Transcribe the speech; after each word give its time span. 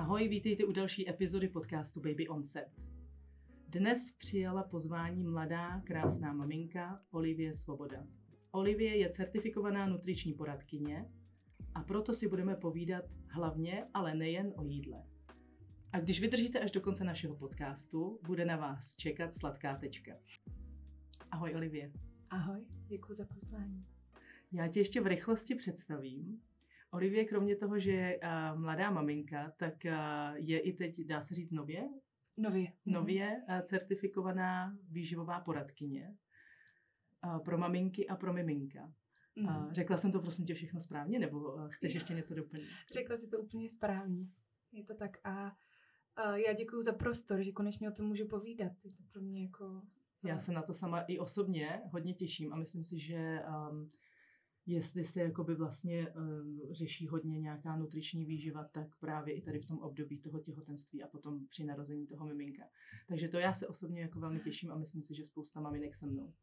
Ahoj, 0.00 0.28
vítejte 0.28 0.64
u 0.64 0.72
další 0.72 1.10
epizody 1.10 1.48
podcastu 1.48 2.00
Baby 2.00 2.28
on 2.28 2.44
Set. 2.44 2.68
Dnes 3.68 4.10
přijala 4.18 4.62
pozvání 4.62 5.24
mladá, 5.24 5.80
krásná 5.80 6.32
maminka 6.32 7.02
Olivie 7.10 7.54
Svoboda. 7.54 8.06
Olivie 8.50 8.96
je 8.96 9.10
certifikovaná 9.10 9.86
nutriční 9.86 10.34
poradkyně 10.34 11.10
a 11.74 11.82
proto 11.82 12.14
si 12.14 12.28
budeme 12.28 12.56
povídat 12.56 13.04
hlavně, 13.28 13.86
ale 13.94 14.14
nejen 14.14 14.52
o 14.56 14.64
jídle. 14.64 15.02
A 15.92 16.00
když 16.00 16.20
vydržíte 16.20 16.60
až 16.60 16.70
do 16.70 16.80
konce 16.80 17.04
našeho 17.04 17.36
podcastu, 17.36 18.20
bude 18.26 18.44
na 18.44 18.56
vás 18.56 18.96
čekat 18.96 19.34
sladká 19.34 19.76
tečka. 19.76 20.12
Ahoj 21.30 21.54
Olivie. 21.54 21.92
Ahoj, 22.30 22.64
děkuji 22.88 23.14
za 23.14 23.24
pozvání. 23.34 23.86
Já 24.52 24.68
tě 24.68 24.80
ještě 24.80 25.00
v 25.00 25.06
rychlosti 25.06 25.54
představím. 25.54 26.40
Olivie, 26.92 27.24
kromě 27.24 27.56
toho, 27.56 27.78
že 27.78 27.92
je 27.92 28.18
uh, 28.18 28.60
mladá 28.60 28.90
maminka, 28.90 29.52
tak 29.56 29.74
uh, 29.84 29.92
je 30.34 30.60
i 30.60 30.72
teď, 30.72 31.00
dá 31.00 31.20
se 31.20 31.34
říct, 31.34 31.50
nově? 31.50 31.88
Nově. 32.36 32.72
Nově 32.86 33.42
uh, 33.48 33.60
certifikovaná 33.60 34.78
výživová 34.88 35.40
poradkyně 35.40 36.16
uh, 37.24 37.38
pro 37.38 37.58
maminky 37.58 38.08
a 38.08 38.16
pro 38.16 38.32
miminka. 38.32 38.92
Mm. 39.36 39.72
Řekla 39.72 39.96
jsem 39.96 40.12
to 40.12 40.20
prosím 40.20 40.46
tě 40.46 40.54
všechno 40.54 40.80
správně, 40.80 41.18
nebo 41.18 41.54
uh, 41.54 41.68
chceš 41.68 41.94
ještě 41.94 42.14
něco 42.14 42.34
doplnit? 42.34 42.68
Řekla 42.92 43.16
si 43.16 43.28
to 43.28 43.38
úplně 43.38 43.68
správně. 43.68 44.26
Je 44.72 44.84
to 44.84 44.94
tak 44.94 45.16
a 45.24 45.44
uh, 46.26 46.34
já 46.34 46.52
děkuji 46.52 46.82
za 46.82 46.92
prostor, 46.92 47.42
že 47.42 47.52
konečně 47.52 47.90
o 47.90 47.92
tom 47.92 48.06
můžu 48.06 48.28
povídat. 48.28 48.72
Je 48.84 48.92
to 48.92 49.02
pro 49.12 49.22
mě 49.22 49.42
jako... 49.42 49.82
Já 50.22 50.38
se 50.38 50.52
na 50.52 50.62
to 50.62 50.74
sama 50.74 51.00
i 51.00 51.18
osobně 51.18 51.82
hodně 51.92 52.14
těším 52.14 52.52
a 52.52 52.56
myslím 52.56 52.84
si, 52.84 52.98
že 52.98 53.42
um, 53.70 53.90
jestli 54.66 55.04
se 55.04 55.20
jakoby 55.20 55.54
vlastně 55.54 56.08
uh, 56.10 56.72
řeší 56.72 57.08
hodně 57.08 57.38
nějaká 57.38 57.76
nutriční 57.76 58.24
výživa, 58.24 58.64
tak 58.64 58.96
právě 58.96 59.34
i 59.34 59.42
tady 59.42 59.58
v 59.58 59.66
tom 59.66 59.78
období 59.78 60.18
toho 60.18 60.38
těhotenství 60.40 61.02
a 61.02 61.08
potom 61.08 61.46
při 61.46 61.64
narození 61.64 62.06
toho 62.06 62.26
miminka. 62.26 62.62
Takže 63.08 63.28
to 63.28 63.38
já 63.38 63.52
se 63.52 63.68
osobně 63.68 64.00
jako 64.00 64.20
velmi 64.20 64.40
těším 64.40 64.72
a 64.72 64.78
myslím 64.78 65.02
si, 65.02 65.14
že 65.14 65.24
spousta 65.24 65.60
maminek 65.60 65.94
se 65.94 66.06
mnou. 66.06 66.34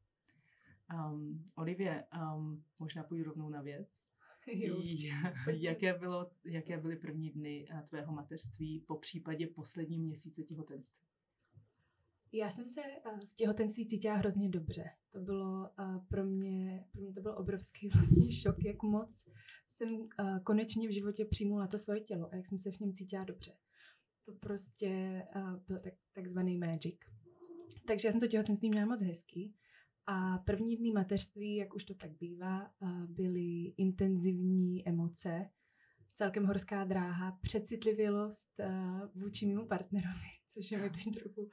Um, 0.93 1.43
Olivie, 1.55 2.05
um, 2.35 2.63
možná 2.79 3.03
půjdu 3.03 3.23
rovnou 3.23 3.49
na 3.49 3.61
věc. 3.61 4.07
Jaké, 5.51 5.93
bylo, 5.93 6.31
jaké 6.45 6.77
byly 6.77 6.95
první 6.95 7.29
dny 7.29 7.67
eh, 7.69 7.81
tvého 7.89 8.13
mateřství 8.13 8.79
po 8.87 8.95
případě 8.95 9.47
poslední 9.47 9.99
měsíce 9.99 10.43
těhotenství? 10.43 11.06
Já 12.31 12.49
jsem 12.49 12.67
se 12.67 12.81
eh, 12.81 13.19
v 13.27 13.35
těhotenství 13.35 13.87
cítila 13.87 14.15
hrozně 14.15 14.49
dobře. 14.49 14.89
To 15.09 15.19
bylo 15.19 15.69
eh, 15.79 15.99
pro 16.07 16.25
mě, 16.25 16.85
pro 16.91 17.01
mě 17.01 17.13
to 17.13 17.21
byl 17.21 17.35
obrovský 17.37 17.89
vlastně 17.93 18.31
šok, 18.31 18.63
jak 18.65 18.83
moc 18.83 19.25
jsem 19.69 20.09
eh, 20.19 20.39
konečně 20.43 20.87
v 20.87 20.93
životě 20.93 21.25
přijmula 21.25 21.67
to 21.67 21.77
svoje 21.77 21.99
tělo 21.99 22.29
a 22.31 22.35
jak 22.35 22.45
jsem 22.45 22.59
se 22.59 22.71
v 22.71 22.79
něm 22.79 22.93
cítila 22.93 23.23
dobře. 23.23 23.51
To 24.25 24.33
prostě 24.33 25.23
byl 25.67 25.79
tak, 25.79 25.93
takzvaný 26.13 26.57
magic. 26.57 26.99
Takže 27.87 28.07
já 28.07 28.11
jsem 28.11 28.21
to 28.21 28.27
těhotenství 28.27 28.69
měla 28.69 28.85
moc 28.85 29.01
hezký. 29.01 29.55
A 30.05 30.37
první 30.37 30.75
dny 30.75 30.91
mateřství, 30.91 31.55
jak 31.55 31.75
už 31.75 31.83
to 31.83 31.93
tak 31.93 32.11
bývá, 32.11 32.71
byly 33.07 33.73
intenzivní 33.77 34.87
emoce, 34.87 35.49
celkem 36.13 36.45
horská 36.45 36.83
dráha, 36.83 37.37
přecitlivělost 37.41 38.61
vůči 39.15 39.45
mému 39.45 39.67
partnerovi 39.67 40.31
což 40.57 40.71
je 40.71 40.81
mi 40.81 40.89
teď 40.89 41.19
trochu, 41.19 41.49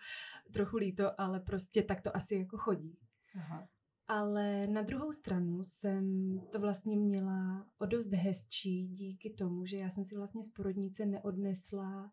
trochu 0.52 0.76
líto, 0.76 1.20
ale 1.20 1.40
prostě 1.40 1.82
tak 1.82 2.00
to 2.02 2.16
asi 2.16 2.34
jako 2.34 2.58
chodí. 2.58 2.98
Aha. 3.34 3.68
Ale 4.06 4.66
na 4.66 4.82
druhou 4.82 5.12
stranu 5.12 5.64
jsem 5.64 6.38
to 6.52 6.60
vlastně 6.60 6.96
měla 6.96 7.66
o 7.78 7.86
dost 7.86 8.12
hezčí 8.12 8.88
díky 8.88 9.30
tomu, 9.30 9.66
že 9.66 9.76
já 9.76 9.90
jsem 9.90 10.04
si 10.04 10.16
vlastně 10.16 10.44
z 10.44 10.48
porodnice 10.48 11.06
neodnesla 11.06 12.12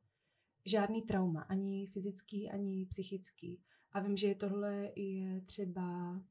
žádný 0.66 1.02
trauma, 1.02 1.42
ani 1.42 1.88
fyzický, 1.88 2.50
ani 2.50 2.86
psychický. 2.86 3.62
A 3.92 4.00
vím, 4.00 4.18
že 4.18 4.36
tohle 4.36 4.92
je 4.96 5.42
třeba 5.42 6.22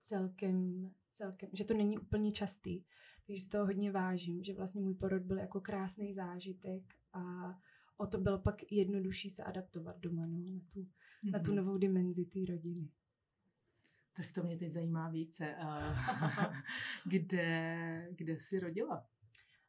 celkem, 0.00 0.90
celkem, 1.12 1.48
že 1.52 1.64
to 1.64 1.74
není 1.74 1.98
úplně 1.98 2.32
častý, 2.32 2.84
takže 3.26 3.42
si 3.42 3.48
toho 3.48 3.66
hodně 3.66 3.92
vážím, 3.92 4.44
že 4.44 4.54
vlastně 4.54 4.80
můj 4.80 4.94
porod 4.94 5.22
byl 5.22 5.38
jako 5.38 5.60
krásný 5.60 6.14
zážitek 6.14 6.82
a 7.12 7.54
o 7.98 8.06
to 8.06 8.18
bylo 8.18 8.38
pak 8.38 8.72
jednodušší 8.72 9.30
se 9.30 9.44
adaptovat 9.44 9.98
doma 10.00 10.26
no, 10.26 10.38
na, 10.38 10.60
tu, 10.72 10.80
mm-hmm. 10.80 11.32
na 11.32 11.38
tu 11.38 11.50
mhm. 11.50 11.56
novou 11.56 11.78
dimenzi 11.78 12.24
té 12.24 12.38
rodiny. 12.48 12.90
Tak 14.16 14.32
to 14.32 14.42
mě 14.42 14.56
teď 14.56 14.72
zajímá 14.72 15.08
více. 15.08 15.54
kde, 17.04 18.08
kde 18.10 18.40
jsi 18.40 18.58
rodila? 18.58 19.06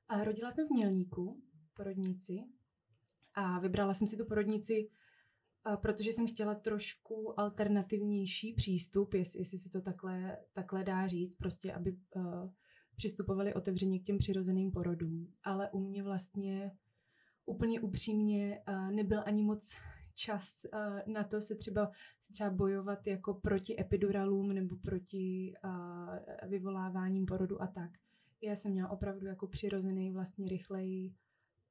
A 0.07 0.23
rodila 0.23 0.51
jsem 0.51 0.68
v 0.68 0.72
Mělníku, 0.72 1.44
porodnici. 1.73 2.44
A 3.34 3.59
vybrala 3.59 3.94
jsem 3.94 4.07
si 4.07 4.18
tu 4.18 4.25
porodnici, 4.25 4.89
protože 5.75 6.13
jsem 6.13 6.28
chtěla 6.28 6.56
trošku 6.56 7.39
alternativnější 7.39 8.53
přístup, 8.53 9.13
jestli, 9.13 9.39
jestli 9.39 9.57
si 9.57 9.69
to 9.69 9.81
takhle, 9.81 10.38
takhle 10.53 10.84
dá 10.84 11.07
říct, 11.07 11.35
prostě 11.35 11.73
aby 11.73 11.97
uh, 12.16 12.50
přistupovali 12.95 13.53
otevřeně 13.53 14.00
k 14.00 14.03
těm 14.03 14.18
přirozeným 14.18 14.72
porodům. 14.72 15.34
Ale 15.44 15.69
u 15.72 15.79
mě 15.79 16.03
vlastně 16.03 16.72
úplně 17.49 17.79
upřímně 17.79 18.61
uh, 18.67 18.91
nebyl 18.91 19.23
ani 19.25 19.43
moc 19.43 19.75
čas 20.15 20.65
uh, 20.73 21.13
na 21.13 21.23
to 21.23 21.41
se 21.41 21.55
třeba, 21.55 21.91
se 22.21 22.33
třeba 22.33 22.49
bojovat 22.49 23.07
jako 23.07 23.33
proti 23.33 23.81
epiduralům 23.81 24.53
nebo 24.53 24.75
proti 24.75 25.53
uh, 25.63 26.49
vyvoláváním 26.49 27.25
porodu 27.25 27.61
a 27.61 27.67
tak. 27.67 27.91
Já 28.41 28.55
jsem 28.55 28.71
měla 28.71 28.89
opravdu 28.89 29.27
jako 29.27 29.47
přirozený 29.47 30.11
vlastně 30.11 30.47
rychlej 30.47 31.13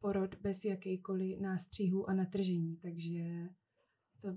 porod 0.01 0.35
bez 0.35 0.65
jakýkoliv 0.65 1.41
nástřihu 1.41 2.11
a 2.11 2.15
natržení, 2.15 2.77
takže 2.77 3.49
to 4.21 4.29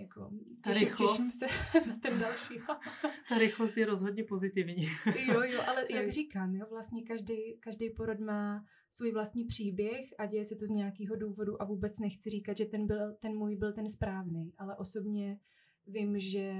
jako 0.00 0.30
těším, 0.64 0.88
rychlost, 0.88 1.16
těším 1.16 1.30
se 1.30 1.46
na 1.88 1.96
ten 1.96 2.18
další. 2.18 2.54
ta 3.28 3.38
rychlost 3.38 3.76
je 3.76 3.86
rozhodně 3.86 4.24
pozitivní. 4.24 4.88
jo, 5.26 5.42
jo, 5.42 5.60
ale 5.66 5.86
jak 5.90 6.08
říkám, 6.08 6.54
jo, 6.54 6.66
vlastně 6.70 7.02
každý, 7.02 7.56
každý 7.60 7.90
porod 7.90 8.20
má 8.20 8.64
svůj 8.90 9.12
vlastní 9.12 9.44
příběh 9.44 10.06
a 10.18 10.26
děje 10.26 10.44
se 10.44 10.56
to 10.56 10.66
z 10.66 10.70
nějakého 10.70 11.16
důvodu 11.16 11.62
a 11.62 11.64
vůbec 11.64 11.98
nechci 11.98 12.30
říkat, 12.30 12.56
že 12.56 12.64
ten, 12.64 12.86
byl, 12.86 13.14
ten 13.20 13.36
můj 13.36 13.56
byl 13.56 13.72
ten 13.72 13.88
správný, 13.88 14.52
ale 14.58 14.76
osobně 14.76 15.38
vím, 15.86 16.18
že 16.18 16.52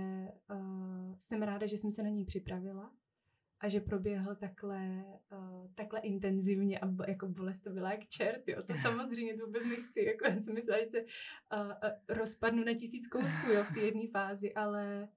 uh, 0.50 1.14
jsem 1.18 1.42
ráda, 1.42 1.66
že 1.66 1.76
jsem 1.76 1.90
se 1.90 2.02
na 2.02 2.08
něj 2.08 2.24
připravila 2.24 2.92
a 3.60 3.68
že 3.68 3.80
proběhl 3.80 4.34
takhle, 4.34 5.04
uh, 5.32 5.66
takhle 5.74 6.00
intenzivně 6.00 6.78
a 6.78 6.88
jako 7.08 7.28
bolest 7.28 7.60
to 7.60 7.70
byla 7.70 7.90
jak 7.90 8.08
čert, 8.08 8.48
jo. 8.48 8.62
To 8.62 8.74
samozřejmě 8.74 9.36
to 9.36 9.46
vůbec 9.46 9.62
nechci, 9.64 10.04
jako 10.04 10.26
já 10.26 10.34
jsem 10.34 10.54
myslela, 10.54 10.84
že 10.84 10.90
se 10.90 11.00
uh, 11.00 11.66
uh, 11.66 12.16
rozpadnu 12.16 12.64
na 12.64 12.74
tisíc 12.74 13.06
kousků, 13.06 13.50
jo, 13.50 13.64
v 13.70 13.74
té 13.74 13.80
jedné 13.80 14.02
fázi, 14.12 14.54
ale 14.54 15.08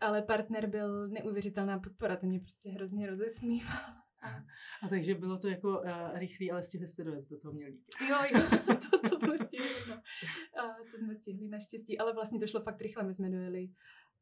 ale 0.00 0.22
partner 0.22 0.66
byl 0.66 1.08
neuvěřitelná 1.08 1.78
podpora, 1.78 2.16
ten 2.16 2.28
mě 2.28 2.40
prostě 2.40 2.70
hrozně 2.70 3.06
rozesmíval. 3.06 3.76
A, 4.82 4.88
takže 4.88 5.14
bylo 5.14 5.38
to 5.38 5.48
jako 5.48 5.80
uh, 5.80 6.18
rychlý, 6.18 6.50
ale 6.50 6.62
stihli 6.62 6.88
jste 6.88 7.04
dojet 7.04 7.28
do 7.28 7.38
toho 7.38 7.52
mělíka. 7.52 7.84
Jo, 8.08 8.16
jo, 8.34 8.40
to, 8.90 9.08
to 9.08 9.18
jsme 9.18 9.38
stihli, 9.38 9.70
no. 9.88 9.94
Uh, 10.64 10.90
to 10.90 10.98
jsme 10.98 11.14
stihli 11.14 11.48
naštěstí, 11.48 11.98
ale 11.98 12.12
vlastně 12.12 12.40
to 12.40 12.46
šlo 12.46 12.60
fakt 12.60 12.80
rychle, 12.80 13.02
my 13.02 13.14
jsme 13.14 13.30
dojeli 13.30 13.68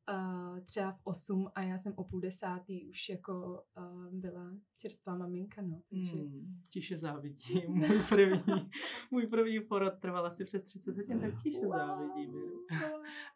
uh, 0.09 0.61
třeba 0.61 0.93
v 0.93 1.01
8 1.05 1.51
a 1.55 1.63
já 1.63 1.79
jsem 1.79 1.93
o 1.97 2.05
půl 2.05 2.21
desátý 2.21 2.89
už 2.89 3.09
jako 3.09 3.63
uh, 3.79 4.13
byla 4.13 4.57
čerstvá 4.77 5.17
maminka, 5.17 5.63
no. 5.63 5.83
Takže... 5.91 6.17
Hmm, 6.17 6.61
tiše 6.71 6.99
závidím. 6.99 7.63
Můj 7.75 8.03
první, 8.09 8.71
můj 9.11 9.27
první 9.27 9.61
porod 9.61 9.95
trval 10.01 10.27
asi 10.27 10.45
přes 10.45 10.63
30 10.63 10.97
hodin, 10.97 11.21
tak 11.21 11.43
tiše 11.43 11.67
wow. 11.67 11.77
závidím. 11.77 12.35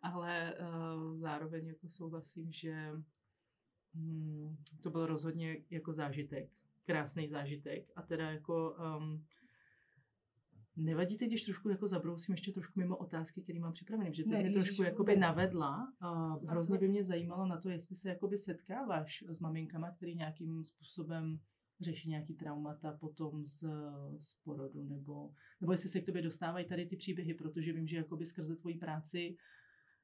Ale 0.03 0.55
uh, 0.61 1.19
zároveň 1.19 1.67
jako 1.67 1.89
souhlasím, 1.89 2.53
že 2.53 2.93
hmm, 3.95 4.57
to 4.81 4.91
byl 4.91 5.07
rozhodně 5.07 5.57
jako 5.71 5.93
zážitek, 5.93 6.51
krásný 6.85 7.27
zážitek 7.27 7.91
a 7.97 8.03
teda 8.03 8.31
jako 8.31 8.77
um, 8.99 9.25
Nevadí 10.77 11.17
teď, 11.17 11.29
když 11.29 11.43
trošku 11.43 11.69
jako 11.69 11.89
zabrousím 11.89 12.33
ještě 12.33 12.53
trošku 12.53 12.81
mimo 12.81 12.97
otázky, 12.97 13.43
které 13.43 13.59
mám 13.61 13.73
připravené, 13.73 14.15
že 14.15 14.25
ty 14.25 14.37
jsi 14.37 14.43
mě 14.43 14.53
trošku 14.53 14.83
jakoby 14.83 15.17
navedla. 15.17 15.93
A 16.01 16.35
hrozně 16.49 16.79
by 16.79 16.89
mě 16.89 17.05
zajímalo 17.05 17.47
na 17.47 17.61
to, 17.61 17.71
jestli 17.71 17.97
se 17.97 18.09
jakoby 18.09 18.39
setkáváš 18.39 19.25
s 19.29 19.41
maminkama, 19.41 19.91
který 19.91 20.15
nějakým 20.15 20.65
způsobem 20.65 21.41
řeší 21.81 22.09
nějaký 22.09 22.35
traumata 22.35 22.93
potom 22.93 23.47
z, 23.47 23.65
z 24.21 24.35
porodu, 24.45 24.85
nebo, 24.85 25.31
nebo 25.61 25.73
jestli 25.73 25.89
se 25.89 26.01
k 26.01 26.07
tobě 26.07 26.23
dostávají 26.23 26.67
tady 26.67 26.87
ty 26.87 26.97
příběhy, 26.97 27.35
protože 27.35 27.73
vím, 27.73 27.87
že 27.87 27.97
jakoby 27.97 28.27
skrze 28.27 28.57
tvoji 28.57 28.79
práci 28.79 29.37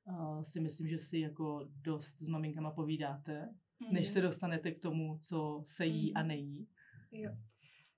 uh, 0.04 0.42
si 0.42 0.60
myslím, 0.60 0.88
že 0.88 0.98
si 0.98 1.18
jako 1.18 1.68
dost 1.82 2.22
s 2.22 2.28
maminkama 2.28 2.70
povídáte, 2.70 3.48
mm. 3.80 3.92
než 3.92 4.08
se 4.08 4.20
dostanete 4.20 4.72
k 4.72 4.80
tomu, 4.80 5.18
co 5.18 5.64
se 5.66 5.86
jí 5.86 6.10
mm. 6.10 6.16
a 6.16 6.22
nejí. 6.22 6.68
Jo. 7.12 7.30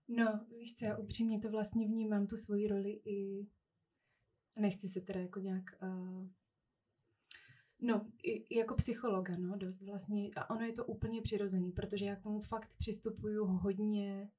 No, 0.09 0.47
víš 0.59 0.75
co, 0.75 0.85
já 0.85 0.97
upřímně 0.97 1.39
to 1.39 1.51
vlastně 1.51 1.87
vnímám, 1.87 2.27
tu 2.27 2.37
svoji 2.37 2.69
roli 2.69 3.01
i 3.05 3.47
nechci 4.57 4.89
se 4.89 5.01
teda 5.01 5.21
jako 5.21 5.41
nějak 5.41 5.65
uh, 5.83 6.29
No, 7.81 8.07
i, 8.23 8.59
jako 8.59 8.75
psychologa, 8.75 9.37
no, 9.37 9.57
dost 9.57 9.83
vlastně, 9.83 10.31
a 10.37 10.51
ono 10.51 10.61
je 10.61 10.73
to 10.73 10.85
úplně 10.85 11.23
přirozený, 11.23 11.73
protože 11.73 12.07
já 12.07 12.17
k 12.17 12.23
tomu 12.23 12.41
fakt 12.41 12.75
přistupuju 12.79 13.45
hodně 13.45 14.31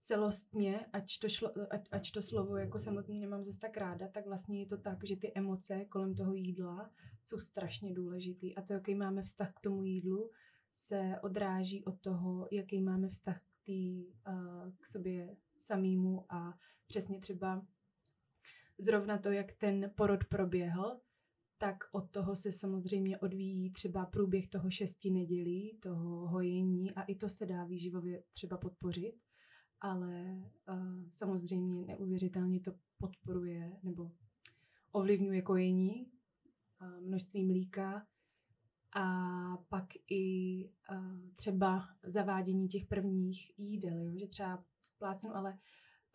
celostně, 0.00 0.86
ať 0.92 1.18
to, 1.18 1.28
šlo, 1.28 1.52
ať, 1.70 1.88
ať 1.92 2.10
to 2.10 2.22
slovo 2.22 2.56
jako 2.56 2.78
samotný 2.78 3.20
nemám 3.20 3.42
zase 3.42 3.58
tak 3.58 3.76
ráda, 3.76 4.08
tak 4.08 4.26
vlastně 4.26 4.60
je 4.60 4.66
to 4.66 4.76
tak, 4.76 5.04
že 5.04 5.16
ty 5.16 5.32
emoce 5.34 5.84
kolem 5.84 6.14
toho 6.14 6.34
jídla 6.34 6.90
jsou 7.24 7.38
strašně 7.38 7.94
důležitý. 7.94 8.54
A 8.56 8.62
to, 8.62 8.72
jaký 8.72 8.94
máme 8.94 9.22
vztah 9.22 9.54
k 9.54 9.60
tomu 9.60 9.84
jídlu, 9.84 10.30
se 10.74 11.14
odráží 11.22 11.84
od 11.84 12.00
toho, 12.00 12.48
jaký 12.50 12.80
máme 12.80 13.08
vztah 13.08 13.40
k, 13.40 13.44
tý, 13.66 14.06
uh, 14.06 14.72
k 14.80 14.86
sobě 14.86 15.36
samýmu 15.58 16.32
a 16.32 16.58
přesně 16.86 17.20
třeba 17.20 17.66
zrovna 18.78 19.18
to, 19.18 19.30
jak 19.30 19.52
ten 19.52 19.90
porod 19.96 20.24
proběhl, 20.24 21.00
tak 21.58 21.76
od 21.92 22.10
toho 22.10 22.36
se 22.36 22.52
samozřejmě 22.52 23.18
odvíjí 23.18 23.72
třeba 23.72 24.06
průběh 24.06 24.48
toho 24.48 24.70
šesti 24.70 25.10
nedělí, 25.10 25.78
toho 25.82 26.28
hojení 26.28 26.94
a 26.94 27.02
i 27.02 27.14
to 27.14 27.28
se 27.28 27.46
dá 27.46 27.64
výživově 27.64 28.22
třeba 28.32 28.56
podpořit, 28.56 29.14
ale 29.80 30.42
uh, 30.68 31.10
samozřejmě 31.10 31.84
neuvěřitelně 31.86 32.60
to 32.60 32.72
podporuje 32.98 33.76
nebo 33.82 34.10
ovlivňuje 34.92 35.42
kojení, 35.42 36.10
uh, 36.80 37.00
množství 37.00 37.44
mlíka 37.44 38.06
a 38.98 39.56
pak 39.68 39.84
i 40.10 40.64
uh, 40.90 41.30
třeba 41.36 41.88
zavádění 42.02 42.68
těch 42.68 42.86
prvních 42.86 43.58
jídel, 43.58 44.00
jo? 44.00 44.16
že 44.16 44.26
třeba 44.26 44.64
plácnu, 44.98 45.36
ale 45.36 45.58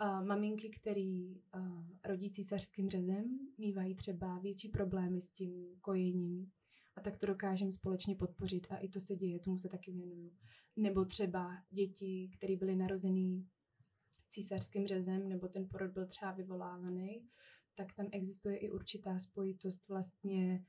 uh, 0.01 0.25
maminky, 0.25 0.69
které 0.69 1.33
uh, 1.56 1.86
rodí 2.06 2.31
císařským 2.31 2.89
řezem, 2.89 3.39
mývají 3.57 3.95
třeba 3.95 4.39
větší 4.39 4.69
problémy 4.69 5.22
s 5.22 5.31
tím 5.31 5.80
kojením 5.81 6.51
a 6.95 7.01
tak 7.01 7.18
to 7.18 7.25
dokážeme 7.25 7.72
společně 7.72 8.16
podpořit 8.16 8.68
a 8.69 8.78
i 8.78 8.89
to 8.89 9.00
se 9.00 9.16
děje, 9.16 9.39
tomu 9.39 9.57
se 9.57 9.69
taky 9.69 9.92
věnuju. 9.92 10.31
Nebo 10.77 11.06
třeba 11.06 11.57
děti, 11.69 12.30
které 12.38 12.56
byly 12.57 12.75
narozený 12.75 13.48
císařským 14.30 14.88
řezem, 14.88 15.30
nebo 15.30 15.48
ten 15.48 15.68
porod 15.68 15.92
byl 15.92 16.07
třeba 16.07 16.31
vyvolávaný, 16.31 17.27
tak 17.75 17.94
tam 17.94 18.07
existuje 18.12 18.57
i 18.57 18.69
určitá 18.69 19.19
spojitost 19.19 19.88
vlastně 19.88 20.66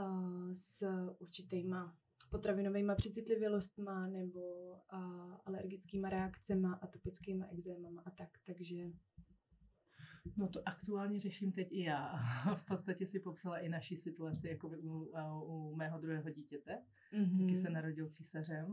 uh, 0.00 0.54
s 0.54 0.82
určitýma 1.18 1.96
potravinovými 2.30 2.92
přecitlivělostma 2.96 4.06
nebo 4.06 4.40
uh, 4.92 5.36
alergickými 5.44 6.10
reakcemi, 6.10 6.68
atopickými 6.80 7.44
exémama 7.50 8.02
a 8.06 8.10
tak. 8.10 8.28
Takže 8.46 8.90
No 10.36 10.48
to 10.48 10.68
aktuálně 10.68 11.20
řeším 11.20 11.52
teď 11.52 11.68
i 11.70 11.82
já. 11.82 12.16
V 12.54 12.66
podstatě 12.66 13.06
si 13.06 13.20
popsala 13.20 13.58
i 13.58 13.68
naši 13.68 13.96
situaci 13.96 14.48
jako 14.48 14.68
u, 14.68 15.12
u 15.44 15.76
mého 15.76 15.98
druhého 15.98 16.30
dítěte. 16.30 16.82
Mm-hmm. 17.12 17.40
Taky 17.40 17.56
se 17.56 17.70
narodil 17.70 18.08
císařem 18.08 18.66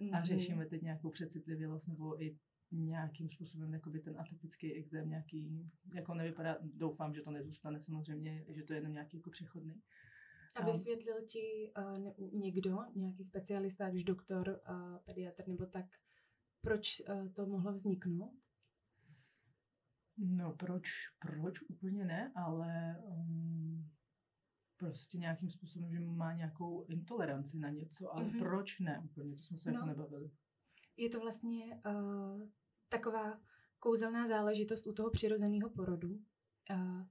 mm-hmm. 0.00 0.16
a 0.16 0.22
řešíme 0.22 0.66
teď 0.66 0.82
nějakou 0.82 1.10
přecitlivělost 1.10 1.88
nebo 1.88 2.22
i 2.22 2.38
nějakým 2.72 3.30
způsobem 3.30 3.72
jakoby 3.72 4.00
ten 4.00 4.20
atopický 4.20 4.72
exém 4.72 5.08
nějaký, 5.08 5.70
jako 5.94 6.14
nevypadá, 6.14 6.56
doufám, 6.62 7.14
že 7.14 7.22
to 7.22 7.30
nezůstane 7.30 7.82
samozřejmě, 7.82 8.44
že 8.48 8.62
to 8.62 8.72
je 8.72 8.78
jenom 8.78 8.92
nějaký 8.92 9.16
jako 9.16 9.30
přechodný. 9.30 9.82
A 10.56 10.64
vysvětlil 10.64 11.26
ti 11.26 11.72
uh, 11.78 11.98
ne, 11.98 12.14
někdo, 12.32 12.78
nějaký 12.94 13.24
specialista, 13.24 13.86
ať 13.86 13.94
už 13.94 14.04
doktor, 14.04 14.60
uh, 14.70 14.98
pediatr 14.98 15.48
nebo 15.48 15.66
tak, 15.66 15.86
proč 16.60 17.00
uh, 17.08 17.28
to 17.28 17.46
mohlo 17.46 17.72
vzniknout? 17.72 18.32
No 20.16 20.52
proč, 20.52 20.88
proč 21.18 21.62
úplně 21.62 22.04
ne, 22.04 22.32
ale 22.36 22.96
um, 23.06 23.90
prostě 24.76 25.18
nějakým 25.18 25.50
způsobem, 25.50 25.90
že 25.90 26.00
má 26.00 26.32
nějakou 26.32 26.84
intoleranci 26.84 27.58
na 27.58 27.70
něco, 27.70 28.14
ale 28.14 28.24
mm-hmm. 28.24 28.38
proč 28.38 28.78
ne 28.78 29.02
úplně, 29.04 29.36
to 29.36 29.42
jsme 29.42 29.58
se 29.58 29.70
jako 29.70 29.86
no, 29.86 29.90
jako 29.90 30.00
nebavili. 30.00 30.30
Je 30.96 31.10
to 31.10 31.20
vlastně 31.20 31.80
uh, 31.86 32.42
taková 32.88 33.40
kouzelná 33.78 34.26
záležitost 34.26 34.86
u 34.86 34.92
toho 34.92 35.10
přirozeného 35.10 35.70
porodu, 35.70 36.10
uh, 36.70 37.06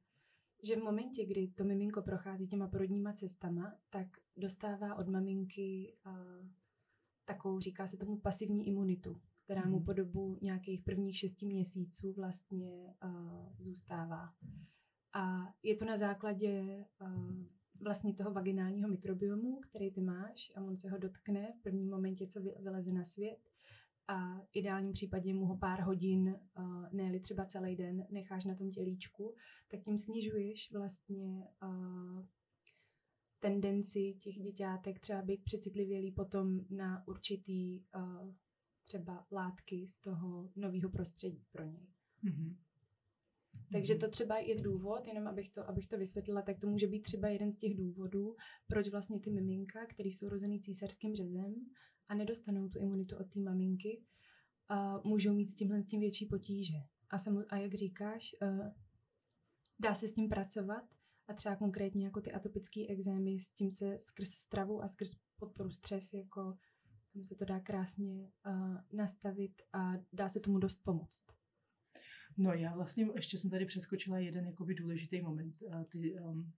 že 0.63 0.75
v 0.75 0.83
momentě, 0.83 1.25
kdy 1.25 1.47
to 1.47 1.63
miminko 1.63 2.01
prochází 2.01 2.47
těma 2.47 2.67
porodníma 2.67 3.13
cestama, 3.13 3.75
tak 3.89 4.07
dostává 4.37 4.95
od 4.95 5.07
maminky 5.07 5.97
uh, 6.05 6.47
takovou, 7.25 7.59
říká 7.59 7.87
se 7.87 7.97
tomu, 7.97 8.17
pasivní 8.17 8.67
imunitu, 8.67 9.21
která 9.43 9.65
mu 9.65 9.75
mhm. 9.75 9.85
po 9.85 9.93
dobu 9.93 10.37
nějakých 10.41 10.81
prvních 10.81 11.17
šesti 11.17 11.45
měsíců 11.45 12.13
vlastně 12.13 12.95
uh, 13.03 13.11
zůstává. 13.59 14.33
A 15.13 15.53
je 15.63 15.75
to 15.75 15.85
na 15.85 15.97
základě 15.97 16.85
uh, 17.01 17.45
vlastně 17.81 18.13
toho 18.13 18.31
vaginálního 18.31 18.89
mikrobiomu, 18.89 19.59
který 19.59 19.91
ty 19.91 20.01
máš 20.01 20.51
a 20.55 20.61
on 20.61 20.77
se 20.77 20.89
ho 20.89 20.97
dotkne 20.97 21.53
v 21.59 21.63
prvním 21.63 21.89
momentě, 21.89 22.27
co 22.27 22.41
vyleze 22.41 22.91
na 22.91 23.03
svět 23.03 23.48
a 24.09 24.39
v 24.39 24.55
ideálním 24.55 24.93
případě 24.93 25.33
mu 25.33 25.45
ho 25.45 25.57
pár 25.57 25.81
hodin, 25.81 26.35
uh, 26.57 26.85
ne 26.91 27.19
třeba 27.19 27.45
celý 27.45 27.75
den, 27.75 28.07
necháš 28.11 28.45
na 28.45 28.55
tom 28.55 28.71
tělíčku, 28.71 29.35
tak 29.67 29.81
tím 29.81 29.97
snižuješ 29.97 30.71
vlastně 30.71 31.43
uh, 31.63 32.25
tendenci 33.39 34.13
těch 34.19 34.35
děťátek 34.35 34.99
třeba 34.99 35.21
být 35.21 35.43
přecitlivělý 35.43 36.11
potom 36.11 36.59
na 36.69 37.07
určitý 37.07 37.79
uh, 37.79 38.33
třeba 38.87 39.25
látky 39.31 39.87
z 39.87 39.97
toho 39.97 40.51
nového 40.55 40.89
prostředí 40.89 41.45
pro 41.51 41.63
něj. 41.63 41.87
Mm-hmm. 42.23 42.55
Takže 43.71 43.95
to 43.95 44.09
třeba 44.09 44.37
je 44.37 44.55
důvod, 44.55 45.07
jenom 45.07 45.27
abych 45.27 45.49
to, 45.49 45.69
abych 45.69 45.87
to 45.87 45.97
vysvětlila, 45.97 46.41
tak 46.41 46.59
to 46.59 46.67
může 46.67 46.87
být 46.87 47.01
třeba 47.01 47.27
jeden 47.27 47.51
z 47.51 47.57
těch 47.57 47.75
důvodů, 47.75 48.35
proč 48.67 48.89
vlastně 48.89 49.19
ty 49.19 49.29
miminka, 49.29 49.85
které 49.85 50.09
jsou 50.09 50.29
rozený 50.29 50.59
císařským 50.59 51.15
řezem 51.15 51.55
a 52.09 52.15
nedostanou 52.15 52.69
tu 52.69 52.79
imunitu 52.79 53.15
od 53.17 53.29
té 53.29 53.39
maminky, 53.39 54.01
uh, 54.71 55.11
můžou 55.11 55.33
mít 55.33 55.47
s 55.47 55.53
tímhle 55.53 55.83
s 55.83 55.87
tím 55.87 55.99
větší 55.99 56.25
potíže. 56.25 56.77
A, 57.09 57.17
samu, 57.17 57.41
a 57.49 57.57
jak 57.57 57.73
říkáš, 57.73 58.35
uh, 58.41 58.67
dá 59.79 59.95
se 59.95 60.07
s 60.07 60.13
tím 60.13 60.29
pracovat 60.29 60.83
a 61.27 61.33
třeba 61.33 61.55
konkrétně 61.55 62.05
jako 62.05 62.21
ty 62.21 62.31
atopické 62.31 62.87
exémy, 62.87 63.39
s 63.39 63.53
tím 63.53 63.71
se 63.71 63.99
skrz 63.99 64.29
stravu 64.29 64.83
a 64.83 64.87
skrz 64.87 65.15
podporu 65.39 65.69
střev, 65.69 66.13
jako 66.13 66.57
tam 67.13 67.23
se 67.23 67.35
to 67.35 67.45
dá 67.45 67.59
krásně 67.59 68.31
uh, 68.47 68.77
nastavit 68.93 69.61
a 69.73 69.93
dá 70.13 70.29
se 70.29 70.39
tomu 70.39 70.57
dost 70.57 70.83
pomoct. 70.83 71.23
No 72.37 72.53
já 72.53 72.75
vlastně 72.75 73.07
ještě 73.15 73.37
jsem 73.37 73.49
tady 73.49 73.65
přeskočila 73.65 74.19
jeden 74.19 74.45
jakoby 74.45 74.75
důležitý 74.75 75.21
moment. 75.21 75.61
Uh, 75.61 75.83
ty, 75.83 76.19
um, 76.19 76.53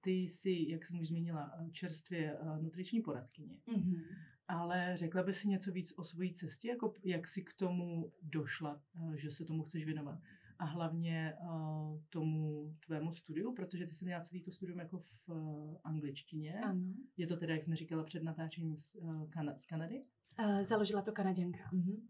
ty 0.00 0.10
jsi, 0.10 0.70
jak 0.70 0.86
jsem 0.86 0.98
už 0.98 1.08
zmínila, 1.08 1.52
čerstvě 1.72 2.38
nutriční 2.60 3.00
poradkyně. 3.00 3.56
Mm-hmm. 3.66 4.02
Ale 4.48 4.96
řekla 4.96 5.22
by 5.22 5.34
si 5.34 5.48
něco 5.48 5.72
víc 5.72 5.92
o 5.96 6.04
své 6.04 6.32
cestě, 6.34 6.68
jako 6.68 6.94
jak 7.04 7.26
jsi 7.26 7.42
k 7.42 7.52
tomu 7.52 8.12
došla, 8.22 8.82
že 9.14 9.30
se 9.30 9.44
tomu 9.44 9.62
chceš 9.62 9.84
věnovat? 9.84 10.18
A 10.58 10.64
hlavně 10.64 11.34
uh, 11.42 12.00
tomu 12.08 12.74
tvému 12.86 13.14
studiu, 13.14 13.52
protože 13.52 13.86
ty 13.86 13.94
jsi 13.94 14.04
měla 14.04 14.20
celý 14.20 14.42
to 14.42 14.52
studium 14.52 14.78
jako 14.78 14.98
v 14.98 15.28
uh, 15.28 15.76
angličtině. 15.84 16.60
Ano. 16.60 16.94
Je 17.16 17.26
to 17.26 17.36
teda, 17.36 17.54
jak 17.54 17.64
jsme 17.64 17.76
říkala 17.76 18.04
před 18.04 18.22
natáčením 18.22 18.78
z, 18.78 18.94
uh, 18.94 19.30
Kana- 19.30 19.56
z 19.58 19.66
Kanady? 19.66 20.04
Uh, 20.38 20.62
založila 20.62 21.02
to 21.02 21.12
Kanaděnka. 21.12 21.70
Uh-huh. 21.72 22.02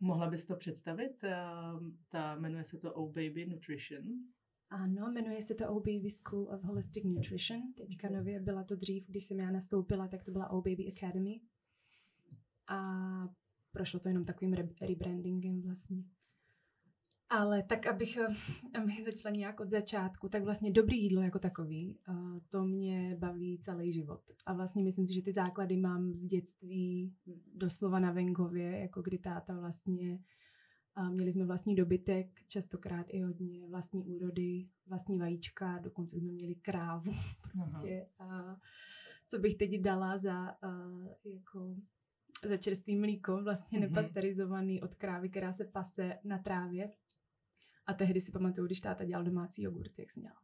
Mohla 0.00 0.30
bys 0.30 0.46
to 0.46 0.56
představit? 0.56 1.24
Uh, 1.24 1.88
ta 2.08 2.34
jmenuje 2.36 2.64
se 2.64 2.78
to 2.78 2.94
O 2.94 3.06
Baby 3.06 3.46
Nutrition. 3.46 4.04
Ano, 4.70 5.12
jmenuje 5.12 5.42
se 5.42 5.54
to 5.54 5.68
O 5.68 5.74
Baby 5.74 6.10
School 6.10 6.48
of 6.54 6.64
Holistic 6.64 7.04
Nutrition. 7.04 7.72
Teďka 7.76 8.10
nově 8.10 8.40
byla 8.40 8.64
to 8.64 8.76
dřív, 8.76 9.06
když 9.06 9.24
jsem 9.24 9.40
já 9.40 9.50
nastoupila, 9.50 10.08
tak 10.08 10.24
to 10.24 10.32
byla 10.32 10.50
O 10.50 10.56
Baby 10.56 10.88
Academy 10.88 11.40
a 12.70 12.80
prošlo 13.72 14.00
to 14.00 14.08
jenom 14.08 14.24
takovým 14.24 14.52
re- 14.52 14.68
rebrandingem 14.80 15.62
vlastně. 15.62 16.04
Ale 17.28 17.62
tak, 17.62 17.86
abych, 17.86 18.18
abych 18.74 19.04
začala 19.04 19.34
nějak 19.34 19.60
od 19.60 19.70
začátku, 19.70 20.28
tak 20.28 20.44
vlastně 20.44 20.70
dobrý 20.70 21.02
jídlo 21.02 21.22
jako 21.22 21.38
takový, 21.38 21.98
to 22.48 22.64
mě 22.64 23.16
baví 23.18 23.58
celý 23.58 23.92
život. 23.92 24.22
A 24.46 24.52
vlastně 24.52 24.84
myslím 24.84 25.06
si, 25.06 25.14
že 25.14 25.22
ty 25.22 25.32
základy 25.32 25.76
mám 25.76 26.14
z 26.14 26.26
dětství 26.26 27.14
doslova 27.54 27.98
na 27.98 28.12
venkově, 28.12 28.78
jako 28.78 29.02
kdy 29.02 29.18
táta 29.18 29.60
vlastně, 29.60 30.18
měli 31.10 31.32
jsme 31.32 31.44
vlastní 31.44 31.74
dobytek, 31.74 32.40
častokrát 32.46 33.06
i 33.08 33.20
hodně 33.20 33.68
vlastní 33.68 34.04
úrody, 34.04 34.68
vlastní 34.86 35.18
vajíčka, 35.18 35.78
dokonce 35.78 36.16
jsme 36.16 36.32
měli 36.32 36.54
krávu 36.54 37.12
prostě. 37.52 38.06
A 38.18 38.56
co 39.26 39.38
bych 39.38 39.54
teď 39.54 39.80
dala 39.80 40.18
za 40.18 40.54
jako 41.24 41.76
za 42.44 42.56
čerstvý 42.56 42.96
mlíko, 42.96 43.42
vlastně 43.42 43.78
mm-hmm. 43.78 43.82
nepasterizovaný 43.82 44.82
od 44.82 44.94
krávy, 44.94 45.28
která 45.28 45.52
se 45.52 45.64
pase 45.64 46.18
na 46.24 46.38
trávě. 46.38 46.90
A 47.86 47.94
tehdy 47.94 48.20
si 48.20 48.32
pamatuju, 48.32 48.66
když 48.66 48.80
táta 48.80 49.04
dělal 49.04 49.24
domácí 49.24 49.62
jogurt, 49.62 49.98
jak 49.98 50.10
jsem 50.10 50.22
dělal. 50.22 50.38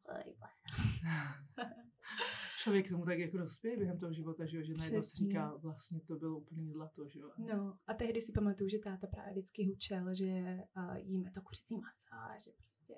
Člověk 2.59 2.89
tomu 2.89 3.05
tak 3.05 3.19
jako 3.19 3.37
dospěje 3.39 3.77
během 3.77 3.99
toho 3.99 4.13
života, 4.13 4.47
že, 4.47 4.65
že 4.65 4.75
najednou 4.79 5.03
si 5.03 5.17
říká, 5.17 5.57
vlastně 5.57 6.01
to 6.01 6.17
bylo 6.17 6.39
úplně 6.39 6.73
zlato. 6.73 7.09
Že? 7.09 7.21
No 7.39 7.79
a 7.87 7.95
tehdy 7.95 8.23
si 8.23 8.33
pamatuju, 8.33 8.69
že 8.69 8.79
táta 8.79 9.07
právě 9.07 9.33
vždycky 9.33 9.67
hučel, 9.67 10.15
že 10.15 10.59
uh, 10.77 10.97
jíme 10.97 11.31
to 11.31 11.43
kuřecí 11.43 11.77
masa, 11.77 12.39
že 12.45 12.51
prostě 12.57 12.95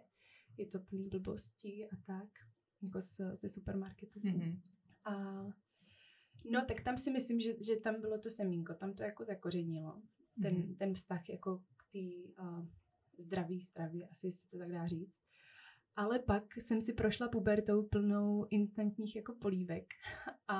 je 0.56 0.66
to 0.66 0.80
plný 0.80 1.08
blbostí 1.08 1.86
a 1.86 1.96
tak, 2.06 2.28
jako 2.82 3.00
z, 3.00 3.20
ze 3.32 3.48
supermarketu. 3.48 4.20
Mm-hmm. 4.20 4.60
A 5.04 5.44
No, 6.44 6.64
tak 6.68 6.80
tam 6.80 6.98
si 6.98 7.10
myslím, 7.10 7.40
že, 7.40 7.54
že 7.66 7.76
tam 7.76 8.00
bylo 8.00 8.18
to 8.18 8.30
semínko, 8.30 8.74
tam 8.74 8.92
to 8.94 9.02
jako 9.02 9.24
zakořenilo, 9.24 10.02
ten, 10.42 10.54
mm-hmm. 10.54 10.76
ten 10.76 10.94
vztah 10.94 11.28
jako 11.28 11.62
k 11.76 11.84
té 11.92 12.42
uh, 12.42 12.66
zdraví 13.18 13.60
stravě, 13.60 14.08
asi 14.08 14.32
se 14.32 14.48
to 14.48 14.58
tak 14.58 14.72
dá 14.72 14.86
říct. 14.86 15.16
Ale 15.96 16.18
pak 16.18 16.56
jsem 16.56 16.80
si 16.80 16.92
prošla 16.92 17.28
pubertou 17.28 17.82
plnou 17.82 18.46
instantních 18.50 19.16
jako 19.16 19.34
polívek 19.34 19.84
a, 20.48 20.58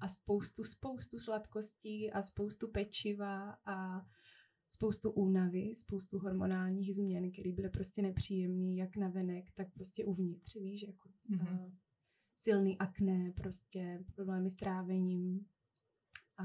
a 0.00 0.08
spoustu, 0.08 0.64
spoustu 0.64 1.18
sladkostí 1.18 2.12
a 2.12 2.22
spoustu 2.22 2.68
pečiva 2.68 3.58
a 3.66 4.06
spoustu 4.68 5.10
únavy, 5.10 5.74
spoustu 5.74 6.18
hormonálních 6.18 6.94
změn, 6.94 7.32
které 7.32 7.52
byly 7.52 7.68
prostě 7.68 8.02
nepříjemné, 8.02 8.74
jak 8.74 8.96
na 8.96 9.08
venek, 9.08 9.44
tak 9.54 9.72
prostě 9.72 10.04
uvnitř, 10.04 10.56
víš, 10.56 10.82
jako 10.82 11.08
mm-hmm. 11.30 11.72
Silný 12.38 12.78
akné, 12.78 13.32
prostě 13.36 14.04
problémy 14.14 14.50
s 14.50 14.54
trávením. 14.54 15.46
A 16.38 16.44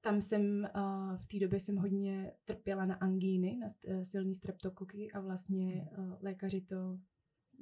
tam 0.00 0.22
jsem, 0.22 0.68
v 1.16 1.26
té 1.26 1.38
době 1.38 1.60
jsem 1.60 1.76
hodně 1.76 2.32
trpěla 2.44 2.84
na 2.84 2.94
angíny, 2.94 3.56
na 3.56 3.68
silný 4.04 4.34
streptokoky 4.34 5.12
a 5.12 5.20
vlastně 5.20 5.90
uh, 5.98 6.14
lékaři 6.20 6.60
to 6.60 6.98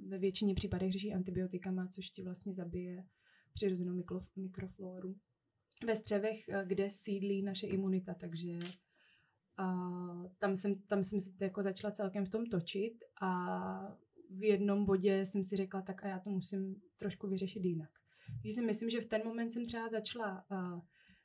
ve 0.09 0.19
většině 0.19 0.55
případech 0.55 0.93
řeší 0.93 1.15
antibiotikama, 1.15 1.87
což 1.87 2.11
ti 2.11 2.23
vlastně 2.23 2.55
zabije 2.55 3.05
přirozenou 3.53 3.95
mikro, 3.95 4.21
mikrofloru 4.37 5.17
ve 5.87 5.97
střevech, 5.97 6.41
kde 6.65 6.91
sídlí 6.91 7.43
naše 7.43 7.67
imunita, 7.67 8.15
takže 8.15 8.59
a 9.57 9.89
tam 10.39 10.57
jsem, 10.57 10.83
tam 10.83 11.03
jsem 11.03 11.21
se 11.21 11.31
jako 11.41 11.63
začala 11.63 11.91
celkem 11.91 12.27
v 12.27 12.29
tom 12.29 12.47
točit 12.47 13.05
a 13.21 13.99
v 14.39 14.45
jednom 14.45 14.85
bodě 14.85 15.27
jsem 15.27 15.45
si 15.45 15.57
řekla, 15.57 15.83
tak 15.83 16.05
a 16.05 16.09
já 16.09 16.19
to 16.19 16.31
musím 16.31 16.83
trošku 16.99 17.29
vyřešit 17.29 17.65
jinak. 17.65 17.91
Takže 18.43 18.53
si 18.53 18.63
myslím, 18.63 18.91
že 18.91 19.01
v 19.01 19.07
ten 19.07 19.25
moment 19.25 19.51
jsem 19.51 19.65
třeba 19.65 19.89
začala 19.89 20.45
uh, 20.51 20.81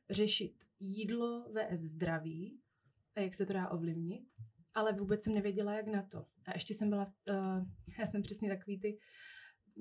řešit 0.09 0.53
jídlo 0.79 1.45
vs 1.53 1.79
zdraví 1.79 2.59
a 3.15 3.19
jak 3.19 3.33
se 3.33 3.45
to 3.45 3.53
dá 3.53 3.69
ovlivnit, 3.69 4.23
ale 4.73 4.93
vůbec 4.93 5.23
jsem 5.23 5.33
nevěděla, 5.33 5.73
jak 5.73 5.87
na 5.87 6.03
to. 6.03 6.25
A 6.45 6.53
ještě 6.53 6.73
jsem 6.73 6.89
byla, 6.89 7.13
uh, 7.29 7.65
já 7.99 8.07
jsem 8.07 8.21
přesně 8.21 8.49
takový 8.49 8.79
ty, 8.79 8.97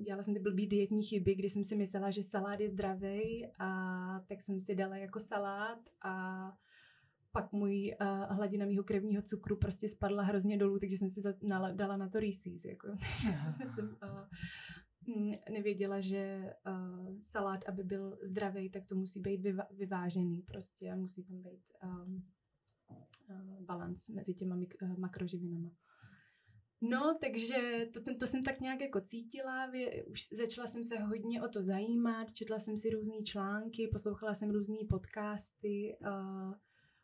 dělala 0.05 0.23
jsem 0.23 0.33
ty 0.33 0.39
blbý 0.39 0.67
dietní 0.67 1.03
chyby, 1.03 1.35
kdy 1.35 1.49
jsem 1.49 1.63
si 1.63 1.75
myslela, 1.75 2.11
že 2.11 2.23
salát 2.23 2.59
je 2.59 2.69
zdravý 2.69 3.51
a 3.59 3.69
tak 4.27 4.41
jsem 4.41 4.59
si 4.59 4.75
dala 4.75 4.97
jako 4.97 5.19
salát 5.19 5.79
a 6.05 6.43
pak 7.31 7.51
můj 7.51 7.95
uh, 8.01 8.07
hladina 8.35 8.65
mýho 8.65 8.83
krevního 8.83 9.21
cukru 9.21 9.57
prostě 9.57 9.89
spadla 9.89 10.23
hrozně 10.23 10.57
dolů, 10.57 10.79
takže 10.79 10.97
jsem 10.97 11.09
si 11.09 11.21
nala, 11.41 11.71
dala 11.71 11.97
na 11.97 12.09
to 12.09 12.19
Reese's. 12.19 12.65
Jako. 12.65 12.87
jsem 13.73 13.97
uh, 14.03 15.33
nevěděla, 15.51 15.99
že 15.99 16.53
uh, 16.67 17.19
salát, 17.21 17.59
aby 17.67 17.83
byl 17.83 18.19
zdravý, 18.23 18.69
tak 18.69 18.85
to 18.85 18.95
musí 18.95 19.19
být 19.19 19.41
vyva- 19.41 19.67
vyvážený 19.71 20.41
prostě 20.41 20.91
a 20.91 20.95
musí 20.95 21.23
tam 21.23 21.41
být 21.41 21.63
um, 21.83 22.25
uh, 23.29 23.65
balans 23.65 24.09
mezi 24.09 24.33
těma 24.33 24.55
mik- 24.55 24.75
uh, 24.81 24.97
makroživinama. 24.97 25.71
No, 26.81 27.17
takže 27.21 27.89
to, 27.93 28.01
to, 28.01 28.15
to 28.15 28.27
jsem 28.27 28.43
tak 28.43 28.59
nějak 28.59 28.81
jako 28.81 29.01
cítila, 29.01 29.65
vě, 29.65 30.03
už 30.03 30.27
začala 30.31 30.67
jsem 30.67 30.83
se 30.83 30.99
hodně 30.99 31.43
o 31.43 31.47
to 31.47 31.63
zajímat, 31.63 32.33
četla 32.33 32.59
jsem 32.59 32.77
si 32.77 32.89
různé 32.89 33.23
články, 33.23 33.87
poslouchala 33.87 34.33
jsem 34.33 34.49
různé 34.49 34.77
podcasty, 34.89 35.97
uh, 36.01 36.53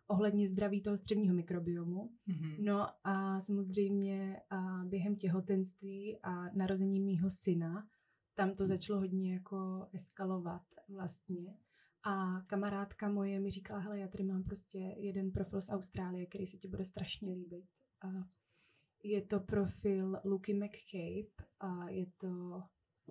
ohledně 0.07 0.47
zdraví 0.47 0.81
toho 0.81 0.97
střevního 0.97 1.35
mikrobiomu. 1.35 2.09
Mm-hmm. 2.27 2.55
No 2.59 2.87
a 3.03 3.41
samozřejmě 3.41 4.41
a 4.49 4.83
během 4.85 5.15
těhotenství 5.15 6.19
a 6.23 6.49
narození 6.55 6.99
mýho 6.99 7.29
syna, 7.29 7.87
tam 8.33 8.53
to 8.53 8.65
začalo 8.65 8.99
hodně 8.99 9.33
jako 9.33 9.87
eskalovat 9.93 10.61
vlastně. 10.89 11.57
A 12.07 12.41
kamarádka 12.41 13.09
moje 13.09 13.39
mi 13.39 13.49
říkala, 13.49 13.79
hele, 13.79 13.99
já 13.99 14.07
tady 14.07 14.23
mám 14.23 14.43
prostě 14.43 14.77
jeden 14.79 15.31
profil 15.31 15.61
z 15.61 15.69
Austrálie, 15.69 16.25
který 16.25 16.45
se 16.45 16.57
ti 16.57 16.67
bude 16.67 16.85
strašně 16.85 17.33
líbit. 17.33 17.65
A 18.01 18.07
je 19.03 19.21
to 19.21 19.39
profil 19.39 20.21
Luky 20.23 20.53
McCabe 20.53 21.47
a 21.59 21.89
je 21.89 22.05
to 22.17 22.63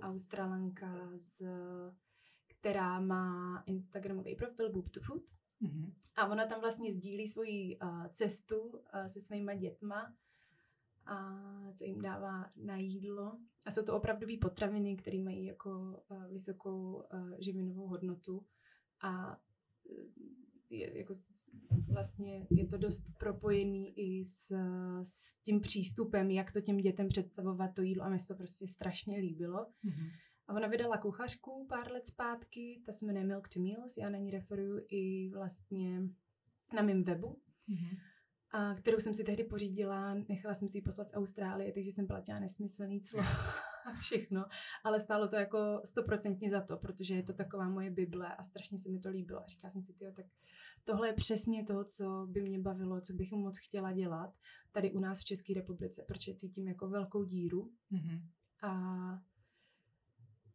Australanka, 0.03 1.11
z, 1.17 1.43
která 2.47 3.01
má 3.01 3.63
Instagramový 3.67 4.37
profil 4.37 4.73
Boob 4.73 4.89
to 4.89 5.01
Food 5.01 5.23
Mm-hmm. 5.65 5.93
A 6.17 6.27
ona 6.27 6.47
tam 6.47 6.61
vlastně 6.61 6.93
sdílí 6.93 7.29
svoji 7.29 7.79
uh, 7.79 8.07
cestu 8.07 8.61
uh, 8.61 8.81
se 9.07 9.21
svýma 9.21 9.55
dětma 9.55 10.15
a 11.07 11.37
co 11.75 11.85
jim 11.85 12.03
dává 12.03 12.51
na 12.57 12.77
jídlo. 12.77 13.39
A 13.65 13.71
jsou 13.71 13.83
to 13.83 13.97
opravdové 13.97 14.33
potraviny, 14.41 14.97
které 14.97 15.19
mají 15.19 15.45
jako 15.45 16.03
uh, 16.11 16.27
vysokou 16.27 16.95
uh, 16.95 17.35
živinovou 17.39 17.87
hodnotu 17.87 18.47
a 19.03 19.41
je, 20.71 20.99
jako 20.99 21.15
vlastně 21.89 22.47
je 22.51 22.67
to 22.67 22.77
dost 22.77 23.05
propojený 23.19 23.99
i 23.99 24.25
s, 24.25 24.53
s 25.03 25.41
tím 25.43 25.61
přístupem, 25.61 26.31
jak 26.31 26.53
to 26.53 26.61
těm 26.61 26.77
dětem 26.77 27.09
představovat 27.09 27.75
to 27.75 27.83
jídlo 27.83 28.05
a 28.05 28.09
mi 28.09 28.19
se 28.19 28.29
to 28.29 28.35
prostě 28.35 28.67
strašně 28.67 29.19
líbilo. 29.19 29.67
Mm-hmm. 29.85 30.11
A 30.47 30.55
ona 30.55 30.69
vydala 30.69 30.99
kuchařku 30.99 31.67
pár 31.69 31.93
let 31.93 32.07
zpátky, 32.07 32.83
ta 32.87 32.93
se 32.93 33.07
jmenuje 33.07 33.25
Milk 33.25 33.49
to 33.49 33.61
Meals, 33.61 33.97
já 33.97 34.11
na 34.11 34.19
ní 34.19 34.31
referuju 34.31 34.81
i 34.89 35.31
vlastně 35.35 36.03
na 36.75 36.83
mém 36.83 37.05
webu, 37.05 37.39
mm-hmm. 37.69 37.99
a 38.51 38.75
kterou 38.75 39.01
jsem 39.01 39.15
si 39.15 39.25
tehdy 39.25 39.45
pořídila, 39.45 40.15
nechala 40.15 40.55
jsem 40.55 40.69
si 40.69 40.79
ji 40.79 40.83
poslat 40.83 41.09
z 41.09 41.15
Austrálie, 41.15 41.73
takže 41.73 41.93
jsem 41.93 42.07
platila 42.07 42.39
nesmyslný 42.39 43.01
clo 43.01 43.21
a 43.85 43.95
všechno, 44.01 44.45
ale 44.85 45.01
stálo 45.01 45.29
to 45.29 45.37
jako 45.37 45.81
stoprocentně 45.85 46.51
za 46.51 46.61
to, 46.61 46.77
protože 46.77 47.15
je 47.15 47.23
to 47.23 47.33
taková 47.33 47.69
moje 47.69 47.91
bible 47.91 48.37
a 48.37 48.45
strašně 48.45 48.79
se 48.79 48.89
mi 48.89 49.01
to 49.01 49.11
líbilo 49.11 49.43
a 49.43 49.47
říkala 49.47 49.71
jsem 49.71 49.83
si, 49.83 49.93
tyjo, 49.93 50.13
tak 50.13 50.27
tohle 50.85 51.09
je 51.09 51.13
přesně 51.13 51.65
to, 51.65 51.85
co 51.85 52.27
by 52.31 52.43
mě 52.43 52.59
bavilo, 52.59 53.01
co 53.01 53.13
bych 53.13 53.33
moc 53.33 53.59
chtěla 53.59 53.93
dělat 53.93 54.35
tady 54.73 54.93
u 54.93 55.01
nás 55.01 55.21
v 55.21 55.25
České 55.25 55.55
republice, 55.55 56.05
protože 56.09 56.35
cítím 56.35 56.69
jako 56.69 56.89
velkou 56.89 57.25
díru 57.25 57.73
mm-hmm. 57.93 58.23
a 58.63 59.23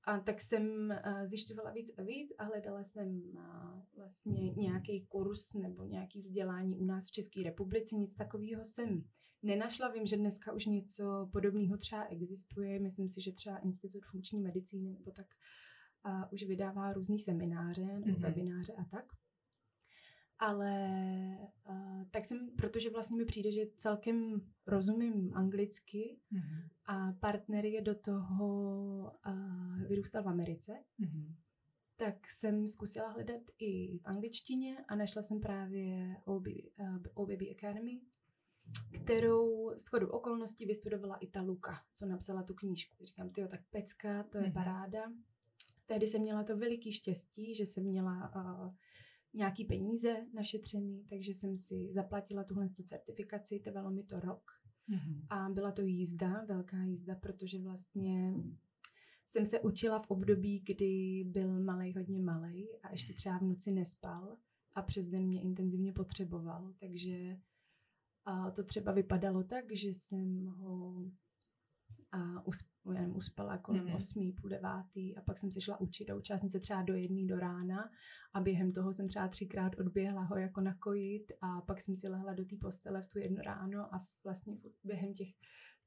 a 0.09 0.19
tak 0.19 0.41
jsem 0.41 0.63
uh, 0.89 1.25
zjišťovala 1.25 1.71
víc 1.71 1.91
a 1.97 2.03
víc 2.03 2.33
a 2.37 2.43
hledala 2.43 2.83
jsem 2.83 3.21
uh, 3.33 3.81
vlastně 3.95 4.51
nějaký 4.51 5.05
kurz 5.05 5.53
nebo 5.53 5.85
nějaký 5.85 6.21
vzdělání 6.21 6.77
u 6.77 6.85
nás 6.85 7.07
v 7.07 7.11
České 7.11 7.43
republice. 7.43 7.95
Nic 7.95 8.15
takového 8.15 8.65
jsem 8.65 9.03
nenašla. 9.43 9.91
Vím, 9.91 10.05
že 10.05 10.17
dneska 10.17 10.53
už 10.53 10.65
něco 10.65 11.29
podobného 11.33 11.77
třeba 11.77 12.05
existuje. 12.05 12.79
Myslím 12.79 13.09
si, 13.09 13.21
že 13.21 13.31
třeba 13.31 13.57
Institut 13.57 14.05
funkční 14.11 14.39
medicíny 14.39 14.91
nebo 14.91 15.11
tak 15.11 15.27
uh, 16.05 16.23
už 16.33 16.43
vydává 16.43 16.93
různý 16.93 17.19
semináře 17.19 17.85
nebo 17.85 18.05
mm-hmm. 18.05 18.21
webináře 18.21 18.73
a 18.73 18.83
tak 18.91 19.05
ale 20.39 20.89
uh, 21.69 22.03
tak 22.11 22.25
jsem, 22.25 22.49
protože 22.55 22.89
vlastně 22.89 23.17
mi 23.17 23.25
přijde, 23.25 23.51
že 23.51 23.61
celkem 23.77 24.41
rozumím 24.67 25.31
anglicky 25.33 26.19
mm-hmm. 26.33 26.69
a 26.85 27.11
partner 27.11 27.65
je 27.65 27.81
do 27.81 27.95
toho 27.95 28.47
uh, 29.27 29.87
vyrůstal 29.87 30.23
v 30.23 30.27
Americe, 30.27 30.71
mm-hmm. 30.99 31.35
tak 31.97 32.29
jsem 32.29 32.67
zkusila 32.67 33.09
hledat 33.09 33.41
i 33.59 33.97
v 33.97 34.01
angličtině 34.05 34.77
a 34.87 34.95
našla 34.95 35.21
jsem 35.21 35.39
právě 35.39 36.15
OB, 36.25 36.47
uh, 36.47 36.97
OBB 37.13 37.41
Academy, 37.57 38.01
kterou 39.03 39.71
shodou 39.77 40.07
okolností 40.07 40.65
vystudovala 40.65 41.15
i 41.15 41.27
ta 41.27 41.41
Luka, 41.41 41.81
co 41.93 42.05
napsala 42.05 42.43
tu 42.43 42.53
knížku. 42.53 43.05
Říkám, 43.05 43.29
tyjo, 43.29 43.47
tak 43.47 43.61
pecka, 43.69 44.23
to 44.23 44.37
je 44.37 44.43
mm-hmm. 44.43 44.53
paráda. 44.53 45.11
Tehdy 45.85 46.07
jsem 46.07 46.21
měla 46.21 46.43
to 46.43 46.57
veliký 46.57 46.93
štěstí, 46.93 47.55
že 47.55 47.65
jsem 47.65 47.83
měla 47.83 48.31
uh, 48.35 48.73
nějaký 49.33 49.65
peníze 49.65 50.25
našetřený, 50.33 51.05
takže 51.09 51.33
jsem 51.33 51.57
si 51.57 51.93
zaplatila 51.93 52.43
tuhle 52.43 52.67
tu 52.69 52.83
certifikaci, 52.83 53.59
trvalo 53.59 53.91
mi 53.91 54.03
to 54.03 54.19
rok. 54.19 54.51
Mm-hmm. 54.89 55.25
A 55.29 55.49
byla 55.49 55.71
to 55.71 55.81
jízda, 55.81 56.45
velká 56.45 56.83
jízda, 56.83 57.15
protože 57.15 57.61
vlastně 57.61 58.33
jsem 59.27 59.45
se 59.45 59.59
učila 59.59 59.99
v 59.99 60.11
období, 60.11 60.59
kdy 60.59 61.23
byl 61.27 61.59
malý 61.59 61.93
hodně 61.93 62.19
malý 62.19 62.67
a 62.83 62.91
ještě 62.91 63.13
třeba 63.13 63.37
v 63.37 63.43
noci 63.43 63.71
nespal 63.71 64.37
a 64.75 64.81
přes 64.81 65.07
den 65.07 65.23
mě 65.23 65.41
intenzivně 65.41 65.93
potřeboval, 65.93 66.73
takže 66.79 67.37
a 68.25 68.51
to 68.51 68.63
třeba 68.63 68.91
vypadalo 68.91 69.43
tak, 69.43 69.65
že 69.71 69.89
jsem 69.89 70.45
ho 70.45 71.03
a 72.11 72.43
usp- 72.43 72.93
jenom 72.93 73.15
uspala 73.15 73.57
kolem 73.57 73.85
mm-hmm. 73.85 73.97
osmý, 73.97 74.31
půl 74.31 74.49
devátý 74.49 75.17
a 75.17 75.21
pak 75.21 75.37
jsem 75.37 75.51
se 75.51 75.61
šla 75.61 75.79
učit 75.79 76.09
a 76.09 76.15
učila 76.15 76.39
jsem 76.39 76.49
se 76.49 76.59
třeba 76.59 76.81
do 76.81 76.95
jedné 76.95 77.27
do 77.27 77.39
rána 77.39 77.91
a 78.33 78.41
během 78.41 78.71
toho 78.71 78.93
jsem 78.93 79.07
třeba 79.07 79.27
třikrát 79.27 79.79
odběhla 79.79 80.21
ho 80.21 80.37
jako 80.37 80.61
nakojit 80.61 81.31
a 81.41 81.61
pak 81.61 81.81
jsem 81.81 81.95
si 81.95 82.07
lehla 82.07 82.33
do 82.33 82.45
té 82.45 82.55
postele 82.61 83.01
v 83.01 83.09
tu 83.09 83.19
jedno 83.19 83.41
ráno 83.41 83.95
a 83.95 84.05
vlastně 84.23 84.57
během 84.83 85.13
těch 85.13 85.29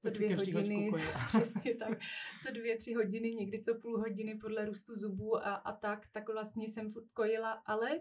co 0.02 0.10
dvě 0.10 0.36
hodiny, 0.36 0.90
přesně 1.28 1.74
tak, 1.74 1.98
co 2.42 2.52
dvě, 2.52 2.78
tři 2.78 2.94
hodiny, 2.94 3.34
někdy 3.34 3.62
co 3.62 3.74
půl 3.74 3.98
hodiny 4.00 4.34
podle 4.34 4.64
růstu 4.64 4.94
zubů 4.94 5.36
a, 5.36 5.54
a 5.54 5.72
tak, 5.72 6.08
tak 6.12 6.28
vlastně 6.28 6.68
jsem 6.68 6.92
furt 6.92 7.08
kojila, 7.12 7.52
ale 7.52 8.00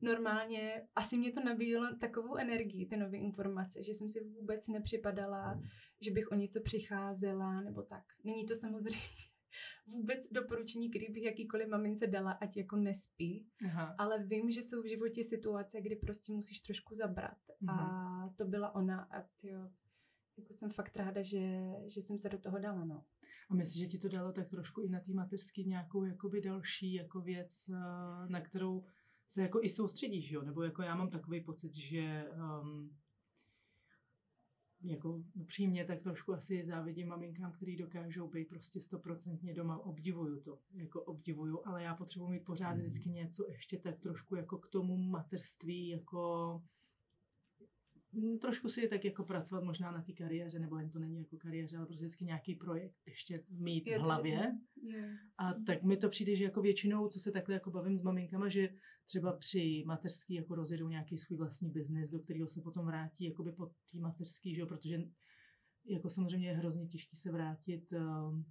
normálně 0.00 0.88
asi 0.94 1.16
mě 1.16 1.32
to 1.32 1.40
nabíjelo 1.40 1.96
takovou 2.00 2.36
energii, 2.36 2.86
ty 2.86 2.96
nové 2.96 3.16
informace, 3.16 3.82
že 3.82 3.94
jsem 3.94 4.08
si 4.08 4.24
vůbec 4.24 4.68
nepřipadala, 4.68 5.62
že 6.00 6.10
bych 6.10 6.32
o 6.32 6.34
něco 6.34 6.60
přicházela 6.60 7.60
nebo 7.60 7.82
tak. 7.82 8.04
Není 8.24 8.46
to 8.46 8.54
samozřejmě 8.54 9.00
vůbec 9.86 10.28
doporučení, 10.32 10.90
který 10.90 11.12
bych 11.12 11.22
jakýkoliv 11.22 11.68
mamince 11.68 12.06
dala, 12.06 12.32
ať 12.32 12.56
jako 12.56 12.76
nespí. 12.76 13.46
Aha. 13.64 13.94
Ale 13.98 14.24
vím, 14.24 14.50
že 14.50 14.62
jsou 14.62 14.82
v 14.82 14.88
životě 14.88 15.24
situace, 15.24 15.80
kdy 15.80 15.96
prostě 15.96 16.32
musíš 16.32 16.60
trošku 16.60 16.94
zabrat. 16.94 17.38
Mhm. 17.60 17.78
A 17.78 18.34
to 18.36 18.44
byla 18.44 18.74
ona 18.74 19.00
a 19.00 19.22
tyjo, 19.40 19.70
jako 20.38 20.52
jsem 20.52 20.70
fakt 20.70 20.96
ráda, 20.96 21.22
že, 21.22 21.60
že 21.86 22.02
jsem 22.02 22.18
se 22.18 22.28
do 22.28 22.38
toho 22.38 22.58
dala, 22.58 22.84
no. 22.84 23.04
A 23.50 23.54
myslím, 23.54 23.84
že 23.84 23.90
ti 23.90 23.98
to 23.98 24.08
dalo 24.08 24.32
tak 24.32 24.48
trošku 24.48 24.80
i 24.80 24.88
na 24.88 25.00
té 25.00 25.12
mateřský 25.12 25.64
nějakou 25.64 26.04
jakoby 26.04 26.40
další 26.40 26.94
jako 26.94 27.20
věc, 27.20 27.68
eh, 27.68 28.28
na 28.28 28.40
kterou 28.40 28.84
se 29.28 29.42
jako 29.42 29.62
i 29.62 29.70
soustředíš, 29.70 30.30
jo? 30.30 30.42
Nebo 30.42 30.62
jako 30.62 30.82
já 30.82 30.94
mám 30.94 31.10
takový 31.10 31.40
pocit, 31.40 31.74
že 31.74 32.30
um, 32.62 32.96
jako 34.82 35.22
upřímně 35.34 35.84
tak 35.84 36.02
trošku 36.02 36.32
asi 36.32 36.64
závidím 36.64 37.08
maminkám, 37.08 37.52
který 37.52 37.76
dokážou 37.76 38.28
být 38.28 38.48
prostě 38.48 38.80
stoprocentně 38.80 39.54
doma. 39.54 39.78
Obdivuju 39.78 40.40
to, 40.40 40.58
jako 40.74 41.02
obdivuju, 41.02 41.60
ale 41.64 41.82
já 41.82 41.94
potřebuji 41.94 42.28
mít 42.28 42.44
pořád 42.44 42.72
vždycky 42.72 43.10
něco 43.10 43.48
ještě 43.48 43.78
tak 43.78 43.98
trošku 43.98 44.36
jako 44.36 44.58
k 44.58 44.68
tomu 44.68 44.96
materství, 44.96 45.88
jako 45.88 46.62
trošku 48.40 48.68
si 48.68 48.88
tak 48.88 49.04
jako 49.04 49.24
pracovat 49.24 49.64
možná 49.64 49.90
na 49.90 50.02
té 50.02 50.12
kariéře, 50.12 50.58
nebo 50.58 50.78
jen 50.78 50.90
to 50.90 50.98
není 50.98 51.18
jako 51.18 51.36
kariéře, 51.36 51.76
ale 51.76 51.86
prostě 51.86 52.04
vždycky 52.04 52.24
nějaký 52.24 52.54
projekt 52.54 52.96
ještě 53.06 53.44
mít 53.50 53.88
v 53.90 53.98
hlavě. 53.98 54.58
A 55.38 55.54
tak 55.54 55.82
mi 55.82 55.96
to 55.96 56.08
přijde, 56.08 56.36
že 56.36 56.44
jako 56.44 56.62
většinou, 56.62 57.08
co 57.08 57.20
se 57.20 57.32
takhle 57.32 57.54
jako 57.54 57.70
bavím 57.70 57.98
s 57.98 58.02
maminkama, 58.02 58.48
že 58.48 58.68
třeba 59.06 59.32
při 59.32 59.84
mateřský 59.86 60.34
jako 60.34 60.54
rozjedou 60.54 60.88
nějaký 60.88 61.18
svůj 61.18 61.38
vlastní 61.38 61.70
biznis, 61.70 62.10
do 62.10 62.20
kterého 62.20 62.48
se 62.48 62.60
potom 62.60 62.86
vrátí 62.86 63.24
jakoby 63.24 63.52
po 63.52 63.66
té 63.66 63.98
mateřský, 63.98 64.54
že 64.54 64.60
jo, 64.60 64.66
protože 64.66 65.02
jako 65.84 66.10
samozřejmě 66.10 66.48
je 66.48 66.56
hrozně 66.56 66.86
těžký 66.86 67.16
se 67.16 67.32
vrátit 67.32 67.92
uh, 67.92 68.42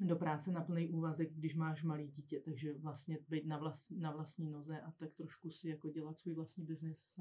do 0.00 0.16
práce 0.16 0.52
na 0.52 0.60
plný 0.60 0.88
úvazek, 0.88 1.32
když 1.32 1.54
máš 1.54 1.82
malý 1.82 2.08
dítě, 2.08 2.40
takže 2.40 2.78
vlastně 2.78 3.18
být 3.28 3.46
na, 3.46 3.58
vlast, 3.58 3.90
na 3.90 4.10
vlastní 4.10 4.50
noze 4.50 4.80
a 4.80 4.90
tak 4.90 5.14
trošku 5.14 5.50
si 5.50 5.68
jako 5.68 5.88
dělat 5.88 6.18
svůj 6.18 6.34
vlastní 6.34 6.64
biznis 6.64 7.20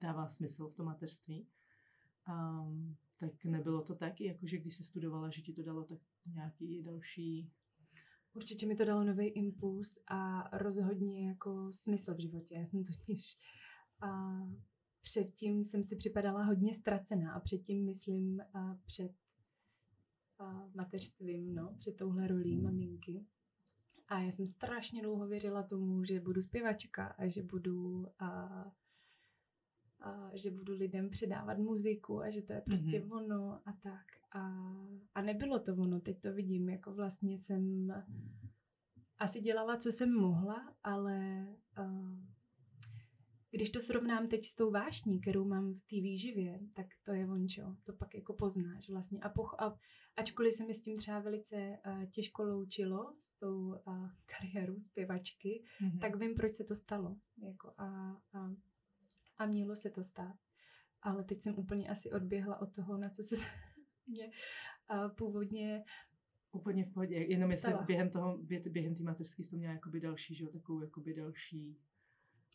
dává 0.00 0.28
smysl 0.28 0.68
v 0.68 0.74
tom 0.74 0.86
mateřství. 0.86 1.46
Um, 2.28 2.96
tak 3.18 3.44
nebylo 3.44 3.82
to 3.82 3.94
tak, 3.94 4.20
jako 4.20 4.46
že 4.46 4.58
když 4.58 4.76
jsi 4.76 4.84
studovala, 4.84 5.30
že 5.30 5.42
ti 5.42 5.52
to 5.52 5.62
dalo 5.62 5.84
tak 5.84 5.98
nějaký 6.26 6.82
další... 6.82 7.52
Určitě 8.34 8.66
mi 8.66 8.76
to 8.76 8.84
dalo 8.84 9.04
nový 9.04 9.26
impuls 9.26 9.98
a 10.06 10.50
rozhodně 10.58 11.28
jako 11.28 11.72
smysl 11.72 12.14
v 12.14 12.20
životě. 12.20 12.54
Já 12.54 12.66
jsem 12.66 12.84
totiž 12.84 13.38
a 14.00 14.40
předtím 15.02 15.64
jsem 15.64 15.84
si 15.84 15.96
připadala 15.96 16.44
hodně 16.44 16.74
ztracená 16.74 17.32
a 17.32 17.40
předtím 17.40 17.84
myslím 17.84 18.40
a 18.40 18.78
před 18.86 19.12
a 20.38 20.68
mateřstvím, 20.74 21.54
no, 21.54 21.76
před 21.78 21.96
touhle 21.96 22.28
rolí 22.28 22.60
maminky. 22.60 23.26
A 24.08 24.20
já 24.20 24.30
jsem 24.30 24.46
strašně 24.46 25.02
dlouho 25.02 25.26
věřila 25.26 25.62
tomu, 25.62 26.04
že 26.04 26.20
budu 26.20 26.42
zpěvačka 26.42 27.06
a 27.06 27.26
že 27.26 27.42
budu 27.42 28.06
a 28.18 28.50
a 30.06 30.30
že 30.34 30.50
budu 30.50 30.74
lidem 30.74 31.10
předávat 31.10 31.58
muziku 31.58 32.20
a 32.20 32.30
že 32.30 32.42
to 32.42 32.52
je 32.52 32.60
prostě 32.60 33.00
mm-hmm. 33.00 33.16
ono 33.16 33.60
a 33.64 33.72
tak. 33.72 34.06
A, 34.32 34.72
a 35.14 35.22
nebylo 35.22 35.58
to 35.58 35.72
ono, 35.72 36.00
teď 36.00 36.20
to 36.20 36.32
vidím, 36.32 36.68
jako 36.68 36.94
vlastně 36.94 37.38
jsem 37.38 37.92
asi 39.18 39.40
dělala, 39.40 39.76
co 39.76 39.92
jsem 39.92 40.12
mohla, 40.12 40.74
ale 40.84 41.46
uh, 41.78 42.18
když 43.50 43.70
to 43.70 43.80
srovnám 43.80 44.28
teď 44.28 44.44
s 44.44 44.54
tou 44.54 44.70
vášní, 44.70 45.20
kterou 45.20 45.44
mám 45.44 45.74
v 45.74 45.80
té 45.80 45.96
výživě, 45.96 46.60
tak 46.74 46.86
to 47.02 47.12
je 47.12 47.26
vončo, 47.26 47.76
to 47.84 47.92
pak 47.92 48.14
jako 48.14 48.32
poznáš 48.34 48.88
vlastně. 48.88 49.20
A, 49.20 49.32
poch- 49.32 49.56
a 49.58 49.78
ačkoliv 50.16 50.54
se 50.54 50.64
mi 50.64 50.74
s 50.74 50.82
tím 50.82 50.96
třeba 50.96 51.18
velice 51.18 51.78
uh, 51.86 52.04
těžko 52.04 52.44
loučilo, 52.44 53.14
s 53.18 53.38
tou 53.38 53.66
uh, 53.66 54.08
kariérou 54.26 54.78
zpěvačky, 54.78 55.64
mm-hmm. 55.80 56.00
tak 56.00 56.16
vím, 56.16 56.34
proč 56.34 56.54
se 56.54 56.64
to 56.64 56.76
stalo. 56.76 57.16
Jako 57.42 57.72
a, 57.78 58.16
a 58.32 58.50
a 59.38 59.46
mělo 59.46 59.76
se 59.76 59.90
to 59.90 60.04
stát. 60.04 60.36
Ale 61.02 61.24
teď 61.24 61.42
jsem 61.42 61.58
úplně 61.58 61.88
asi 61.88 62.10
odběhla 62.10 62.60
od 62.60 62.74
toho, 62.74 62.96
na 62.96 63.08
co 63.08 63.22
se 63.22 63.34
mě 64.06 64.30
původně 65.16 65.84
Úplně 66.52 66.84
v 66.84 66.92
pohodě, 66.92 67.14
jenom 67.16 67.50
jestli 67.50 67.74
během 67.86 68.10
toho, 68.10 68.38
během 68.70 68.94
té 68.94 69.02
mateřské 69.02 69.42
to 69.50 69.56
měla 69.56 69.72
jakoby 69.72 70.00
další, 70.00 70.34
že 70.34 70.44
jo, 70.44 70.50
takovou 70.50 70.82
jakoby 70.82 71.14
další 71.14 71.78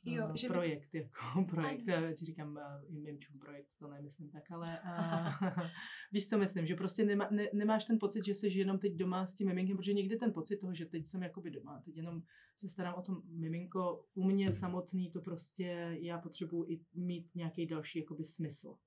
jo, 0.05 0.25
uh, 0.25 0.35
že 0.35 0.47
projekt, 0.47 0.91
to... 0.91 0.97
jako 0.97 1.45
projekt, 1.49 1.87
já 1.87 2.13
ti 2.13 2.25
říkám 2.25 2.59
i 2.87 2.99
mimčům 2.99 3.39
projekt, 3.39 3.67
to 3.79 3.87
nemyslím 3.87 4.29
tak, 4.29 4.51
ale 4.51 4.79
uh, 5.49 5.63
víš, 6.11 6.29
co 6.29 6.37
myslím, 6.37 6.65
že 6.65 6.75
prostě 6.75 7.05
nema, 7.05 7.27
ne, 7.31 7.47
nemáš 7.53 7.85
ten 7.85 7.99
pocit, 7.99 8.25
že 8.25 8.35
jsi 8.35 8.47
jenom 8.47 8.79
teď 8.79 8.93
doma 8.93 9.27
s 9.27 9.35
tím 9.35 9.47
miminkem, 9.47 9.77
protože 9.77 9.93
někdy 9.93 10.17
ten 10.17 10.33
pocit 10.33 10.57
toho, 10.57 10.73
že 10.73 10.85
teď 10.85 11.07
jsem 11.07 11.23
jakoby 11.23 11.51
doma, 11.51 11.81
teď 11.85 11.97
jenom 11.97 12.21
se 12.55 12.69
starám 12.69 12.95
o 12.95 13.01
tom 13.01 13.21
miminko, 13.25 14.05
u 14.13 14.23
mě 14.23 14.51
samotný 14.51 15.11
to 15.11 15.21
prostě, 15.21 15.97
já 16.01 16.17
potřebuji 16.17 16.65
i 16.69 16.79
mít 16.93 17.35
nějaký 17.35 17.67
další 17.67 17.99
jakoby 17.99 18.25
smysl 18.25 18.77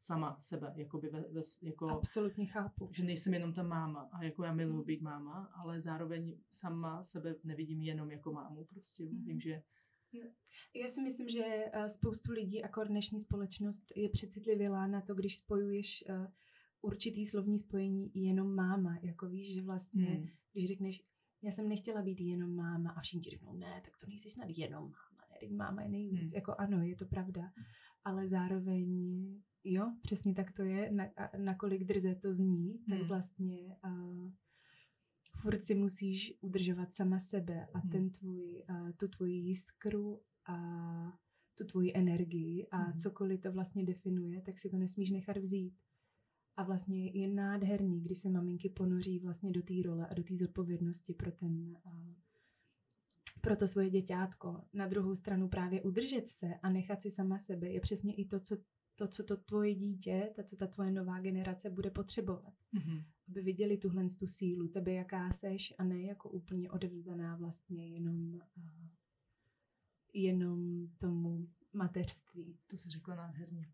sama 0.00 0.36
sebe, 0.38 0.72
jakoby 0.76 1.08
ve, 1.08 1.20
ve, 1.20 1.40
jako, 1.62 1.88
Absolutně 1.88 2.46
chápu. 2.46 2.88
Že 2.92 3.04
nejsem 3.04 3.34
jenom 3.34 3.52
ta 3.52 3.62
máma 3.62 4.08
a 4.12 4.24
jako 4.24 4.44
já 4.44 4.52
miluji 4.52 4.84
být 4.84 5.02
máma, 5.02 5.50
ale 5.54 5.80
zároveň 5.80 6.38
sama 6.50 7.04
sebe 7.04 7.34
nevidím 7.44 7.82
jenom 7.82 8.10
jako 8.10 8.32
mámu, 8.32 8.64
prostě 8.64 9.04
mm-hmm. 9.04 9.24
vím, 9.24 9.40
že 9.40 9.62
já 10.74 10.88
si 10.88 11.02
myslím, 11.02 11.28
že 11.28 11.44
eh, 11.44 11.88
spoustu 11.88 12.32
lidí, 12.32 12.56
jako 12.56 12.84
dnešní 12.84 13.20
společnost, 13.20 13.82
je 13.96 14.08
přecitlivělá 14.08 14.86
na 14.86 15.00
to, 15.00 15.14
když 15.14 15.36
spojuješ 15.36 16.04
eh, 16.08 16.32
určitý 16.82 17.26
slovní 17.26 17.58
spojení 17.58 18.10
jenom 18.14 18.54
máma. 18.54 18.98
Jako 19.02 19.28
víš, 19.28 19.54
že 19.54 19.62
vlastně, 19.62 20.06
hmm. 20.06 20.26
když 20.52 20.68
řekneš, 20.68 21.02
já 21.42 21.52
jsem 21.52 21.68
nechtěla 21.68 22.02
být 22.02 22.20
jenom 22.20 22.54
máma 22.54 22.90
a 22.90 23.00
všichni 23.00 23.30
řeknou, 23.30 23.52
ne, 23.52 23.80
tak 23.84 23.96
to 23.96 24.06
nejsi 24.06 24.30
snad 24.30 24.48
jenom 24.48 24.82
máma, 24.82 25.26
ne, 25.30 25.36
teď 25.40 25.50
máma 25.50 25.82
je 25.82 25.88
nejvíc. 25.88 26.20
Hmm. 26.20 26.34
Jako 26.34 26.54
ano, 26.58 26.82
je 26.82 26.96
to 26.96 27.06
pravda, 27.06 27.52
ale 28.04 28.28
zároveň, 28.28 28.88
jo, 29.64 29.92
přesně 30.02 30.34
tak 30.34 30.52
to 30.52 30.62
je, 30.62 30.92
na, 30.92 31.08
nakolik 31.36 31.84
drze 31.84 32.14
to 32.14 32.34
zní, 32.34 32.78
tak 32.88 32.98
hmm. 32.98 33.08
vlastně 33.08 33.76
uh, 33.84 34.30
furt 35.36 35.64
si 35.64 35.74
musíš 35.74 36.38
udržovat 36.40 36.92
sama 36.92 37.18
sebe 37.18 37.66
a 37.74 37.78
hmm. 37.78 37.90
ten 37.90 38.10
tvůj, 38.10 38.62
uh, 38.70 38.90
tu 38.96 39.08
tvoji 39.08 39.34
jiskru 39.34 40.20
a 40.46 40.58
tu 41.54 41.64
tvoji 41.64 41.92
energii 41.94 42.66
a 42.70 42.76
hmm. 42.76 42.96
cokoliv 42.96 43.40
to 43.40 43.52
vlastně 43.52 43.84
definuje, 43.84 44.42
tak 44.42 44.58
si 44.58 44.70
to 44.70 44.78
nesmíš 44.78 45.10
nechat 45.10 45.36
vzít. 45.36 45.74
A 46.56 46.62
vlastně 46.62 47.10
je 47.10 47.28
nádherný, 47.28 48.00
když 48.00 48.18
se 48.18 48.28
maminky 48.28 48.68
ponoří 48.68 49.18
vlastně 49.18 49.52
do 49.52 49.62
té 49.62 49.74
role 49.84 50.06
a 50.06 50.14
do 50.14 50.22
té 50.22 50.36
zodpovědnosti 50.36 51.14
pro 51.14 51.32
ten 51.32 51.78
uh, 51.86 52.14
pro 53.40 53.56
to 53.56 53.66
svoje 53.66 53.90
děťátko. 53.90 54.62
Na 54.72 54.86
druhou 54.86 55.14
stranu 55.14 55.48
právě 55.48 55.82
udržet 55.82 56.28
se 56.28 56.54
a 56.62 56.70
nechat 56.70 57.02
si 57.02 57.10
sama 57.10 57.38
sebe 57.38 57.68
je 57.68 57.80
přesně 57.80 58.14
i 58.14 58.24
to, 58.24 58.40
co 58.40 58.56
to, 58.96 59.08
co 59.08 59.24
to 59.24 59.36
tvoje 59.36 59.74
dítě, 59.74 60.32
ta, 60.36 60.42
co 60.42 60.56
ta 60.56 60.66
tvoje 60.66 60.90
nová 60.90 61.20
generace 61.20 61.70
bude 61.70 61.90
potřebovat. 61.90 62.54
Mm-hmm. 62.74 63.04
Aby 63.28 63.42
viděli 63.42 63.78
tuhle 63.78 64.06
tu 64.18 64.26
sílu, 64.26 64.68
tebe 64.68 64.92
jaká 64.92 65.30
seš 65.30 65.74
a 65.78 65.84
ne 65.84 66.02
jako 66.02 66.30
úplně 66.30 66.70
odevzdaná 66.70 67.36
vlastně 67.36 67.88
jenom, 67.88 68.34
uh, 68.34 68.88
jenom 70.12 70.88
tomu 70.98 71.48
mateřství. 71.72 72.58
To 72.66 72.76
se 72.76 72.90
řekla 72.90 73.14
nádherně. 73.14 73.72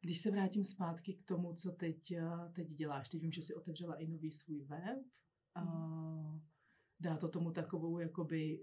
Když 0.00 0.20
se 0.20 0.30
vrátím 0.30 0.64
zpátky 0.64 1.14
k 1.14 1.22
tomu, 1.22 1.54
co 1.54 1.72
teď, 1.72 2.12
teď 2.52 2.68
děláš, 2.68 3.08
teď 3.08 3.20
vím, 3.20 3.32
že 3.32 3.42
jsi 3.42 3.54
otevřela 3.54 3.94
i 3.94 4.06
nový 4.06 4.32
svůj 4.32 4.60
web, 4.60 4.98
a 5.54 5.64
mm. 5.64 6.40
dá 7.00 7.16
to 7.16 7.28
tomu 7.28 7.50
takovou 7.50 7.98
jakoby, 7.98 8.62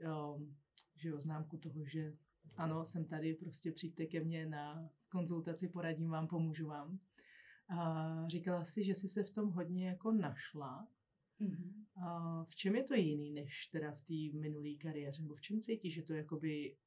že 0.96 1.10
jo, 1.10 1.20
známku 1.20 1.58
toho, 1.58 1.86
že 1.86 2.18
ano, 2.58 2.86
jsem 2.86 3.06
tady, 3.06 3.34
prostě 3.34 3.72
přijďte 3.72 4.06
ke 4.06 4.24
mně 4.24 4.46
na 4.46 4.90
konzultaci, 5.10 5.68
poradím 5.68 6.10
vám, 6.10 6.28
pomůžu 6.28 6.68
vám. 6.68 7.00
A 7.68 8.28
říkala 8.28 8.66
si, 8.66 8.84
že 8.84 8.96
jsi 8.96 9.10
se 9.10 9.24
v 9.24 9.32
tom 9.32 9.50
hodně 9.50 9.88
jako 9.88 10.12
našla. 10.12 10.88
Mm-hmm. 11.42 11.86
A 11.96 12.44
v 12.44 12.56
čem 12.56 12.76
je 12.76 12.84
to 12.84 12.94
jiný, 12.94 13.32
než 13.32 13.68
teda 13.68 13.92
v 13.92 14.02
té 14.02 14.40
minulé 14.40 14.76
kariéře? 14.82 15.22
Nebo 15.22 15.36
v 15.36 15.42
čem 15.42 15.62
cítíš, 15.62 15.94
že 15.94 16.04
to 16.04 16.14
je 16.14 16.18
jakoby 16.18 16.78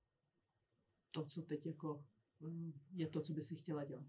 to, 1.10 1.26
co 1.26 1.42
teď 1.42 1.66
jako 1.66 2.04
mm, 2.40 2.72
je 2.92 3.08
to, 3.08 3.20
co 3.20 3.32
by 3.32 3.42
si 3.42 3.56
chtěla 3.56 3.84
dělat? 3.84 4.06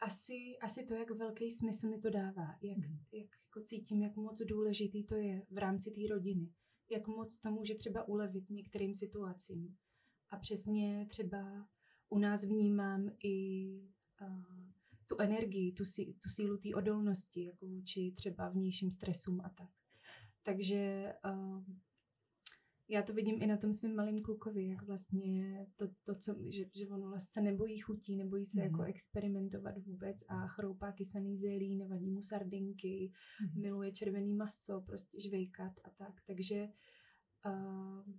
Asi, 0.00 0.58
asi 0.62 0.84
to, 0.84 0.94
jak 0.94 1.10
velký 1.10 1.50
smysl 1.50 1.88
mi 1.88 1.98
to 1.98 2.10
dává, 2.10 2.58
jak, 2.62 2.78
mm-hmm. 2.78 2.98
jak 3.12 3.28
jako 3.58 3.64
cítím, 3.64 4.02
jak 4.02 4.16
moc 4.16 4.42
důležitý 4.42 5.04
to 5.04 5.16
je 5.16 5.46
v 5.50 5.58
rámci 5.58 5.90
té 5.90 6.00
rodiny, 6.10 6.52
jak 6.90 7.06
moc 7.06 7.38
to 7.38 7.50
může 7.50 7.74
třeba 7.74 8.08
ulevit 8.08 8.50
některým 8.50 8.94
situacím. 8.94 9.76
A 10.30 10.36
přesně 10.36 11.06
třeba 11.10 11.68
u 12.08 12.18
nás 12.18 12.44
vnímám 12.44 13.10
i 13.24 13.68
uh, 14.22 14.67
tu 15.08 15.16
energii, 15.20 15.72
tu, 15.72 15.84
sí, 15.84 16.14
tu 16.22 16.28
sílu 16.28 16.58
té 16.58 16.68
odolnosti, 16.74 17.44
jako 17.44 17.66
vůči 17.66 18.12
třeba 18.16 18.48
vnějším 18.48 18.90
stresům 18.90 19.40
a 19.40 19.48
tak. 19.48 19.70
Takže 20.42 21.12
uh, 21.24 21.64
já 22.88 23.02
to 23.02 23.14
vidím 23.14 23.42
i 23.42 23.46
na 23.46 23.56
tom 23.56 23.72
svém 23.72 23.94
malém 23.94 24.22
klukovi, 24.22 24.66
jak 24.66 24.82
vlastně 24.82 25.66
to, 25.76 25.88
to 26.04 26.14
co, 26.14 26.36
že, 26.48 26.64
že 26.74 26.88
on 26.88 27.10
vlastně 27.10 27.32
se 27.32 27.40
nebojí 27.40 27.78
chutí, 27.78 28.16
nebojí 28.16 28.46
se 28.46 28.58
mm. 28.58 28.64
jako 28.64 28.82
experimentovat 28.82 29.78
vůbec 29.78 30.16
a 30.28 30.46
chroupá 30.46 30.92
kysaný 30.92 31.38
zelí, 31.38 31.76
nevadí 31.76 32.10
mu 32.10 32.22
sardinky, 32.22 33.12
mm. 33.42 33.62
miluje 33.62 33.92
červený 33.92 34.34
maso, 34.34 34.80
prostě 34.80 35.20
žvejkat 35.20 35.72
a 35.84 35.90
tak. 35.90 36.14
Takže 36.26 36.68
uh, 37.46 38.14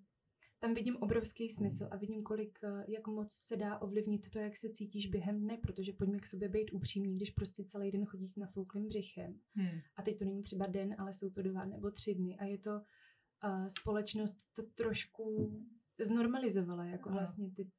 tam 0.60 0.74
vidím 0.74 0.98
obrovský 0.98 1.50
smysl 1.50 1.88
a 1.92 1.98
vidím, 1.98 2.24
kolik, 2.24 2.60
uh, 2.64 2.84
jak 2.88 3.08
moc 3.08 3.32
se 3.32 3.58
dá 3.58 3.80
ovlivnit 3.80 4.30
to, 4.30 4.40
jak 4.40 4.58
se 4.58 4.70
cítíš 4.70 5.08
během 5.08 5.40
dne, 5.40 5.58
protože 5.58 5.94
pojďme 5.94 6.20
k 6.20 6.28
sobě 6.28 6.50
být 6.50 6.74
upřímní, 6.74 7.16
když 7.16 7.32
prostě 7.32 7.64
celý 7.64 7.92
den 7.92 8.06
chodíš 8.06 8.32
s 8.32 8.36
nafouklým 8.36 8.88
břichem. 8.88 9.40
Hmm. 9.54 9.80
A 9.96 10.02
teď 10.02 10.20
to 10.20 10.26
není 10.26 10.42
třeba 10.42 10.68
den, 10.68 10.96
ale 10.98 11.14
jsou 11.14 11.30
to 11.30 11.42
dva 11.42 11.66
nebo 11.66 11.92
tři 11.92 12.16
dny 12.16 12.38
a 12.38 12.46
je 12.46 12.58
to 12.58 12.82
a 13.42 13.70
společnost 13.70 14.38
to 14.56 14.64
trošku 14.64 15.54
znormalizovala, 16.00 16.86
jako 16.86 17.10
vlastně 17.10 17.52
ty 17.52 17.72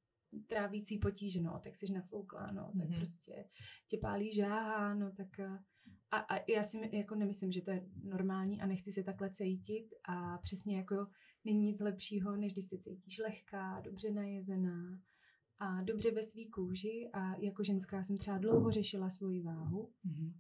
trávící 0.47 0.99
potíže, 0.99 1.41
no, 1.41 1.61
tak 1.65 1.77
jsi 1.77 1.93
nafoukla, 1.93 2.51
no, 2.53 2.73
tak 2.79 2.89
mm-hmm. 2.89 2.97
prostě 2.97 3.45
tě 3.89 3.99
pálí 3.99 4.33
žáha, 4.33 4.95
no, 4.95 5.13
tak 5.13 5.41
a, 6.11 6.19
a 6.19 6.53
já 6.53 6.63
si 6.63 6.97
jako 6.97 7.15
nemyslím, 7.15 7.53
že 7.53 7.63
to 7.63 7.71
je 7.71 7.87
normální 8.03 8.61
a 8.61 8.67
nechci 8.67 8.93
se 8.93 9.03
takhle 9.03 9.31
cítit 9.31 9.89
a 10.09 10.39
přesně 10.39 10.77
jako 10.77 11.07
není 11.45 11.61
nic 11.61 11.81
lepšího, 11.81 12.37
než 12.37 12.53
když 12.53 12.65
se 12.65 12.79
cítíš 12.79 13.19
lehká, 13.19 13.81
dobře 13.81 14.11
najezená 14.11 15.01
a 15.59 15.83
dobře 15.83 16.11
ve 16.11 16.23
svý 16.23 16.51
kůži 16.51 17.11
a 17.13 17.37
jako 17.37 17.65
ženská 17.65 18.03
jsem 18.03 18.17
třeba 18.17 18.39
dlouho 18.39 18.71
řešila 18.71 19.11
svoji 19.11 19.43
váhu 19.43 19.93
mm-hmm. 20.07 20.33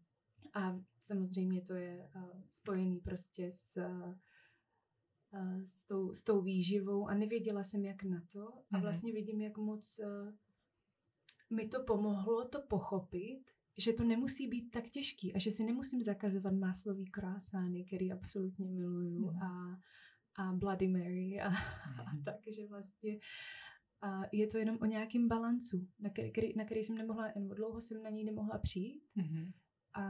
a 0.54 0.80
samozřejmě 1.00 1.62
to 1.62 1.74
je 1.74 2.10
uh, 2.16 2.42
spojený 2.46 3.00
prostě 3.00 3.52
s 3.52 3.76
uh, 3.76 4.14
s 5.64 5.84
tou, 5.84 6.14
s 6.14 6.22
tou 6.22 6.40
výživou 6.42 7.08
a 7.08 7.14
nevěděla 7.14 7.64
jsem, 7.64 7.84
jak 7.84 8.02
na 8.02 8.22
to. 8.32 8.52
A 8.72 8.76
mhm. 8.76 8.82
vlastně 8.82 9.12
vidím, 9.12 9.40
jak 9.40 9.58
moc 9.58 9.98
uh, 9.98 10.34
mi 11.50 11.68
to 11.68 11.82
pomohlo 11.82 12.48
to 12.48 12.62
pochopit, 12.68 13.40
že 13.78 13.92
to 13.92 14.04
nemusí 14.04 14.48
být 14.48 14.70
tak 14.70 14.90
těžký 14.90 15.34
a 15.34 15.38
že 15.38 15.50
si 15.50 15.64
nemusím 15.64 16.02
zakazovat 16.02 16.54
máslový 16.54 17.06
krásány, 17.06 17.84
který 17.84 18.12
absolutně 18.12 18.66
miluju 18.66 19.30
mm. 19.30 19.42
a, 19.42 19.80
a 20.38 20.52
Bloody 20.52 20.88
Mary 20.88 21.40
a, 21.40 21.48
mm. 21.48 21.56
a 22.00 22.22
tak, 22.24 22.40
že 22.54 22.66
vlastně 22.66 23.18
a 24.02 24.20
je 24.32 24.46
to 24.46 24.58
jenom 24.58 24.78
o 24.80 24.86
nějakém 24.86 25.28
balancu, 25.28 25.88
na 25.98 26.10
který, 26.10 26.56
na 26.56 26.64
který 26.64 26.84
jsem 26.84 26.96
nemohla, 26.96 27.32
nebo 27.38 27.54
dlouho 27.54 27.80
jsem 27.80 28.02
na 28.02 28.10
něj 28.10 28.24
nemohla 28.24 28.58
přijít. 28.58 29.04
Mm. 29.14 29.50
A 29.94 30.04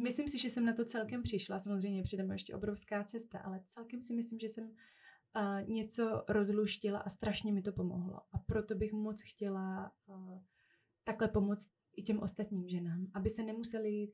Myslím 0.00 0.28
si, 0.28 0.38
že 0.38 0.50
jsem 0.50 0.64
na 0.64 0.72
to 0.72 0.84
celkem 0.84 1.22
přišla. 1.22 1.58
Samozřejmě 1.58 2.02
přede 2.02 2.22
mnou 2.22 2.32
ještě 2.32 2.54
obrovská 2.54 3.04
cesta, 3.04 3.38
ale 3.38 3.60
celkem 3.66 4.02
si 4.02 4.14
myslím, 4.14 4.38
že 4.38 4.48
jsem 4.48 4.64
uh, 4.64 5.68
něco 5.68 6.24
rozluštila 6.28 6.98
a 6.98 7.08
strašně 7.08 7.52
mi 7.52 7.62
to 7.62 7.72
pomohlo. 7.72 8.20
A 8.32 8.38
proto 8.38 8.74
bych 8.74 8.92
moc 8.92 9.22
chtěla 9.22 9.92
takhle 11.04 11.28
pomoct 11.28 11.70
i 11.96 12.02
těm 12.02 12.20
ostatním 12.20 12.68
ženám, 12.68 13.06
aby 13.14 13.30
se 13.30 13.42
nemuseli 13.42 14.12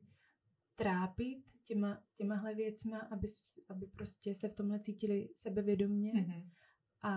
trápit 0.77 1.45
těma, 1.65 2.03
těmahle 2.15 2.55
věcma, 2.55 2.99
aby, 2.99 3.27
aby 3.69 3.87
prostě 3.87 4.35
se 4.35 4.49
v 4.49 4.55
tomhle 4.55 4.81
cítili 4.81 5.29
sebevědomně 5.37 6.13
mm-hmm. 6.13 6.51
a 7.03 7.13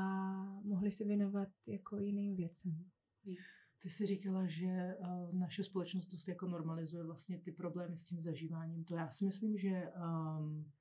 mohli 0.62 0.92
se 0.92 1.06
věnovat 1.06 1.50
jako 1.68 1.98
jiným 1.98 2.36
věcem 2.36 2.86
víc. 3.24 3.40
Ty 3.82 3.90
jsi 3.90 4.06
říkala, 4.06 4.46
že 4.46 4.96
uh, 5.00 5.34
naše 5.40 5.64
společnost 5.64 6.06
dost 6.06 6.28
jako 6.28 6.48
normalizuje 6.48 7.04
vlastně 7.04 7.40
ty 7.40 7.52
problémy 7.52 8.00
s 8.00 8.04
tím 8.04 8.20
zažíváním. 8.20 8.84
To 8.84 8.96
já 8.96 9.10
si 9.10 9.26
myslím, 9.26 9.58
že 9.58 9.92
um, 10.40 10.72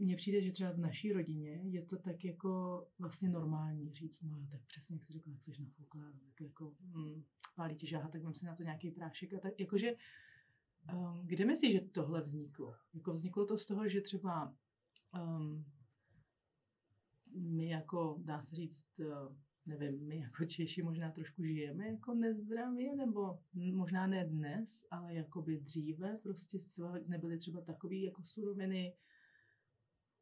mně 0.00 0.16
přijde, 0.16 0.42
že 0.42 0.52
třeba 0.52 0.72
v 0.72 0.78
naší 0.78 1.12
rodině 1.12 1.60
je 1.64 1.82
to 1.82 1.96
tak 1.96 2.24
jako 2.24 2.82
vlastně 2.98 3.28
normální 3.28 3.92
říct, 3.92 4.22
no 4.22 4.36
jo, 4.36 4.46
tak 4.50 4.60
přesně 4.66 4.96
jak 4.96 5.04
jsi 5.04 5.12
řekla, 5.12 5.32
jak 5.32 5.44
jsi 5.44 5.62
nafouklá, 5.62 6.12
tak 6.12 6.40
jako 6.40 6.76
mm, 6.80 7.24
pálí 7.56 7.74
ti 7.74 7.86
žáha, 7.86 8.08
tak 8.08 8.22
mám 8.22 8.34
si 8.34 8.46
na 8.46 8.54
to 8.54 8.62
nějaký 8.62 8.90
prášek 8.90 9.34
a 9.34 9.40
tak, 9.40 9.60
jakože 9.60 9.94
um, 10.94 11.26
kde 11.26 11.44
myslíš, 11.44 11.72
že 11.72 11.80
tohle 11.80 12.20
vzniklo? 12.20 12.74
Jako 12.94 13.12
vzniklo 13.12 13.46
to 13.46 13.58
z 13.58 13.66
toho, 13.66 13.88
že 13.88 14.00
třeba 14.00 14.54
um, 15.14 15.64
my 17.34 17.68
jako, 17.68 18.18
dá 18.24 18.42
se 18.42 18.56
říct, 18.56 18.86
uh, 18.98 19.36
nevím, 19.66 20.06
my 20.06 20.18
jako 20.18 20.44
Češi 20.44 20.82
možná 20.82 21.10
trošku 21.10 21.44
žijeme 21.44 21.86
jako 21.86 22.14
nezdravě, 22.14 22.96
nebo 22.96 23.38
možná 23.54 24.06
ne 24.06 24.24
dnes, 24.24 24.86
ale 24.90 25.14
jako 25.14 25.42
by 25.42 25.58
dříve 25.58 26.18
prostě 26.22 26.58
nebyly 27.06 27.38
třeba 27.38 27.60
takové 27.60 27.96
jako 27.96 28.22
suroviny. 28.24 28.92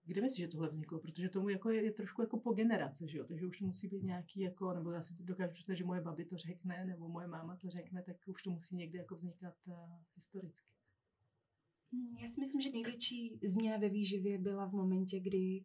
Kde 0.06 0.20
myslíš, 0.20 0.38
že 0.38 0.48
tohle 0.48 0.68
vzniklo? 0.68 0.98
Protože 0.98 1.28
tomu 1.28 1.48
jako 1.48 1.70
je, 1.70 1.84
je 1.84 1.92
trošku 1.92 2.22
jako 2.22 2.40
po 2.40 2.52
generace, 2.52 3.08
že 3.08 3.18
jo? 3.18 3.24
Takže 3.24 3.46
už 3.46 3.58
to 3.58 3.64
musí 3.64 3.88
být 3.88 4.02
nějaký 4.02 4.40
jako, 4.40 4.72
nebo 4.72 4.90
já 4.90 5.02
si 5.02 5.14
dokážu 5.20 5.52
představit, 5.52 5.78
že 5.78 5.84
moje 5.84 6.00
babi 6.00 6.24
to 6.24 6.36
řekne, 6.36 6.84
nebo 6.84 7.08
moje 7.08 7.26
máma 7.26 7.56
to 7.56 7.70
řekne, 7.70 8.02
tak 8.02 8.16
už 8.26 8.42
to 8.42 8.50
musí 8.50 8.76
někde 8.76 8.98
jako 8.98 9.14
vznikat 9.14 9.54
uh, 9.68 9.74
historicky. 10.14 10.68
Hmm, 11.92 12.16
já 12.18 12.26
si 12.26 12.40
myslím, 12.40 12.60
že 12.60 12.70
největší 12.70 13.40
změna 13.44 13.76
ve 13.76 13.88
výživě 13.88 14.38
byla 14.38 14.66
v 14.66 14.72
momentě, 14.72 15.20
kdy 15.20 15.64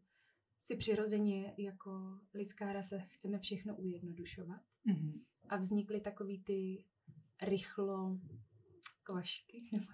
si 0.61 0.75
přirozeně 0.75 1.53
jako 1.57 2.19
lidská 2.33 2.73
rasa 2.73 2.95
chceme 2.99 3.39
všechno 3.39 3.75
ujednodušovat. 3.75 4.61
Mm-hmm. 4.85 5.21
A 5.49 5.57
vznikly 5.57 6.01
takový 6.01 6.43
ty 6.43 6.85
rychlo 7.41 8.19
kvašky, 9.03 9.69
nebo. 9.71 9.85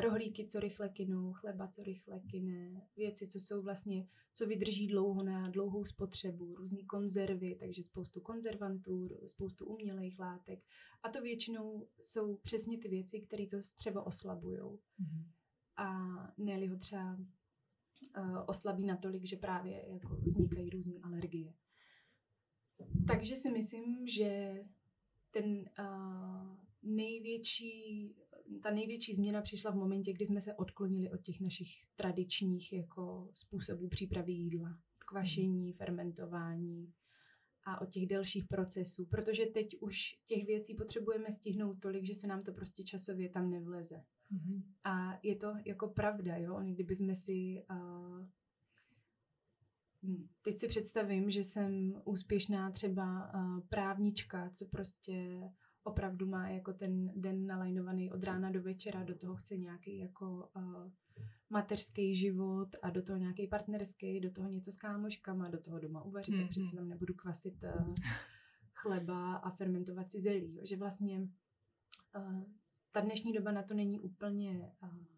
Rohlíky, 0.00 0.46
co 0.46 0.60
rychle 0.60 0.88
kynou, 0.88 1.32
chleba, 1.32 1.68
co 1.68 1.82
rychle 1.82 2.20
kyne, 2.20 2.88
věci, 2.96 3.26
co 3.26 3.38
jsou 3.38 3.62
vlastně, 3.62 4.08
co 4.32 4.46
vydrží 4.46 4.86
dlouho 4.86 5.22
na 5.22 5.48
dlouhou 5.48 5.84
spotřebu, 5.84 6.54
různé 6.54 6.82
konzervy, 6.82 7.56
takže 7.60 7.82
spoustu 7.82 8.20
konzervantů, 8.20 9.18
spoustu 9.26 9.66
umělých 9.66 10.18
látek. 10.18 10.64
A 11.02 11.08
to 11.08 11.22
většinou 11.22 11.88
jsou 12.02 12.36
přesně 12.36 12.78
ty 12.78 12.88
věci, 12.88 13.20
které 13.20 13.46
to 13.46 13.56
třeba 13.76 14.06
oslabují. 14.06 14.58
Mm-hmm. 14.60 15.24
A 15.76 15.88
ne 16.38 16.68
ho 16.68 16.76
třeba 16.78 17.18
uh, 18.18 18.38
oslabí 18.46 18.86
natolik, 18.86 19.24
že 19.24 19.36
právě 19.36 19.84
jako 19.88 20.16
vznikají 20.16 20.70
různé 20.70 20.94
alergie. 21.02 21.54
Takže 23.06 23.36
si 23.36 23.50
myslím, 23.50 24.08
že 24.08 24.60
ten 25.30 25.70
uh, 25.78 26.56
největší, 26.82 28.14
ta 28.62 28.70
největší 28.70 29.14
změna 29.14 29.42
přišla 29.42 29.70
v 29.70 29.76
momentě, 29.76 30.12
kdy 30.12 30.26
jsme 30.26 30.40
se 30.40 30.54
odklonili 30.54 31.10
od 31.10 31.22
těch 31.22 31.40
našich 31.40 31.68
tradičních 31.96 32.72
jako 32.72 33.30
způsobů 33.34 33.88
přípravy 33.88 34.32
jídla. 34.32 34.78
Kvašení, 34.98 35.72
fermentování 35.72 36.92
a 37.64 37.80
od 37.80 37.90
těch 37.90 38.06
delších 38.06 38.44
procesů, 38.44 39.06
protože 39.06 39.46
teď 39.46 39.76
už 39.80 40.16
těch 40.26 40.46
věcí 40.46 40.74
potřebujeme 40.74 41.32
stihnout 41.32 41.80
tolik, 41.80 42.04
že 42.04 42.14
se 42.14 42.26
nám 42.26 42.42
to 42.42 42.52
prostě 42.52 42.84
časově 42.84 43.28
tam 43.28 43.50
nevleze. 43.50 44.04
Mm-hmm. 44.32 44.62
A 44.84 45.18
je 45.22 45.36
to 45.36 45.54
jako 45.64 45.88
pravda, 45.88 46.36
jo, 46.36 46.60
kdybychom 46.64 47.14
si... 47.14 47.64
Uh, 47.70 48.26
teď 50.42 50.58
si 50.58 50.68
představím, 50.68 51.30
že 51.30 51.44
jsem 51.44 52.02
úspěšná 52.04 52.70
třeba 52.70 53.34
uh, 53.34 53.60
právnička, 53.68 54.50
co 54.50 54.66
prostě 54.66 55.42
opravdu 55.84 56.26
má 56.26 56.48
jako 56.48 56.72
ten 56.72 57.12
den 57.20 57.46
nalajnovaný 57.46 58.10
od 58.10 58.24
rána 58.24 58.50
do 58.50 58.62
večera, 58.62 59.04
do 59.04 59.14
toho 59.14 59.36
chce 59.36 59.56
nějaký 59.56 59.98
jako 59.98 60.50
uh, 60.56 60.90
mateřský 61.50 62.16
život 62.16 62.68
a 62.82 62.90
do 62.90 63.02
toho 63.02 63.18
nějaký 63.18 63.46
partnerský, 63.46 64.20
do 64.20 64.30
toho 64.30 64.48
něco 64.48 64.72
s 64.72 64.76
kámoškama, 64.76 65.48
do 65.48 65.60
toho 65.60 65.78
doma 65.78 66.02
uvařit, 66.02 66.34
mm-hmm. 66.34 66.40
tak 66.40 66.50
přece 66.50 66.76
tam 66.76 66.88
nebudu 66.88 67.14
kvasit 67.14 67.54
uh, 67.62 67.94
chleba 68.74 69.36
a 69.36 69.50
fermentovat 69.50 70.10
si 70.10 70.20
zelí. 70.20 70.60
Že 70.62 70.76
vlastně 70.76 71.28
uh, 72.16 72.42
ta 72.92 73.00
dnešní 73.00 73.32
doba 73.32 73.52
na 73.52 73.62
to 73.62 73.74
není 73.74 74.00
úplně 74.00 74.72
uh, 74.82 75.13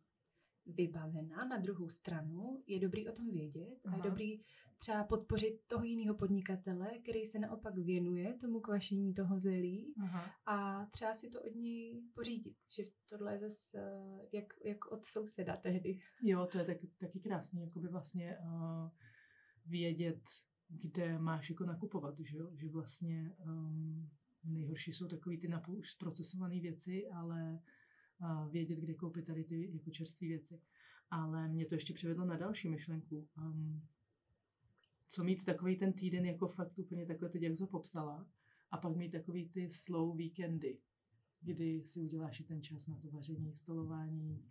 vybavená. 0.67 1.45
Na 1.45 1.59
druhou 1.59 1.91
stranu 1.91 2.63
je 2.67 2.81
dobrý 2.81 3.09
o 3.09 3.13
tom 3.13 3.31
vědět 3.31 3.81
Aha. 3.85 3.95
a 3.95 3.97
je 3.97 4.11
dobrý 4.11 4.41
třeba 4.79 5.05
podpořit 5.05 5.61
toho 5.67 5.85
jiného 5.85 6.15
podnikatele, 6.15 6.99
který 7.03 7.27
se 7.27 7.39
naopak 7.39 7.75
věnuje 7.75 8.35
tomu 8.35 8.61
kvašení 8.61 9.15
toho 9.15 9.39
zelí 9.39 9.95
Aha. 10.03 10.31
a 10.47 10.87
třeba 10.87 11.15
si 11.15 11.31
to 11.31 11.43
od 11.43 11.55
něj 11.55 12.03
pořídit. 12.15 12.57
Že 12.77 12.83
tohle 13.09 13.33
je 13.33 13.39
zase 13.39 13.79
uh, 13.79 14.21
jak, 14.33 14.45
jak 14.65 14.93
od 14.93 15.05
souseda 15.05 15.57
tehdy. 15.57 15.99
Jo, 16.23 16.49
to 16.53 16.59
je 16.59 16.65
tak, 16.65 16.77
taky 16.99 17.21
krásný, 17.21 17.63
jakoby 17.63 17.89
vlastně 17.89 18.39
uh, 18.39 18.91
vědět, 19.67 20.21
kde 20.69 21.19
máš 21.19 21.51
jako 21.51 21.65
nakupovat, 21.65 22.19
že, 22.19 22.37
jo? 22.37 22.51
že 22.55 22.69
vlastně 22.69 23.37
um, 23.47 24.11
nejhorší 24.45 24.93
jsou 24.93 25.09
takový 25.09 25.39
ty 25.39 25.49
napůl 25.49 25.79
už 25.79 25.91
zprocesované 25.91 26.61
věci, 26.61 27.09
ale 27.09 27.61
vědět, 28.51 28.79
kde 28.79 28.95
koupit 28.95 29.27
tady 29.27 29.45
ty 29.45 29.73
jako 29.73 29.91
čerstvé 29.91 30.29
věci. 30.29 30.61
Ale 31.11 31.49
mě 31.49 31.67
to 31.67 31.75
ještě 31.75 31.95
přivedlo 31.95 32.25
na 32.25 32.37
další 32.37 32.69
myšlenku. 32.69 33.29
Um, 33.39 33.83
co 35.09 35.25
mít 35.25 35.45
takový 35.45 35.77
ten 35.77 35.93
týden 35.93 36.25
jako 36.25 36.49
fakt 36.49 36.79
úplně 36.79 37.07
takhle 37.07 37.29
teď, 37.29 37.43
jak 37.43 37.57
jsi 37.57 37.63
ho 37.63 37.67
popsala, 37.67 38.29
a 38.71 38.77
pak 38.77 38.97
mít 38.97 39.11
takový 39.11 39.49
ty 39.49 39.71
slow 39.71 40.17
víkendy, 40.17 40.79
kdy 41.41 41.83
si 41.87 42.01
uděláš 42.01 42.41
i 42.41 42.45
ten 42.45 42.63
čas 42.63 42.87
na 42.87 42.97
to 42.97 43.11
vaření, 43.11 43.57
stolování, 43.57 44.45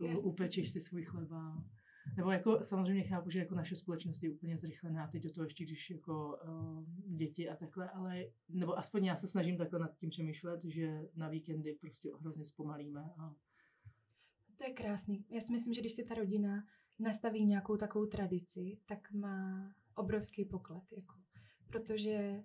jo, 0.00 0.20
upečeš 0.24 0.70
si 0.70 0.80
svůj 0.80 1.02
chleba, 1.02 1.64
nebo 2.16 2.30
jako 2.30 2.62
samozřejmě 2.62 3.02
chápu, 3.02 3.30
že 3.30 3.38
jako 3.38 3.54
naše 3.54 3.76
společnost 3.76 4.22
je 4.22 4.30
úplně 4.30 4.58
zrychlená, 4.58 5.06
teď 5.06 5.22
do 5.22 5.32
toho 5.32 5.44
ještě 5.44 5.64
když 5.64 5.90
jako 5.90 6.38
uh, 6.48 6.84
děti 7.16 7.48
a 7.48 7.56
takhle, 7.56 7.90
ale 7.90 8.24
nebo 8.48 8.78
aspoň 8.78 9.04
já 9.04 9.16
se 9.16 9.28
snažím 9.28 9.56
takhle 9.56 9.78
nad 9.78 9.96
tím 9.96 10.10
přemýšlet, 10.10 10.64
že 10.64 11.08
na 11.14 11.28
víkendy 11.28 11.72
prostě 11.72 12.10
hrozně 12.20 12.46
zpomalíme. 12.46 13.10
A... 13.18 13.34
To 14.56 14.64
je 14.64 14.72
krásný. 14.72 15.24
Já 15.30 15.40
si 15.40 15.52
myslím, 15.52 15.74
že 15.74 15.80
když 15.80 15.92
si 15.92 16.04
ta 16.04 16.14
rodina 16.14 16.64
nastaví 16.98 17.44
nějakou 17.44 17.76
takovou 17.76 18.06
tradici, 18.06 18.78
tak 18.86 19.12
má 19.12 19.74
obrovský 19.94 20.44
poklad. 20.44 20.92
Jako. 20.92 21.14
Protože 21.66 22.44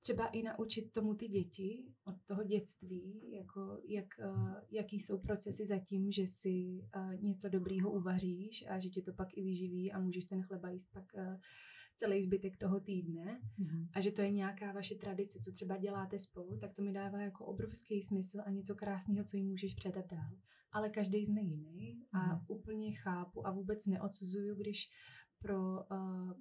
třeba 0.00 0.26
i 0.26 0.42
naučit 0.42 0.92
tomu 0.92 1.14
ty 1.14 1.28
děti 1.28 1.84
od 2.04 2.14
toho 2.24 2.44
dětství, 2.44 3.30
jako 3.32 3.80
jak, 3.88 4.06
uh, 4.30 4.54
jaký 4.70 5.00
jsou 5.00 5.18
procesy 5.18 5.66
za 5.66 5.78
tím, 5.78 6.12
že 6.12 6.26
si 6.26 6.84
uh, 6.96 7.14
něco 7.22 7.48
dobrýho 7.48 7.92
uvaříš 7.92 8.64
a 8.68 8.78
že 8.78 8.88
ti 8.88 9.02
to 9.02 9.12
pak 9.12 9.28
i 9.36 9.42
vyživí 9.42 9.92
a 9.92 10.00
můžeš 10.00 10.24
ten 10.24 10.42
chleba 10.42 10.70
jíst 10.70 10.88
pak 10.92 11.04
uh, 11.14 11.36
celý 11.96 12.22
zbytek 12.22 12.56
toho 12.56 12.80
týdne 12.80 13.40
mm-hmm. 13.58 13.88
a 13.92 14.00
že 14.00 14.10
to 14.10 14.22
je 14.22 14.30
nějaká 14.30 14.72
vaše 14.72 14.94
tradice, 14.94 15.38
co 15.38 15.52
třeba 15.52 15.76
děláte 15.76 16.18
spolu, 16.18 16.58
tak 16.58 16.74
to 16.74 16.82
mi 16.82 16.92
dává 16.92 17.20
jako 17.20 17.44
obrovský 17.46 18.02
smysl 18.02 18.40
a 18.46 18.50
něco 18.50 18.74
krásného, 18.74 19.24
co 19.24 19.36
jim 19.36 19.48
můžeš 19.48 19.74
předat 19.74 20.06
dál. 20.06 20.30
Ale 20.72 20.90
každý 20.90 21.18
jsme 21.18 21.40
jiný 21.40 22.02
a 22.12 22.18
mm-hmm. 22.18 22.44
úplně 22.48 22.92
chápu 22.92 23.46
a 23.46 23.50
vůbec 23.50 23.86
neodsuzuju, 23.86 24.54
když 24.54 24.88
pro 25.38 25.58
uh, 25.72 26.32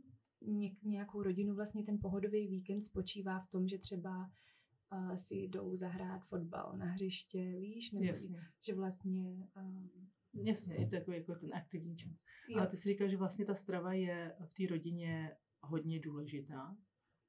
nějakou 0.84 1.24
rodinu 1.24 1.56
vlastně 1.56 1.84
ten 1.84 2.00
pohodový 2.02 2.48
víkend 2.48 2.84
spočívá 2.84 3.40
v 3.40 3.50
tom, 3.50 3.68
že 3.68 3.78
třeba 3.78 4.32
uh, 4.94 5.16
si 5.16 5.36
jdou 5.36 5.76
zahrát 5.76 6.26
fotbal 6.26 6.78
na 6.78 6.86
hřiště, 6.86 7.56
víš, 7.60 7.92
nebo 7.92 8.06
Jasně. 8.06 8.40
že 8.66 8.76
vlastně... 8.76 9.50
Um, 9.58 10.10
Jasně, 10.34 10.76
je 10.76 10.88
to 10.88 10.96
jako, 10.96 11.12
jako 11.12 11.36
ten 11.36 11.54
aktivní 11.54 11.98
čas. 11.98 12.12
Jo. 12.50 12.58
Ale 12.58 12.68
ty 12.68 12.78
si 12.78 12.90
říkal, 12.90 13.10
že 13.10 13.18
vlastně 13.18 13.46
ta 13.46 13.56
strava 13.56 13.94
je 13.94 14.36
v 14.46 14.54
té 14.54 14.74
rodině 14.74 15.36
hodně 15.62 16.00
důležitá. 16.00 16.78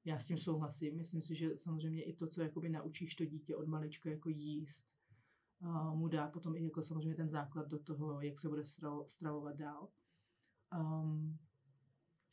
Já 0.05 0.19
s 0.19 0.25
tím 0.25 0.37
souhlasím. 0.37 0.97
Myslím 0.97 1.21
si, 1.21 1.35
že 1.35 1.57
samozřejmě 1.57 2.03
i 2.03 2.13
to, 2.13 2.27
co 2.27 2.41
jakoby 2.41 2.69
naučíš 2.69 3.15
to 3.15 3.25
dítě 3.25 3.55
od 3.55 3.67
malička 3.67 4.09
jako 4.09 4.29
jíst, 4.29 4.85
uh, 5.61 5.95
mu 5.95 6.07
dá 6.07 6.27
potom 6.27 6.55
i 6.55 6.63
jako 6.63 6.83
samozřejmě 6.83 7.15
ten 7.15 7.29
základ 7.29 7.67
do 7.67 7.79
toho, 7.79 8.21
jak 8.21 8.39
se 8.39 8.49
bude 8.49 8.63
stravovat 9.07 9.55
dál. 9.55 9.89
Um, 10.79 11.39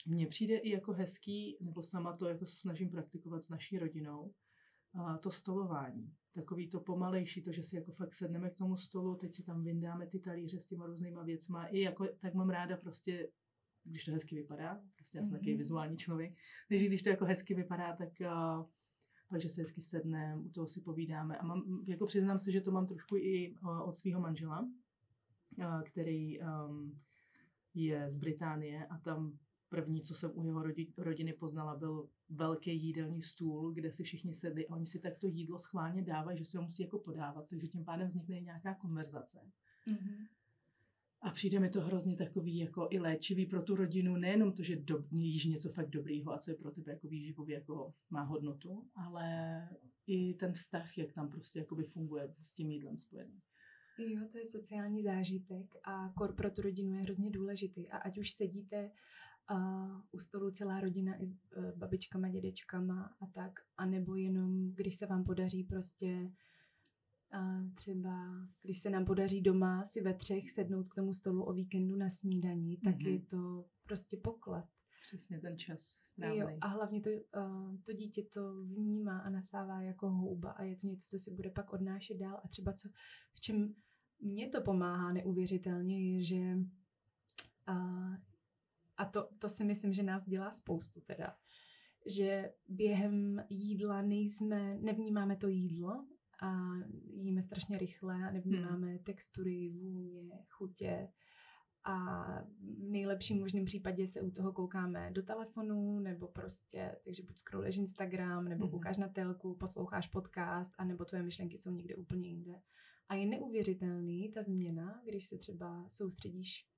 mně 0.06 0.26
přijde 0.26 0.56
i 0.56 0.70
jako 0.70 0.92
hezký, 0.92 1.56
nebo 1.60 1.82
sama 1.82 2.16
to 2.16 2.28
jako 2.28 2.46
se 2.46 2.56
snažím 2.56 2.90
praktikovat 2.90 3.44
s 3.44 3.48
naší 3.48 3.78
rodinou, 3.78 4.34
a 4.94 5.18
to 5.18 5.30
stolování. 5.30 6.14
Takový 6.32 6.68
to 6.68 6.80
pomalejší, 6.80 7.42
to, 7.42 7.52
že 7.52 7.62
si 7.62 7.76
jako 7.76 7.92
fakt 7.92 8.14
sedneme 8.14 8.50
k 8.50 8.54
tomu 8.54 8.76
stolu, 8.76 9.14
teď 9.14 9.34
si 9.34 9.42
tam 9.42 9.64
vyndáme 9.64 10.06
ty 10.06 10.18
talíře 10.18 10.60
s 10.60 10.66
těma 10.66 10.86
různýma 10.86 11.22
věcma. 11.22 11.66
I 11.66 11.80
jako, 11.80 12.06
tak 12.18 12.34
mám 12.34 12.50
ráda 12.50 12.76
prostě, 12.76 13.28
když 13.84 14.04
to 14.04 14.12
hezky 14.12 14.34
vypadá, 14.34 14.80
prostě 14.94 15.18
já 15.18 15.24
jsem 15.24 15.32
mm-hmm. 15.32 15.38
takový 15.38 15.56
vizuální 15.56 15.96
člověk, 15.96 16.34
takže 16.68 16.86
když 16.86 17.02
to 17.02 17.08
jako 17.08 17.24
hezky 17.24 17.54
vypadá, 17.54 17.96
tak 17.96 18.08
takže 19.30 19.48
se 19.48 19.60
hezky 19.60 19.80
sedneme, 19.80 20.36
u 20.36 20.48
toho 20.48 20.68
si 20.68 20.80
povídáme. 20.80 21.36
A 21.36 21.44
mám, 21.44 21.84
jako 21.86 22.06
přiznám 22.06 22.38
se, 22.38 22.52
že 22.52 22.60
to 22.60 22.70
mám 22.70 22.86
trošku 22.86 23.16
i 23.16 23.54
od 23.84 23.96
svého 23.96 24.20
manžela, 24.20 24.68
který 25.84 26.40
um, 26.40 27.00
je 27.74 28.10
z 28.10 28.16
Británie 28.16 28.86
a 28.86 28.98
tam 28.98 29.38
První, 29.68 30.02
co 30.02 30.14
jsem 30.14 30.30
u 30.34 30.44
jeho 30.44 30.64
rodiny 30.96 31.32
poznala, 31.32 31.76
byl 31.76 32.08
velký 32.28 32.82
jídelní 32.82 33.22
stůl, 33.22 33.72
kde 33.72 33.92
si 33.92 34.02
všichni 34.02 34.34
sedli 34.34 34.68
a 34.68 34.74
oni 34.74 34.86
si 34.86 34.98
tak 34.98 35.18
to 35.18 35.26
jídlo 35.26 35.58
schválně 35.58 36.02
dávají, 36.02 36.38
že 36.38 36.44
se 36.44 36.58
ho 36.58 36.64
musí 36.64 36.82
jako 36.82 36.98
podávat, 36.98 37.48
takže 37.48 37.66
tím 37.66 37.84
pádem 37.84 38.08
vznikne 38.08 38.40
nějaká 38.40 38.74
konverzace. 38.74 39.38
Mm-hmm. 39.86 40.26
A 41.20 41.30
přijde 41.30 41.60
mi 41.60 41.70
to 41.70 41.80
hrozně 41.80 42.16
takový 42.16 42.58
jako 42.58 42.88
i 42.90 42.98
léčivý 42.98 43.46
pro 43.46 43.62
tu 43.62 43.74
rodinu, 43.74 44.16
nejenom 44.16 44.52
to, 44.52 44.62
že 44.62 44.76
do, 44.76 45.04
jíš 45.10 45.44
něco 45.44 45.72
fakt 45.72 45.90
dobrýho 45.90 46.32
a 46.32 46.38
co 46.38 46.50
je 46.50 46.56
pro 46.56 46.70
tebe 46.70 46.92
jako 46.92 47.08
výživově 47.08 47.54
jako 47.54 47.94
má 48.10 48.22
hodnotu, 48.22 48.88
ale 48.94 49.68
i 50.06 50.34
ten 50.34 50.52
vztah, 50.52 50.98
jak 50.98 51.12
tam 51.12 51.30
prostě 51.30 51.58
jakoby 51.58 51.84
funguje 51.84 52.34
s 52.42 52.54
tím 52.54 52.70
jídlem 52.70 52.98
spojený. 52.98 53.40
Jo, 53.98 54.28
to 54.32 54.38
je 54.38 54.46
sociální 54.46 55.02
zážitek 55.02 55.74
a 55.84 56.12
kor 56.12 56.34
pro 56.34 56.50
tu 56.50 56.62
rodinu 56.62 56.94
je 56.94 57.00
hrozně 57.00 57.30
důležitý. 57.30 57.90
A 57.90 57.96
ať 57.96 58.18
už 58.18 58.30
sedíte 58.30 58.90
a 59.48 59.86
u 60.12 60.20
stolu 60.20 60.50
celá 60.50 60.80
rodina 60.80 61.16
i 61.20 61.26
s 61.26 61.30
e, 61.30 61.72
babičkama, 61.76 62.28
dědečkama 62.28 63.16
a 63.20 63.26
tak, 63.26 63.52
a 63.76 63.86
nebo 63.86 64.14
jenom, 64.14 64.72
když 64.72 64.96
se 64.96 65.06
vám 65.06 65.24
podaří 65.24 65.64
prostě 65.64 66.32
a 67.32 67.62
třeba, 67.74 68.46
když 68.62 68.78
se 68.78 68.90
nám 68.90 69.04
podaří 69.04 69.42
doma 69.42 69.84
si 69.84 70.00
ve 70.00 70.14
třech 70.14 70.50
sednout 70.50 70.88
k 70.88 70.94
tomu 70.94 71.12
stolu 71.12 71.44
o 71.44 71.52
víkendu 71.52 71.96
na 71.96 72.10
snídani, 72.10 72.76
tak 72.76 72.96
mm-hmm. 72.96 73.12
je 73.12 73.20
to 73.20 73.64
prostě 73.82 74.16
poklad. 74.16 74.64
Přesně 75.02 75.40
ten 75.40 75.58
čas 75.58 75.80
strávený. 75.82 76.40
Jo, 76.40 76.58
a 76.60 76.66
hlavně 76.66 77.00
to, 77.00 77.10
uh, 77.10 77.76
to 77.82 77.92
dítě 77.92 78.22
to 78.22 78.64
vnímá 78.64 79.18
a 79.18 79.30
nasává 79.30 79.82
jako 79.82 80.10
houba 80.10 80.50
a 80.50 80.62
je 80.62 80.76
to 80.76 80.86
něco, 80.86 81.06
co 81.10 81.18
si 81.18 81.34
bude 81.34 81.50
pak 81.50 81.72
odnášet 81.72 82.18
dál. 82.18 82.40
A 82.44 82.48
třeba 82.48 82.72
co, 82.72 82.88
v 83.34 83.40
čem 83.40 83.74
mě 84.20 84.48
to 84.48 84.60
pomáhá 84.60 85.12
neuvěřitelně, 85.12 86.14
je, 86.16 86.24
že 86.24 86.58
uh, 87.68 88.16
a 88.98 89.04
to, 89.04 89.28
to 89.38 89.48
si 89.48 89.64
myslím, 89.64 89.92
že 89.92 90.02
nás 90.02 90.28
dělá 90.28 90.52
spoustu 90.52 91.00
teda, 91.00 91.36
že 92.06 92.52
během 92.68 93.44
jídla 93.50 94.02
nejsme, 94.02 94.78
nevnímáme 94.78 95.36
to 95.36 95.48
jídlo 95.48 96.06
a 96.42 96.72
jíme 97.14 97.42
strašně 97.42 97.78
rychle 97.78 98.14
a 98.14 98.30
nevnímáme 98.30 98.86
hmm. 98.86 98.98
textury, 98.98 99.68
vůně, 99.68 100.30
chutě 100.48 101.08
a 101.84 102.24
v 102.42 102.90
nejlepším 102.90 103.40
možném 103.40 103.64
případě 103.64 104.06
se 104.06 104.20
u 104.20 104.30
toho 104.30 104.52
koukáme 104.52 105.10
do 105.10 105.22
telefonu 105.22 105.98
nebo 105.98 106.28
prostě, 106.28 106.96
takže 107.04 107.22
buď 107.22 107.38
scrolluješ 107.38 107.76
Instagram, 107.76 108.48
nebo 108.48 108.64
hmm. 108.64 108.70
koukáš 108.70 108.96
na 108.96 109.08
telku, 109.08 109.54
posloucháš 109.54 110.08
podcast 110.08 110.72
a 110.78 110.84
nebo 110.84 111.04
tvoje 111.04 111.22
myšlenky 111.22 111.58
jsou 111.58 111.70
někde 111.70 111.96
úplně 111.96 112.28
jinde. 112.28 112.60
A 113.08 113.14
je 113.14 113.26
neuvěřitelný 113.26 114.32
ta 114.32 114.42
změna, 114.42 115.02
když 115.04 115.24
se 115.24 115.38
třeba 115.38 115.86
soustředíš 115.88 116.68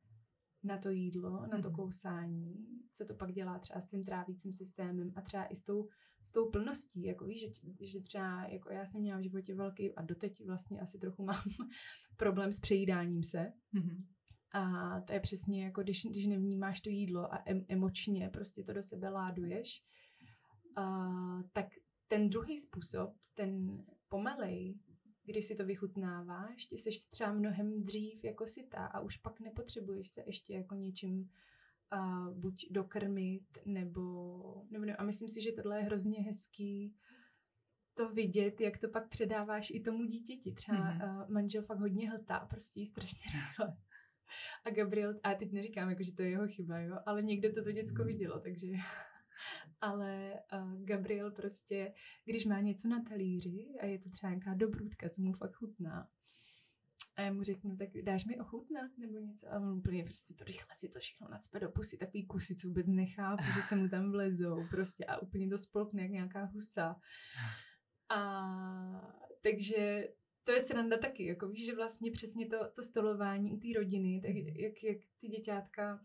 na 0.62 0.78
to 0.78 0.90
jídlo, 0.90 1.46
na 1.46 1.60
to 1.62 1.68
mhm. 1.68 1.76
kousání, 1.76 2.66
co 2.92 3.04
to 3.04 3.14
pak 3.14 3.32
dělá 3.32 3.58
třeba 3.58 3.80
s 3.80 3.86
tím 3.86 4.04
trávícím 4.04 4.52
systémem 4.52 5.12
a 5.16 5.20
třeba 5.20 5.46
i 5.46 5.56
s 5.56 5.62
tou, 5.62 5.88
s 6.24 6.30
tou 6.30 6.50
plností, 6.50 7.02
jako 7.02 7.24
víš, 7.24 7.40
že, 7.40 7.86
že 7.86 8.00
třeba 8.00 8.46
jako 8.46 8.72
já 8.72 8.86
jsem 8.86 9.00
měla 9.00 9.18
v 9.18 9.22
životě 9.22 9.54
velký 9.54 9.94
a 9.94 10.02
doteď 10.02 10.46
vlastně 10.46 10.80
asi 10.80 10.98
trochu 10.98 11.22
mám 11.24 11.42
problém 12.16 12.52
s 12.52 12.60
přejídáním 12.60 13.22
se. 13.22 13.52
Mm-hmm. 13.74 14.04
A 14.52 15.00
to 15.00 15.12
je 15.12 15.20
přesně 15.20 15.64
jako, 15.64 15.82
když, 15.82 16.04
když 16.04 16.26
nevnímáš 16.26 16.80
to 16.80 16.90
jídlo 16.90 17.34
a 17.34 17.42
em, 17.46 17.64
emočně 17.68 18.28
prostě 18.28 18.64
to 18.64 18.72
do 18.72 18.82
sebe 18.82 19.08
láduješ, 19.08 19.84
a, 20.76 21.08
tak 21.52 21.66
ten 22.08 22.30
druhý 22.30 22.58
způsob, 22.58 23.14
ten 23.34 23.84
pomalej, 24.08 24.78
když 25.24 25.44
si 25.44 25.54
to 25.56 25.64
vychutnáváš, 25.64 26.66
ty 26.66 26.78
seš 26.78 27.04
třeba 27.04 27.32
mnohem 27.32 27.84
dřív 27.84 28.24
jako 28.24 28.46
sytá 28.46 28.86
a 28.86 29.00
už 29.00 29.16
pak 29.16 29.40
nepotřebuješ 29.40 30.08
se 30.08 30.22
ještě 30.26 30.54
jako 30.54 30.74
něčím 30.74 31.30
uh, 31.92 32.38
buď 32.38 32.66
dokrmit, 32.70 33.58
nebo, 33.66 34.66
nebo 34.70 34.84
ne. 34.84 34.96
A 34.96 35.04
myslím 35.04 35.28
si, 35.28 35.42
že 35.42 35.52
tohle 35.52 35.78
je 35.78 35.82
hrozně 35.82 36.22
hezký 36.22 36.96
to 37.94 38.08
vidět, 38.08 38.60
jak 38.60 38.78
to 38.78 38.88
pak 38.88 39.08
předáváš 39.08 39.70
i 39.70 39.80
tomu 39.80 40.04
dítěti. 40.04 40.52
Třeba 40.52 40.78
mm-hmm. 40.78 41.22
uh, 41.22 41.30
manžel 41.30 41.62
fakt 41.62 41.78
hodně 41.78 42.10
hltá, 42.10 42.38
prostě 42.38 42.86
strašně 42.86 43.30
rychle. 43.34 43.76
A 44.64 44.70
Gabriel, 44.70 45.14
a 45.22 45.34
teď 45.34 45.52
neříkám, 45.52 45.90
jako, 45.90 46.02
že 46.02 46.12
to 46.12 46.22
je 46.22 46.30
jeho 46.30 46.48
chyba, 46.48 46.78
jo, 46.78 46.98
ale 47.06 47.22
někdo 47.22 47.52
to 47.52 47.64
to 47.64 47.72
děcko 47.72 48.04
vidělo, 48.04 48.40
takže 48.40 48.66
ale 49.80 50.34
uh, 50.52 50.84
Gabriel 50.84 51.30
prostě, 51.30 51.94
když 52.24 52.46
má 52.46 52.60
něco 52.60 52.88
na 52.88 53.02
talíři 53.02 53.68
a 53.80 53.86
je 53.86 53.98
to 53.98 54.10
třeba 54.10 54.30
nějaká 54.30 54.54
dobrůdka, 54.54 55.08
co 55.08 55.22
mu 55.22 55.32
fakt 55.32 55.52
chutná, 55.52 56.08
a 57.16 57.22
já 57.22 57.32
mu 57.32 57.42
řeknu, 57.42 57.76
tak 57.76 57.88
dáš 58.02 58.24
mi 58.24 58.40
ochutnat 58.40 58.90
nebo 58.98 59.18
něco? 59.18 59.52
A 59.52 59.56
on 59.56 59.78
úplně 59.78 60.04
prostě 60.04 60.34
to 60.34 60.44
rychle 60.44 60.74
si 60.76 60.88
to 60.88 60.98
všechno 60.98 61.28
nacpe 61.28 61.60
do 61.60 61.70
pusy, 61.70 61.96
takový 61.96 62.26
kusy, 62.26 62.56
co 62.56 62.68
vůbec 62.68 62.86
nechápu, 62.86 63.44
že 63.54 63.62
se 63.62 63.76
mu 63.76 63.88
tam 63.88 64.10
vlezou 64.10 64.66
prostě 64.70 65.04
a 65.04 65.18
úplně 65.18 65.48
to 65.48 65.58
spolkne 65.58 66.02
jak 66.02 66.10
nějaká 66.10 66.44
husa. 66.44 66.96
A 68.08 68.20
takže 69.42 70.08
to 70.44 70.52
je 70.52 70.60
sranda 70.60 70.98
taky, 70.98 71.24
jako 71.24 71.48
víš, 71.48 71.66
že 71.66 71.74
vlastně 71.74 72.10
přesně 72.10 72.46
to, 72.46 72.70
to 72.74 72.82
stolování 72.82 73.52
u 73.52 73.56
té 73.56 73.68
rodiny, 73.76 74.20
tak 74.20 74.34
jak, 74.34 74.82
jak 74.82 74.98
ty 75.20 75.28
děťátka 75.28 76.00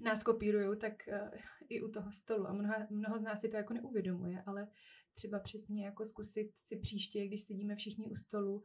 nás 0.00 0.22
kopírují, 0.22 0.78
tak 0.78 0.92
uh, 1.08 1.38
i 1.68 1.82
u 1.82 1.90
toho 1.90 2.12
stolu. 2.12 2.46
A 2.46 2.52
mnoho, 2.52 2.74
mnoho 2.90 3.18
z 3.18 3.22
nás 3.22 3.40
si 3.40 3.48
to 3.48 3.56
jako 3.56 3.74
neuvědomuje, 3.74 4.42
ale 4.46 4.68
třeba 5.14 5.38
přesně 5.38 5.84
jako 5.84 6.04
zkusit 6.04 6.50
si 6.56 6.76
příště, 6.76 7.26
když 7.26 7.40
sedíme 7.40 7.76
všichni 7.76 8.06
u 8.06 8.14
stolu, 8.14 8.62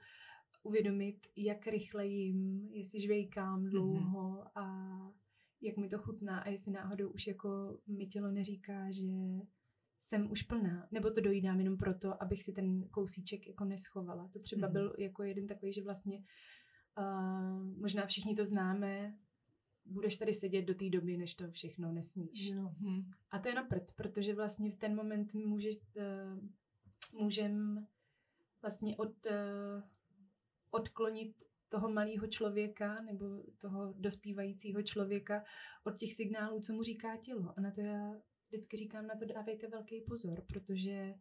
uvědomit, 0.64 1.18
jak 1.36 1.68
rychle 1.68 2.06
jim, 2.08 2.70
jestli 2.72 3.02
žvejkám 3.02 3.62
mhm. 3.62 3.70
dlouho 3.70 4.44
mm-hmm. 4.44 4.52
a 4.56 4.98
jak 5.62 5.78
mi 5.78 5.90
to 5.90 5.98
chutná 5.98 6.40
a 6.40 6.50
jestli 6.50 6.72
náhodou 6.72 7.10
už 7.10 7.28
jako 7.28 7.80
mi 7.88 8.08
tělo 8.08 8.32
neříká, 8.32 8.92
že 8.92 9.08
jsem 10.02 10.32
už 10.32 10.42
plná, 10.42 10.88
nebo 10.92 11.12
to 11.12 11.22
dojídám 11.22 11.60
jenom 11.60 11.78
proto, 11.78 12.24
abych 12.24 12.44
si 12.44 12.54
ten 12.54 12.90
kousíček 12.90 13.48
jako 13.48 13.66
neschovala. 13.66 14.30
To 14.34 14.40
třeba 14.40 14.68
mm-hmm. 14.68 14.72
byl 14.72 14.96
jako 14.98 15.24
jeden 15.24 15.48
takový, 15.48 15.74
že 15.74 15.84
vlastně 15.84 16.24
uh, 16.98 17.80
možná 17.82 18.06
všichni 18.06 18.36
to 18.36 18.46
známe, 18.46 19.18
budeš 19.86 20.16
tady 20.16 20.34
sedět 20.34 20.62
do 20.62 20.76
té 20.76 20.90
doby, 20.90 21.18
než 21.18 21.34
to 21.36 21.52
všechno 21.52 21.92
nesníš. 21.92 22.48
Jo. 22.48 22.74
Hm. 22.80 23.12
A 23.32 23.40
to 23.40 23.50
je 23.50 23.56
na 23.56 23.64
prd, 23.64 23.92
protože 23.96 24.36
vlastně 24.36 24.72
v 24.72 24.78
ten 24.78 24.96
moment 24.96 25.34
můžeš, 25.34 25.76
uh, 25.78 27.22
můžem 27.22 27.88
vlastně 28.62 28.98
od, 28.98 29.26
uh, 29.26 29.84
odklonit 30.72 31.44
toho 31.70 31.90
malého 31.90 32.28
člověka 32.28 33.02
nebo 33.02 33.26
toho 33.58 33.94
dospívajícího 33.98 34.82
člověka 34.82 35.44
od 35.84 35.98
těch 35.98 36.14
signálů, 36.14 36.60
co 36.60 36.74
mu 36.74 36.84
říká 36.84 37.18
tělo. 37.18 37.54
A 37.58 37.62
na 37.62 37.72
to 37.72 37.82
já 37.82 38.14
vždycky 38.48 38.78
říkám, 38.78 39.08
na 39.08 39.16
to 39.16 39.26
dávejte 39.26 39.68
velký 39.68 40.02
pozor, 40.02 40.42
protože 40.48 41.14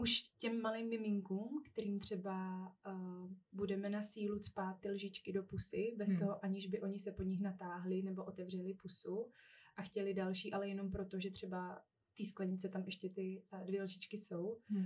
už 0.00 0.22
těm 0.38 0.60
malým 0.60 0.88
miminkům, 0.88 1.62
kterým 1.72 1.98
třeba 1.98 2.66
uh, 2.86 3.32
budeme 3.52 3.90
na 3.90 4.02
sílu 4.02 4.38
cpát 4.38 4.80
ty 4.80 4.90
lžičky 4.90 5.32
do 5.32 5.42
pusy, 5.42 5.94
bez 5.96 6.08
hmm. 6.08 6.18
toho, 6.18 6.44
aniž 6.44 6.66
by 6.66 6.80
oni 6.80 6.98
se 6.98 7.12
po 7.12 7.22
nich 7.22 7.40
natáhli 7.40 8.02
nebo 8.02 8.24
otevřeli 8.24 8.74
pusu 8.74 9.30
a 9.76 9.82
chtěli 9.82 10.14
další, 10.14 10.52
ale 10.52 10.68
jenom 10.68 10.90
proto, 10.90 11.20
že 11.20 11.30
třeba 11.30 11.82
v 12.12 12.16
té 12.16 12.24
sklenice 12.24 12.68
tam 12.68 12.84
ještě 12.84 13.08
ty 13.08 13.42
uh, 13.52 13.66
dvě 13.66 13.82
lžičky 13.82 14.18
jsou. 14.18 14.58
Hmm. 14.68 14.84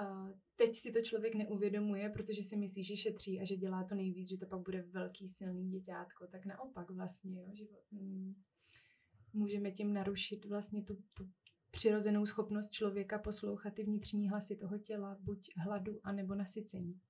Uh, 0.00 0.30
teď 0.56 0.76
si 0.76 0.92
to 0.92 1.00
člověk 1.00 1.34
neuvědomuje, 1.34 2.08
protože 2.08 2.42
si 2.42 2.56
myslí, 2.56 2.84
že 2.84 2.96
šetří 2.96 3.40
a 3.40 3.44
že 3.44 3.56
dělá 3.56 3.84
to 3.84 3.94
nejvíc, 3.94 4.28
že 4.28 4.36
to 4.36 4.46
pak 4.46 4.60
bude 4.60 4.82
velký, 4.82 5.28
silný 5.28 5.70
děťátko. 5.70 6.26
Tak 6.26 6.46
naopak 6.46 6.90
vlastně, 6.90 7.40
jo, 7.40 7.50
že 7.54 7.64
mm, 7.90 8.34
můžeme 9.32 9.70
tím 9.70 9.92
narušit 9.92 10.44
vlastně 10.44 10.82
tu, 10.82 10.94
tu 11.14 11.28
přirozenou 11.72 12.26
schopnost 12.26 12.70
člověka 12.70 13.18
poslouchat 13.18 13.74
ty 13.74 13.82
vnitřní 13.82 14.28
hlasy 14.28 14.56
toho 14.56 14.78
těla, 14.78 15.16
buď 15.20 15.50
hladu, 15.56 16.00
anebo 16.04 16.34
nasycení. 16.34 17.00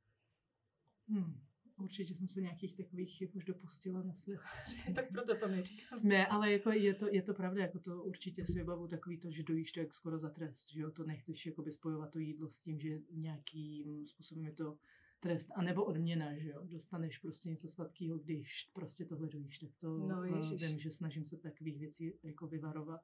Hmm. 1.08 1.40
Určitě 1.76 2.14
jsem 2.14 2.28
se 2.28 2.40
nějakých 2.40 2.76
takových 2.76 3.16
chyb 3.16 3.30
už 3.34 3.44
dopustila 3.44 4.02
na 4.02 4.14
svět. 4.14 4.40
tak 4.94 5.12
proto 5.12 5.36
to 5.36 5.48
neříkám. 5.48 6.00
Ne, 6.02 6.26
ale 6.26 6.52
jako 6.52 6.70
je, 6.70 6.94
to, 6.94 7.08
je 7.08 7.22
to 7.22 7.34
pravda, 7.34 7.62
jako 7.62 7.78
to 7.78 8.02
určitě 8.02 8.46
si 8.46 8.52
vybavu 8.52 8.88
takový 8.88 9.18
to, 9.18 9.30
že 9.30 9.42
dojíš 9.42 9.72
to 9.72 9.80
jak 9.80 9.94
skoro 9.94 10.18
za 10.18 10.30
trest, 10.30 10.72
že 10.72 10.80
jo, 10.80 10.90
to 10.90 11.04
nechceš 11.04 11.46
jakoby 11.46 11.72
spojovat 11.72 12.10
to 12.10 12.18
jídlo 12.18 12.50
s 12.50 12.60
tím, 12.60 12.80
že 12.80 13.00
nějakým 13.10 14.06
způsobem 14.06 14.44
je 14.44 14.52
to 14.52 14.78
trest, 15.20 15.48
anebo 15.54 15.84
odměna, 15.84 16.38
že 16.38 16.48
jo, 16.48 16.62
dostaneš 16.64 17.18
prostě 17.18 17.48
něco 17.48 17.68
sladkého, 17.68 18.18
když 18.18 18.70
prostě 18.72 19.04
tohle 19.04 19.28
dojíš, 19.28 19.58
tak 19.58 19.70
to 19.76 19.98
no, 19.98 20.18
uh, 20.18 20.58
vím, 20.60 20.78
že 20.78 20.90
snažím 20.90 21.24
se 21.24 21.36
takových 21.36 21.78
věcí 21.78 22.12
jako 22.22 22.46
vyvarovat. 22.46 23.02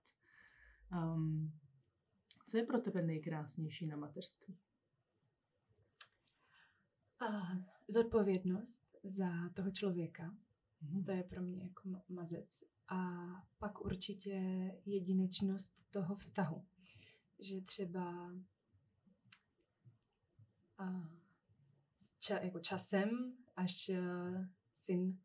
Um, 0.92 1.58
co 2.46 2.56
je 2.56 2.66
pro 2.66 2.80
tebe 2.80 3.02
nejkrásnější 3.02 3.86
na 3.86 3.96
mateřství? 3.96 4.58
Uh, 7.22 7.56
zodpovědnost 7.88 8.80
za 9.04 9.48
toho 9.54 9.70
člověka. 9.70 10.36
Mm-hmm. 10.82 11.04
To 11.04 11.10
je 11.10 11.22
pro 11.22 11.42
mě 11.42 11.62
jako 11.62 12.02
mazec. 12.08 12.64
A 12.88 12.98
pak 13.58 13.80
určitě 13.80 14.32
jedinečnost 14.84 15.72
toho 15.90 16.16
vztahu. 16.16 16.66
Že 17.38 17.60
třeba 17.60 18.32
uh, 20.80 21.06
ča, 22.18 22.38
jako 22.38 22.60
časem, 22.60 23.36
až 23.56 23.88
uh, 23.88 24.46
syn 24.72 25.18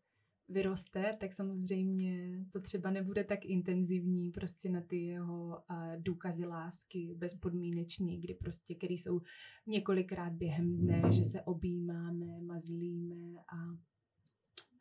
vyroste, 0.54 1.18
tak 1.20 1.34
samozřejmě 1.34 2.46
to 2.54 2.62
třeba 2.62 2.92
nebude 2.92 3.24
tak 3.24 3.46
intenzivní 3.46 4.32
prostě 4.32 4.70
na 4.70 4.82
ty 4.82 4.98
jeho 4.98 5.48
uh, 5.48 5.96
důkazy 5.98 6.46
lásky 6.46 7.16
bezpodmínečný, 7.18 8.20
kdy 8.20 8.34
prostě, 8.34 8.76
který 8.76 8.98
jsou 8.98 9.22
několikrát 9.68 10.34
během 10.34 10.78
dne, 10.78 11.02
že 11.12 11.24
se 11.24 11.42
objímáme, 11.42 12.42
mazlíme 12.42 13.44
a, 13.48 13.78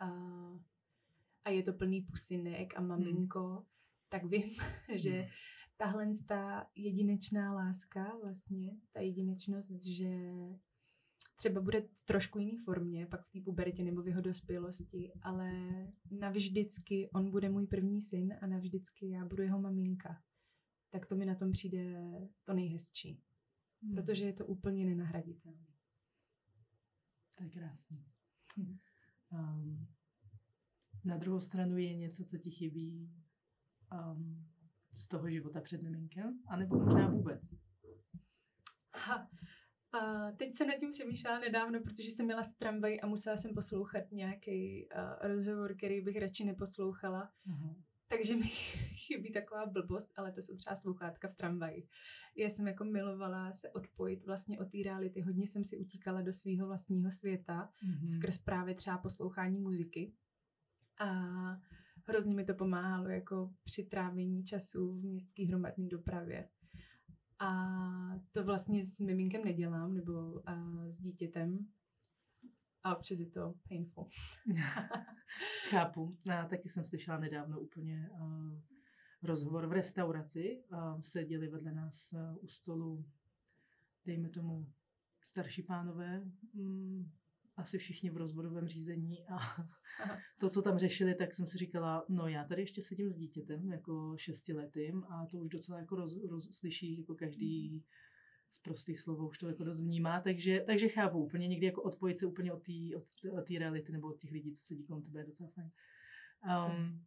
a, 0.06 0.11
a 1.44 1.50
je 1.50 1.62
to 1.62 1.72
plný 1.72 2.00
pusinek 2.00 2.72
a 2.76 2.80
maminko, 2.80 3.48
hmm. 3.48 3.64
tak 4.08 4.24
vím, 4.24 4.50
že 4.94 5.11
hmm. 5.11 5.28
tahle 5.76 6.11
ta 6.26 6.66
jedinečná 6.74 7.54
láska 7.54 8.16
vlastně, 8.22 8.76
ta 8.92 9.00
jedinečnost, 9.00 9.85
že 9.85 10.32
třeba 11.42 11.61
bude 11.61 11.81
v 11.81 12.05
trošku 12.05 12.38
jiný 12.38 12.59
formě, 12.59 13.07
pak 13.07 13.26
v 13.26 13.33
té 13.33 13.40
pubertě 13.40 13.85
nebo 13.85 14.02
v 14.02 14.09
jeho 14.09 14.20
dospělosti, 14.20 15.12
ale 15.22 15.52
navždycky 16.11 17.11
on 17.14 17.31
bude 17.31 17.50
můj 17.50 17.66
první 17.66 18.02
syn 18.02 18.38
a 18.40 18.46
navždycky 18.46 19.09
já 19.09 19.24
budu 19.24 19.42
jeho 19.42 19.61
maminka. 19.61 20.22
Tak 20.90 21.07
to 21.07 21.16
mi 21.16 21.26
na 21.26 21.35
tom 21.35 21.52
přijde 21.52 22.00
to 22.44 22.52
nejhezčí. 22.52 23.22
Hmm. 23.83 23.94
Protože 23.94 24.24
je 24.24 24.33
to 24.33 24.46
úplně 24.46 24.85
nenahraditelné. 24.85 25.66
To 27.38 27.44
je 27.44 27.50
krásný. 27.50 28.07
Hmm. 28.57 28.78
Um, 29.33 29.88
na 31.05 31.16
druhou 31.16 31.40
stranu 31.40 31.76
je 31.76 31.94
něco, 31.94 32.24
co 32.24 32.38
ti 32.38 32.50
chybí 32.50 33.12
um, 33.92 34.48
z 34.94 35.09
toho 35.09 35.31
života 35.31 35.61
před 35.61 35.83
miminkem, 35.83 36.42
anebo 36.46 36.78
možná 36.81 37.09
vůbec. 37.09 37.40
Ha, 38.96 39.31
a 39.92 40.31
teď 40.33 40.55
jsem 40.55 40.68
nad 40.68 40.76
tím 40.81 40.90
přemýšlela 40.90 41.38
nedávno, 41.38 41.81
protože 41.81 42.11
jsem 42.11 42.26
měla 42.26 42.42
v 42.42 42.55
tramvaji 42.59 43.00
a 43.00 43.07
musela 43.07 43.37
jsem 43.37 43.55
poslouchat 43.55 44.12
nějaký 44.12 44.88
uh, 44.94 45.28
rozhovor, 45.28 45.76
který 45.76 46.00
bych 46.00 46.16
radši 46.16 46.44
neposlouchala. 46.44 47.31
Uh-huh. 47.48 47.74
Takže 48.09 48.37
mi 48.37 48.46
chybí 49.07 49.33
taková 49.33 49.66
blbost, 49.66 50.12
ale 50.16 50.33
to 50.33 50.42
jsou 50.42 50.57
třeba 50.57 50.76
sluchátka 50.76 51.28
v 51.28 51.37
tramvaji. 51.37 51.87
Já 52.37 52.50
jsem 52.50 52.66
jako 52.66 52.85
milovala 52.85 53.52
se 53.52 53.70
odpojit 53.70 54.26
vlastně 54.26 54.59
od 54.59 54.70
té 54.70 54.78
reality. 54.85 55.20
Hodně 55.20 55.46
jsem 55.46 55.64
si 55.64 55.76
utíkala 55.76 56.22
do 56.22 56.33
svého 56.33 56.66
vlastního 56.66 57.11
světa 57.11 57.72
uh-huh. 57.85 58.12
skrz 58.12 58.38
právě 58.38 58.74
třeba 58.74 58.98
poslouchání 58.98 59.59
muziky. 59.59 60.12
A 61.00 61.11
hrozně 62.07 62.35
mi 62.35 62.44
to 62.44 62.55
pomáhalo 62.55 63.09
jako 63.09 63.55
při 63.64 63.85
trávení 63.85 64.44
času 64.44 64.92
v 64.92 65.05
městské 65.05 65.46
hromadné 65.46 65.88
dopravě. 65.88 66.48
A 67.42 68.20
to 68.33 68.44
vlastně 68.44 68.87
s 68.87 69.00
miminkem 69.00 69.44
nedělám, 69.44 69.94
nebo 69.94 70.12
uh, 70.12 70.88
s 70.88 71.00
dítětem. 71.00 71.66
A 72.85 72.96
občas 72.96 73.18
je 73.18 73.26
to 73.26 73.55
painful. 73.68 74.09
Chápu. 75.70 76.16
Já 76.26 76.48
taky 76.48 76.68
jsem 76.68 76.85
slyšela 76.85 77.18
nedávno 77.18 77.61
úplně 77.61 78.11
rozhovor 79.22 79.66
v 79.66 79.72
restauraci. 79.72 80.64
Seděli 81.02 81.48
vedle 81.48 81.72
nás 81.72 82.14
u 82.40 82.48
stolu, 82.48 83.05
dejme 84.05 84.28
tomu, 84.28 84.72
starší 85.24 85.62
pánové, 85.62 86.22
um, 86.55 87.12
asi 87.57 87.79
všichni 87.79 88.11
v 88.11 88.17
rozvodovém 88.17 88.69
řízení 88.69 89.25
a 89.29 89.38
to, 90.38 90.51
co 90.51 90.62
tam 90.62 90.79
řešili, 90.79 91.15
tak 91.15 91.35
jsem 91.35 91.47
si 91.47 91.59
říkala, 91.59 92.05
no 92.09 92.29
já 92.29 92.45
tady 92.45 92.62
ještě 92.62 92.83
sedím 92.83 93.12
s 93.12 93.17
dítětem, 93.17 93.71
jako 93.71 94.15
šestiletým 94.17 95.05
a 95.05 95.27
to 95.27 95.38
už 95.38 95.49
docela 95.49 95.79
jako 95.79 95.97
roz, 95.97 96.25
roz, 96.31 96.49
slyší 96.51 96.99
jako 96.99 97.15
každý 97.15 97.85
z 98.51 98.61
prostých 98.61 99.01
slov 99.01 99.21
už 99.31 99.38
to 99.38 99.49
jako 99.49 99.65
dost 99.65 99.81
vnímá, 99.81 100.21
takže, 100.21 100.62
takže 100.67 100.88
chápu 100.88 101.19
úplně 101.19 101.49
někdy 101.49 101.67
jako 101.67 101.83
odpojit 101.83 102.19
se 102.19 102.27
úplně 102.27 102.53
od 102.53 102.62
té 102.62 102.97
od, 103.33 103.51
reality 103.59 103.93
nebo 103.93 104.09
od 104.09 104.19
těch 104.19 104.31
lidí, 104.31 104.53
co 104.53 104.65
sedí 104.65 104.85
kolem 104.85 105.03
tebe, 105.03 105.21
je 105.21 105.27
docela 105.27 105.51
fajn. 105.51 105.71
Um, 106.71 107.05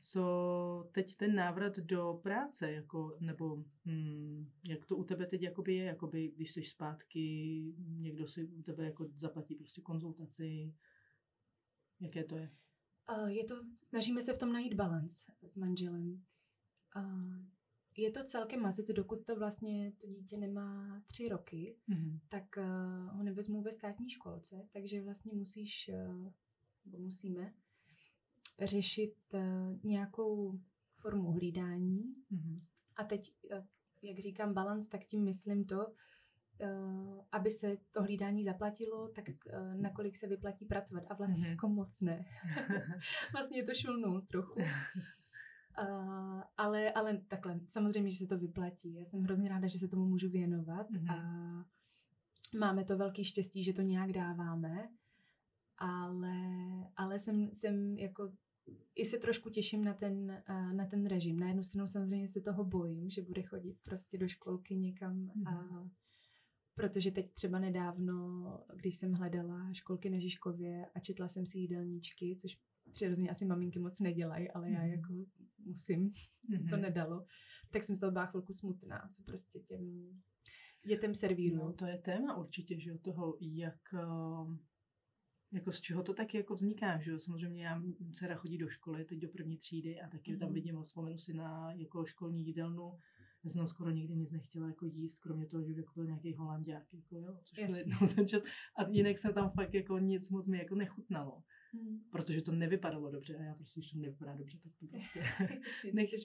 co 0.00 0.88
teď 0.92 1.16
ten 1.16 1.34
návrat 1.34 1.78
do 1.78 2.20
práce, 2.22 2.72
jako, 2.72 3.16
nebo 3.20 3.64
hmm, 3.84 4.50
jak 4.68 4.86
to 4.86 4.96
u 4.96 5.04
tebe 5.04 5.26
teď 5.26 5.42
jakoby 5.42 5.74
je, 5.74 5.84
jakoby, 5.84 6.32
když 6.36 6.52
jsi 6.52 6.62
zpátky, 6.62 7.62
někdo 7.78 8.28
si 8.28 8.44
u 8.44 8.62
tebe 8.62 8.84
jako 8.84 9.08
zaplatí 9.16 9.54
prostě 9.54 9.80
konzultaci, 9.80 10.74
jaké 12.00 12.24
to 12.24 12.36
je? 12.36 12.50
Je 13.26 13.44
to, 13.44 13.54
snažíme 13.82 14.22
se 14.22 14.34
v 14.34 14.38
tom 14.38 14.52
najít 14.52 14.74
balans 14.74 15.26
s 15.42 15.56
manželem. 15.56 16.24
Je 17.96 18.10
to 18.10 18.24
celkem 18.24 18.60
mazec, 18.60 18.86
dokud 18.86 19.24
to 19.24 19.36
vlastně 19.36 19.92
to 20.00 20.06
dítě 20.06 20.36
nemá 20.36 21.02
tři 21.06 21.28
roky, 21.28 21.76
mm-hmm. 21.88 22.20
tak 22.28 22.44
uh, 22.56 23.16
ho 23.16 23.22
nevezmu 23.22 23.62
ve 23.62 23.72
státní 23.72 24.10
školce, 24.10 24.68
takže 24.72 25.02
vlastně 25.02 25.34
musíš, 25.34 25.90
uh, 25.92 26.32
nebo 26.84 26.98
musíme, 26.98 27.54
řešit 28.62 29.14
uh, 29.32 29.40
nějakou 29.82 30.60
formu 30.98 31.32
hlídání. 31.32 32.14
Mm-hmm. 32.32 32.60
A 32.96 33.04
teď, 33.04 33.32
uh, 33.52 33.64
jak 34.02 34.18
říkám 34.18 34.54
balans, 34.54 34.88
tak 34.88 35.04
tím 35.04 35.24
myslím 35.24 35.64
to, 35.64 35.86
uh, 35.86 37.20
aby 37.32 37.50
se 37.50 37.76
to 37.92 38.02
hlídání 38.02 38.44
zaplatilo, 38.44 39.08
tak 39.08 39.24
nakolik 39.74 40.16
se 40.16 40.26
vyplatí 40.26 40.64
pracovat. 40.64 41.04
A 41.08 41.14
vlastně 41.14 41.44
mm-hmm. 41.44 41.50
jako 41.50 41.68
moc 41.68 42.00
ne. 42.00 42.24
vlastně 43.32 43.58
je 43.58 43.64
to 43.64 43.74
šulnul 43.74 44.20
trochu. 44.20 44.60
Uh, 45.82 46.42
ale, 46.56 46.92
ale 46.92 47.18
takhle, 47.28 47.60
samozřejmě, 47.66 48.10
že 48.10 48.16
se 48.16 48.26
to 48.26 48.38
vyplatí. 48.38 48.94
Já 48.94 49.04
jsem 49.04 49.22
hrozně 49.22 49.48
ráda, 49.48 49.66
že 49.66 49.78
se 49.78 49.88
tomu 49.88 50.06
můžu 50.06 50.30
věnovat 50.30 50.90
mm-hmm. 50.90 51.12
a 51.12 51.64
máme 52.58 52.84
to 52.84 52.96
velký 52.96 53.24
štěstí, 53.24 53.64
že 53.64 53.72
to 53.72 53.82
nějak 53.82 54.12
dáváme, 54.12 54.88
ale, 55.78 56.36
ale 56.96 57.18
jsem, 57.18 57.50
jsem 57.54 57.98
jako 57.98 58.32
i 58.94 59.04
se 59.04 59.18
trošku 59.18 59.50
těším 59.50 59.84
na 59.84 59.94
ten, 59.94 60.42
na 60.72 60.86
ten 60.86 61.06
režim. 61.06 61.38
Na 61.40 61.48
jednu 61.48 61.62
stranu 61.62 61.86
samozřejmě 61.86 62.28
se 62.28 62.40
toho 62.40 62.64
bojím, 62.64 63.10
že 63.10 63.22
bude 63.22 63.42
chodit 63.42 63.76
prostě 63.82 64.18
do 64.18 64.28
školky 64.28 64.76
někam, 64.76 65.16
mm. 65.34 65.46
a, 65.48 65.88
protože 66.74 67.10
teď 67.10 67.32
třeba 67.34 67.58
nedávno, 67.58 68.42
když 68.74 68.94
jsem 68.96 69.12
hledala 69.12 69.72
školky 69.72 70.10
na 70.10 70.18
Žižkově 70.18 70.86
a 70.94 71.00
četla 71.00 71.28
jsem 71.28 71.46
si 71.46 71.58
jídelníčky, 71.58 72.36
což 72.40 72.58
přirozeně 72.92 73.30
asi 73.30 73.44
maminky 73.44 73.78
moc 73.78 74.00
nedělají, 74.00 74.50
ale 74.50 74.70
já 74.70 74.80
Mhm. 74.82 74.90
jako 74.90 75.12
musím, 75.64 76.12
Mhm. 76.48 76.68
to 76.68 76.76
nedalo. 76.76 77.26
Tak 77.70 77.82
jsem 77.82 77.96
z 77.96 78.00
toho 78.00 78.12
byla 78.12 78.26
chvilku 78.26 78.52
smutná, 78.52 79.08
co 79.16 79.22
prostě 79.22 79.58
těm 79.60 80.10
dětem 80.86 81.14
servíruju. 81.14 81.62
No, 81.64 81.72
to 81.72 81.86
je 81.86 81.98
téma 81.98 82.36
určitě, 82.36 82.80
že 82.80 82.98
toho, 82.98 83.36
jak, 83.40 83.94
eh, 83.94 84.56
jako 85.52 85.72
z 85.72 85.80
čeho 85.80 86.02
to 86.02 86.14
taky 86.14 86.36
jako 86.36 86.54
vzniká, 86.54 86.98
že 87.00 87.10
jo, 87.10 87.18
samozřejmě 87.18 87.64
já, 87.64 87.82
dcera 88.12 88.34
chodí 88.34 88.58
do 88.58 88.68
školy, 88.68 89.04
teď 89.04 89.18
do 89.18 89.28
první 89.28 89.56
třídy 89.58 90.00
a 90.00 90.08
taky 90.08 90.36
tam 90.36 90.48
Mhm. 90.48 90.54
vidím, 90.54 90.82
vzpomenu 90.82 91.18
si 91.18 91.34
na 91.34 91.72
jako 91.72 92.04
školní 92.04 92.46
jídelnu, 92.46 92.98
já 93.44 93.50
jsem 93.50 93.68
skoro 93.68 93.90
nikdy 93.90 94.16
nic 94.16 94.30
nechtěla 94.30 94.66
jako 94.66 94.86
jíst, 94.86 95.18
kromě 95.18 95.46
toho, 95.46 95.62
že 95.64 95.72
jako 95.72 95.92
byl 95.94 96.04
nějaký 96.06 96.34
holandiák, 96.34 96.94
jako 96.94 97.16
jo, 97.18 97.38
což 97.44 97.56
byl 97.58 97.62
Jasně. 97.64 97.78
jednou 97.78 98.06
za 98.06 98.24
čas. 98.24 98.42
A 98.76 98.88
jinak 98.90 99.18
jsem 99.18 99.34
tam 99.34 99.50
fakt 99.50 99.74
jako 99.74 99.98
nic 99.98 100.30
moc 100.30 100.46
mi 100.48 100.58
jako 100.58 100.74
nechutnalo, 100.74 101.42
Hmm. 101.72 102.00
protože 102.10 102.42
to 102.42 102.52
nevypadalo 102.52 103.10
dobře 103.10 103.36
a 103.36 103.42
já 103.42 103.54
prostě, 103.54 103.80
když 103.80 103.92
to 103.92 103.98
nevypadá 103.98 104.34
dobře, 104.36 104.58
tak 104.62 104.72
to 104.80 104.86
prostě 104.86 105.20
Nechci. 105.94 106.16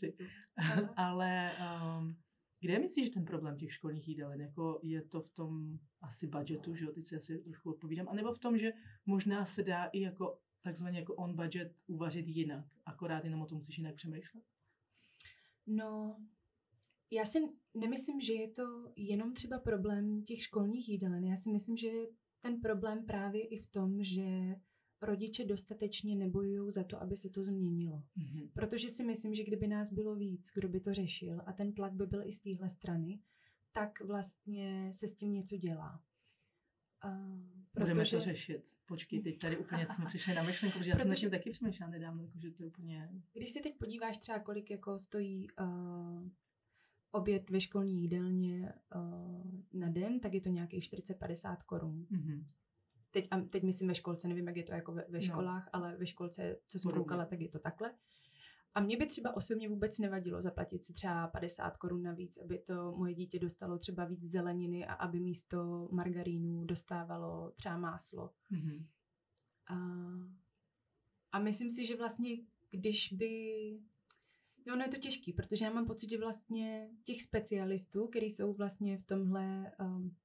Ale 0.95 1.51
um, 1.99 2.15
kde 2.61 2.79
myslíš, 2.79 3.05
že 3.05 3.11
ten 3.11 3.25
problém 3.25 3.57
těch 3.57 3.73
školních 3.73 4.07
jídelen? 4.07 4.41
Jako 4.41 4.79
je 4.83 5.01
to 5.01 5.21
v 5.21 5.29
tom 5.29 5.79
asi 6.01 6.27
budgetu, 6.27 6.75
že 6.75 6.85
jo, 6.85 6.91
teď 6.91 7.05
si 7.05 7.15
asi 7.15 7.39
trošku 7.39 7.69
odpovídám, 7.69 8.07
anebo 8.09 8.33
v 8.33 8.39
tom, 8.39 8.57
že 8.57 8.71
možná 9.05 9.45
se 9.45 9.63
dá 9.63 9.85
i 9.85 10.01
jako 10.01 10.39
takzvaně 10.61 10.99
jako 10.99 11.15
on 11.15 11.35
budget 11.35 11.75
uvařit 11.87 12.27
jinak, 12.27 12.65
akorát 12.85 13.23
jenom 13.23 13.41
o 13.41 13.45
tom 13.45 13.57
musíš 13.57 13.77
jinak 13.77 13.95
přemýšlet? 13.95 14.43
No, 15.67 16.17
já 17.11 17.25
si 17.25 17.39
nemyslím, 17.73 18.21
že 18.21 18.33
je 18.33 18.51
to 18.51 18.93
jenom 18.95 19.33
třeba 19.33 19.59
problém 19.59 20.23
těch 20.23 20.43
školních 20.43 20.89
jídelen. 20.89 21.23
Já 21.23 21.35
si 21.35 21.49
myslím, 21.49 21.77
že 21.77 21.87
je 21.87 22.07
ten 22.41 22.61
problém 22.61 23.05
právě 23.05 23.47
i 23.47 23.57
v 23.57 23.67
tom, 23.67 24.03
že 24.03 24.55
rodiče 25.01 25.45
dostatečně 25.45 26.15
nebojují 26.15 26.71
za 26.71 26.83
to, 26.83 27.01
aby 27.01 27.17
se 27.17 27.29
to 27.29 27.43
změnilo. 27.43 28.03
Mhm. 28.15 28.49
Protože 28.53 28.89
si 28.89 29.03
myslím, 29.03 29.35
že 29.35 29.43
kdyby 29.43 29.67
nás 29.67 29.93
bylo 29.93 30.15
víc, 30.15 30.51
kdo 30.53 30.69
by 30.69 30.79
to 30.79 30.93
řešil 30.93 31.41
a 31.45 31.53
ten 31.53 31.73
tlak 31.73 31.93
by 31.93 32.07
byl 32.07 32.21
i 32.25 32.31
z 32.31 32.39
téhle 32.39 32.69
strany, 32.69 33.19
tak 33.71 34.01
vlastně 34.01 34.91
se 34.93 35.07
s 35.07 35.13
tím 35.13 35.33
něco 35.33 35.57
dělá. 35.57 36.01
Uh, 37.05 37.61
Budeme 37.73 38.05
to 38.05 38.19
řešit. 38.19 38.73
Počkej, 38.85 39.21
teď 39.21 39.37
tady 39.37 39.57
úplně 39.57 39.87
jsme 39.87 40.05
přišli 40.09 40.33
na 40.33 40.43
myšlenku, 40.43 40.77
protože 40.77 40.89
já 40.89 40.95
jsem 40.95 41.07
Protože- 41.09 41.19
tím 41.19 41.29
taky 41.29 41.51
přemýšlela 41.51 41.91
nedávno, 41.91 42.23
jako, 42.23 42.39
že 42.39 42.51
to 42.51 42.63
je 42.63 42.67
úplně... 42.67 43.09
Když 43.33 43.51
se 43.51 43.59
teď 43.59 43.77
podíváš 43.77 44.17
třeba, 44.17 44.39
kolik 44.39 44.71
jako 44.71 44.99
stojí 44.99 45.47
uh, 45.61 46.29
oběd 47.11 47.49
ve 47.49 47.61
školní 47.61 48.01
jídelně 48.01 48.73
uh, 48.95 49.51
na 49.73 49.89
den, 49.89 50.19
tak 50.19 50.33
je 50.33 50.41
to 50.41 50.49
nějakých 50.49 50.83
40-50 50.83 51.57
korun. 51.65 52.07
Mhm. 52.09 52.45
Teď, 53.11 53.27
a 53.31 53.39
teď 53.41 53.63
myslím 53.63 53.87
ve 53.87 53.95
školce, 53.95 54.27
nevím, 54.27 54.47
jak 54.47 54.57
je 54.57 54.63
to 54.63 54.73
jako 54.73 54.91
ve, 54.91 55.05
ve 55.09 55.17
No. 55.17 55.21
školách, 55.21 55.69
ale 55.73 55.97
ve 55.97 56.05
školce, 56.05 56.57
co 56.67 56.79
jsem 56.79 56.89
Podobně. 56.89 57.03
koukala, 57.03 57.25
tak 57.25 57.41
je 57.41 57.49
to 57.49 57.59
takhle. 57.59 57.93
A 58.73 58.79
mě 58.81 58.97
by 58.97 59.05
třeba 59.05 59.35
osobně 59.35 59.69
vůbec 59.69 59.99
nevadilo 59.99 60.41
zaplatit 60.41 60.83
si 60.83 60.93
třeba 60.93 61.27
50 61.27 61.77
korun 61.77 62.03
navíc, 62.03 62.37
aby 62.37 62.59
to 62.59 62.91
moje 62.97 63.13
dítě 63.13 63.39
dostalo 63.39 63.77
třeba 63.77 64.05
víc 64.05 64.23
zeleniny 64.23 64.85
a 64.85 64.93
aby 64.93 65.19
místo 65.19 65.89
margarínu 65.91 66.65
dostávalo 66.65 67.51
třeba 67.55 67.77
máslo. 67.77 68.31
Mhm. 68.49 68.87
A, 69.67 69.75
a 71.31 71.39
myslím 71.39 71.69
si, 71.69 71.85
že 71.85 71.95
vlastně, 71.97 72.37
když 72.71 73.13
by... 73.13 73.53
No, 74.67 74.73
ono 74.73 74.83
je 74.83 74.89
to 74.89 74.97
těžký, 74.97 75.33
protože 75.33 75.65
já 75.65 75.71
mám 75.73 75.85
pocit, 75.85 76.09
že 76.09 76.17
vlastně 76.17 76.89
těch 77.03 77.21
specialistů, 77.21 78.07
kteří 78.07 78.29
jsou 78.29 78.53
vlastně 78.53 78.97
v 78.97 79.05
tomhle, 79.05 79.71
um, 79.79 80.15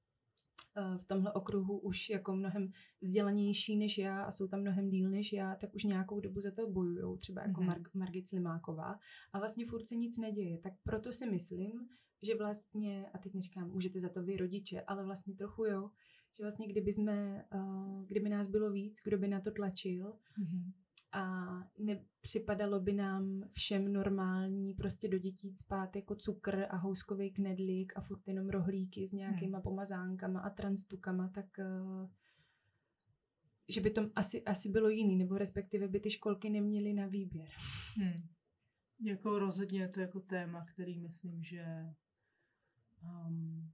v 0.97 1.05
tomhle 1.05 1.33
okruhu 1.33 1.77
už 1.79 2.09
jako 2.09 2.35
mnohem 2.35 2.71
vzdělanější 3.01 3.77
než 3.77 3.97
já 3.97 4.23
a 4.23 4.31
jsou 4.31 4.47
tam 4.47 4.61
mnohem 4.61 4.89
díl 4.89 5.09
než 5.09 5.33
já, 5.33 5.55
tak 5.55 5.75
už 5.75 5.83
nějakou 5.83 6.19
dobu 6.19 6.41
za 6.41 6.51
to 6.51 6.67
bojují, 6.71 7.17
třeba 7.17 7.41
jako 7.41 7.61
Mhm. 7.61 7.69
Mar- 7.71 7.89
Margit 7.93 8.27
Slimáková. 8.29 8.99
A 9.33 9.39
vlastně 9.39 9.65
furt 9.65 9.85
se 9.85 9.95
nic 9.95 10.17
neděje. 10.17 10.57
Tak 10.57 10.73
proto 10.83 11.13
si 11.13 11.29
myslím, 11.31 11.89
že 12.21 12.35
vlastně, 12.35 13.05
a 13.13 13.17
teď 13.17 13.33
neříkám, 13.33 13.69
můžete 13.71 13.99
za 13.99 14.09
to 14.09 14.23
vy 14.23 14.37
rodiče, 14.37 14.81
ale 14.81 15.03
vlastně 15.05 15.33
trochu 15.35 15.65
jo, 15.65 15.89
že 16.37 16.43
vlastně 16.43 16.67
kdyby 16.67 16.93
jsme, 16.93 17.45
uh, 17.55 18.05
kdyby 18.05 18.29
nás 18.29 18.47
bylo 18.47 18.71
víc, 18.71 18.99
kdo 19.03 19.17
by 19.17 19.27
na 19.27 19.39
to 19.41 19.51
tlačil 19.51 20.13
Mhm. 20.37 20.71
A 21.17 21.47
nepřipadalo 21.77 22.79
by 22.79 22.93
nám 22.93 23.43
všem 23.51 23.93
normální 23.93 24.73
prostě 24.73 25.07
do 25.07 25.17
dětí 25.17 25.53
spát 25.53 25.95
jako 25.95 26.15
cukr 26.15 26.65
a 26.69 26.77
houskový 26.77 27.31
knedlík 27.31 27.93
a 27.95 28.01
furt 28.01 28.27
jenom 28.27 28.49
rohlíky 28.49 29.07
s 29.07 29.11
nějakýma 29.11 29.61
pomazánkama 29.61 30.39
a 30.39 30.49
transtukama, 30.49 31.29
tak 31.29 31.45
uh, 31.57 32.09
že 33.69 33.81
by 33.81 33.89
to 33.89 34.09
asi, 34.15 34.43
asi 34.43 34.69
bylo 34.69 34.89
jiný, 34.89 35.15
nebo 35.15 35.37
respektive 35.37 35.87
by 35.87 35.99
ty 35.99 36.09
školky 36.09 36.49
neměly 36.49 36.93
na 36.93 37.07
výběr. 37.07 37.49
Hmm. 37.95 38.27
Jako 39.01 39.39
rozhodně 39.39 39.81
je 39.81 39.89
to 39.89 39.99
jako 39.99 40.19
téma, 40.19 40.65
který 40.65 40.99
myslím, 40.99 41.43
že 41.43 41.65
um, 43.03 43.71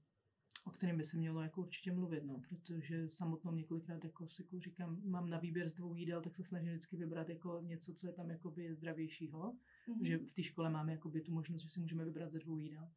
o 0.66 0.72
kterém 0.72 0.98
by 0.98 1.06
se 1.06 1.18
mělo 1.18 1.42
jako 1.42 1.62
určitě 1.62 1.92
mluvit, 1.92 2.24
no, 2.24 2.42
protože 2.50 3.10
samotnou 3.10 3.52
několikrát 3.54 4.04
jako 4.04 4.28
si 4.28 4.42
jako 4.44 4.60
říkám, 4.60 5.02
mám 5.06 5.30
na 5.30 5.40
výběr 5.40 5.70
z 5.70 5.74
dvou 5.74 5.96
jídel, 5.96 6.22
tak 6.22 6.36
se 6.36 6.44
snažím 6.44 6.70
vždycky 6.70 6.98
vybrat 6.98 7.30
jako 7.30 7.60
něco, 7.62 7.94
co 7.94 8.08
je 8.08 8.14
tam 8.14 8.30
jakoby 8.30 8.76
zdravějšího, 8.76 9.58
Mhm. 9.88 10.06
že 10.06 10.18
v 10.18 10.34
té 10.34 10.44
škole 10.44 10.70
máme 10.70 10.92
jakoby 10.92 11.22
tu 11.22 11.32
možnost, 11.32 11.62
že 11.62 11.70
si 11.70 11.80
můžeme 11.80 12.06
vybrat 12.06 12.32
ze 12.32 12.40
dvou 12.40 12.58
jídel. 12.58 12.90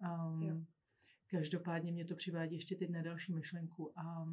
Jo. 0.00 0.54
Um, 0.54 0.66
každopádně 1.30 1.92
mě 1.92 2.04
to 2.04 2.14
přivádí 2.14 2.54
ještě 2.54 2.76
teď 2.76 2.90
na 2.90 3.02
další 3.02 3.32
myšlenku 3.32 3.98
a 3.98 4.26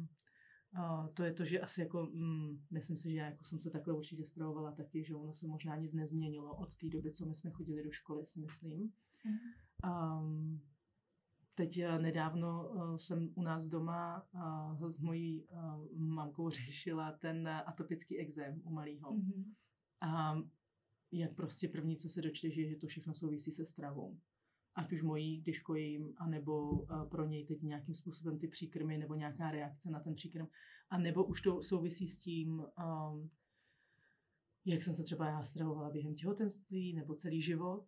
a 0.78 1.08
to 1.08 1.22
je 1.22 1.32
to, 1.32 1.44
že 1.44 1.60
asi 1.60 1.80
jako, 1.80 2.06
mm, 2.12 2.66
myslím 2.70 2.96
si, 2.96 3.10
že 3.10 3.16
já 3.16 3.26
jako 3.26 3.44
jsem 3.44 3.60
se 3.60 3.70
takhle 3.70 3.94
určitě 3.94 4.24
stravovala 4.24 4.72
taky, 4.72 5.04
že 5.04 5.14
ono 5.14 5.34
se 5.34 5.46
možná 5.46 5.76
nic 5.76 5.92
nezměnilo 5.92 6.56
od 6.56 6.76
té 6.76 6.88
doby, 6.88 7.12
co 7.12 7.26
my 7.26 7.34
jsme 7.34 7.50
chodili 7.50 7.82
do 7.84 7.90
školy, 7.90 8.26
si 8.26 8.40
myslím. 8.40 8.92
Mhm. 9.24 9.38
Um, 10.20 10.60
teď 11.56 11.78
eh, 11.78 11.98
nedávno 11.98 12.68
uh, 12.68 12.96
jsem 12.96 13.30
u 13.34 13.42
nás 13.42 13.66
doma 13.66 14.26
s 14.88 14.98
mojí 14.98 15.44
uh, 15.44 15.98
mamkou 15.98 16.50
řešila 16.66 17.12
ten 17.12 17.48
eh, 17.48 17.62
atopický 17.62 18.18
exém 18.18 18.62
u 18.64 18.70
malého. 18.70 19.12
Mhm. 19.12 19.54
A 20.00 20.38
jak 21.12 21.34
prostě 21.34 21.68
první, 21.68 21.96
co 21.96 22.08
se 22.08 22.22
dočteš, 22.22 22.56
je, 22.56 22.68
že 22.68 22.76
to 22.76 22.86
všechno 22.86 23.14
souvisí 23.14 23.52
se 23.52 23.64
stravou. 23.64 24.18
Ať 24.74 24.92
už 24.92 25.02
mojí, 25.02 25.40
když 25.40 25.60
kojím, 25.60 26.14
anebo 26.16 26.86
pro 27.10 27.24
něj 27.24 27.46
teď 27.46 27.62
nějakým 27.62 27.94
způsobem 27.94 28.38
ty 28.38 28.48
příkrmy, 28.48 28.98
nebo 28.98 29.14
nějaká 29.14 29.50
reakce 29.50 29.90
na 29.90 30.00
ten 30.00 30.14
příkrm. 30.14 30.46
A 30.90 30.98
nebo 30.98 31.24
už 31.24 31.42
to 31.42 31.62
souvisí 31.62 32.08
s 32.08 32.18
tím, 32.18 32.62
jak 34.66 34.82
jsem 34.82 34.94
se 34.94 35.02
třeba 35.02 35.26
já 35.26 35.42
stravovala 35.42 35.90
během 35.90 36.14
těhotenství, 36.14 36.92
nebo 36.92 37.14
celý 37.14 37.42
život. 37.42 37.86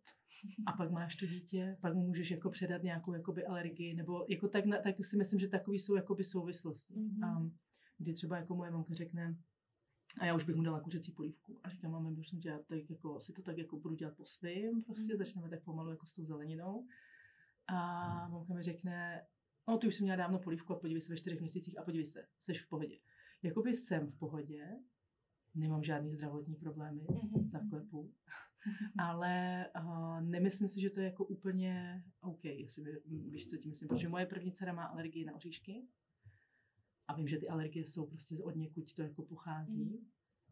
A 0.66 0.72
pak 0.72 0.90
máš 0.90 1.16
to 1.16 1.26
dítě, 1.26 1.76
pak 1.80 1.94
mu 1.94 2.06
můžeš 2.06 2.30
jako 2.30 2.50
předat 2.50 2.82
nějakou 2.82 3.12
jakoby 3.12 3.46
alergii, 3.46 3.94
nebo 3.94 4.26
jako 4.28 4.48
tak, 4.48 4.66
na, 4.66 4.78
tak 4.82 5.04
si 5.04 5.16
myslím, 5.16 5.40
že 5.40 5.48
takový 5.48 5.78
jsou 5.78 5.94
jakoby 5.94 6.24
souvislosti. 6.24 6.94
Mhm. 7.00 7.36
Um, 7.36 7.58
kdy 7.98 8.12
třeba 8.14 8.36
jako 8.36 8.54
moje 8.54 8.70
mamka 8.70 8.94
řekne, 8.94 9.36
a 10.20 10.24
já 10.26 10.34
už 10.34 10.44
bych 10.44 10.56
mu 10.56 10.62
dala 10.62 10.80
kuřecí 10.80 11.12
polívku. 11.12 11.60
A 11.62 11.70
říkám, 11.70 11.90
máme, 11.90 12.14
prosím 12.14 12.40
tě, 12.40 12.48
já 12.48 12.58
tak 12.58 12.90
jako, 12.90 13.20
si 13.20 13.32
to 13.32 13.42
tak 13.42 13.58
jako 13.58 13.76
budu 13.76 13.94
dělat 13.94 14.14
po 14.16 14.24
svým, 14.24 14.82
prostě 14.82 15.12
Mhm. 15.14 15.18
začneme 15.18 15.48
tak 15.48 15.64
pomalu 15.64 15.90
jako 15.90 16.06
s 16.06 16.12
tou 16.12 16.24
zeleninou. 16.24 16.86
A 17.66 18.28
mamka 18.28 18.54
mi 18.54 18.62
řekne, 18.62 19.26
no 19.68 19.78
ty 19.78 19.88
už 19.88 19.94
jsem 19.94 20.04
měla 20.04 20.16
dávno 20.16 20.38
polívku 20.38 20.72
a 20.72 20.78
podívej 20.78 21.00
se 21.00 21.12
ve 21.12 21.16
čtyřech 21.16 21.40
měsících 21.40 21.78
a 21.78 21.82
podívej 21.82 22.06
se, 22.06 22.26
jsi 22.38 22.54
v 22.54 22.68
pohodě. 22.68 22.98
Jakoby 23.42 23.76
jsem 23.76 24.06
v 24.06 24.18
pohodě, 24.18 24.66
nemám 25.58 25.84
žádný 25.84 26.14
zdravotní 26.14 26.54
problémy, 26.54 27.00
Mhm. 27.10 27.50
zaklepu, 27.50 28.12
ale 28.98 29.66
uh, 29.82 30.20
nemyslím 30.20 30.68
si, 30.68 30.80
že 30.80 30.90
to 30.90 31.00
je 31.00 31.06
jako 31.06 31.24
úplně 31.24 32.02
OK, 32.20 32.44
jestli 32.44 32.82
vy, 32.82 33.00
víš, 33.30 33.50
co 33.50 33.56
tím 33.56 33.70
myslím, 33.70 33.88
protože 33.88 34.08
moje 34.08 34.26
první 34.26 34.52
dcera 34.52 34.72
má 34.72 34.84
alergii 34.84 35.24
na 35.24 35.34
oříšky 35.34 35.86
a 37.08 37.14
vím, 37.14 37.28
že 37.28 37.38
ty 37.38 37.48
alergie 37.48 37.86
jsou 37.86 38.06
prostě 38.06 38.38
od 38.42 38.56
někud 38.56 38.94
to 38.94 39.02
jako 39.02 39.22
pochází. 39.22 39.84
Mm. 39.84 40.06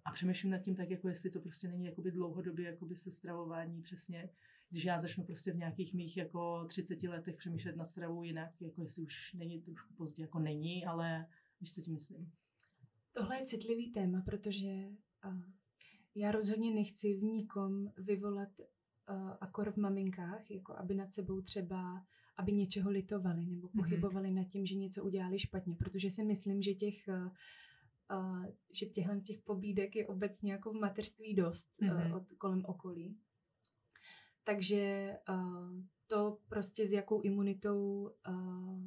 A 0.05 0.13
přemýšlím 0.13 0.51
nad 0.53 0.59
tím 0.59 0.77
tak, 0.77 0.91
jako 0.91 1.09
jestli 1.09 1.31
to 1.31 1.41
prostě 1.41 1.69
není 1.69 1.85
jakoby 1.87 2.11
dlouhodobě 2.11 2.67
jakoby 2.67 2.97
se 2.97 3.13
stravování 3.13 3.83
přesně, 3.83 4.31
když 4.71 4.85
já 4.85 5.01
začnu 5.01 5.25
prostě 5.25 5.53
v 5.53 5.57
nějakých 5.57 5.95
mých 5.95 6.17
jako 6.17 6.65
30 6.69 7.03
letech 7.03 7.37
přemýšlet 7.37 7.77
nad 7.77 7.87
stravou 7.89 8.23
jinak, 8.23 8.61
jako 8.61 8.83
jestli 8.83 9.03
už 9.03 9.33
není 9.35 9.61
trošku 9.61 9.95
pozdě, 9.95 10.23
jako 10.23 10.39
není, 10.39 10.87
ale 10.87 11.27
víš, 11.61 11.75
co 11.75 11.81
tím 11.83 11.95
myslím. 11.95 12.33
Tohle 13.17 13.39
je 13.39 13.47
citlivý 13.47 13.91
téma, 13.93 14.23
protože 14.25 14.69
já 16.15 16.33
rozhodně 16.33 16.71
nechci 16.75 17.15
v 17.15 17.23
nikom 17.23 17.93
vyvolat 17.97 18.49
akor 19.41 19.73
v 19.73 19.77
maminkách, 19.77 20.51
jako 20.51 20.77
aby 20.77 20.95
nad 20.95 21.13
sebou 21.13 21.41
třeba, 21.41 22.07
aby 22.37 22.53
něčeho 22.53 22.91
litovali 22.91 23.47
nebo 23.47 23.69
pochybovali 23.69 24.31
nad 24.31 24.45
tím, 24.45 24.67
že 24.67 24.75
něco 24.75 25.05
udělali 25.05 25.39
špatně, 25.39 25.77
protože 25.77 26.11
si 26.11 26.25
myslím, 26.25 26.63
že 26.63 26.75
těch 26.75 27.09
uh, 27.09 28.47
že 28.73 28.87
těchhle 28.87 29.21
z 29.21 29.25
těch 29.25 29.39
pobídek 29.39 29.97
je 29.97 30.07
obecně 30.07 30.53
jako 30.53 30.71
v 30.73 30.81
mateřství 30.81 31.35
dost 31.35 31.67
Mhm. 31.81 32.11
uh, 32.11 32.17
od, 32.17 32.23
kolem 32.39 32.65
okolí. 32.65 33.17
Takže 34.45 35.13
uh, 35.29 35.71
to 36.07 36.39
prostě 36.49 36.87
s 36.87 36.93
jakou 36.93 37.21
imunitou 37.21 38.11
uh, 38.29 38.81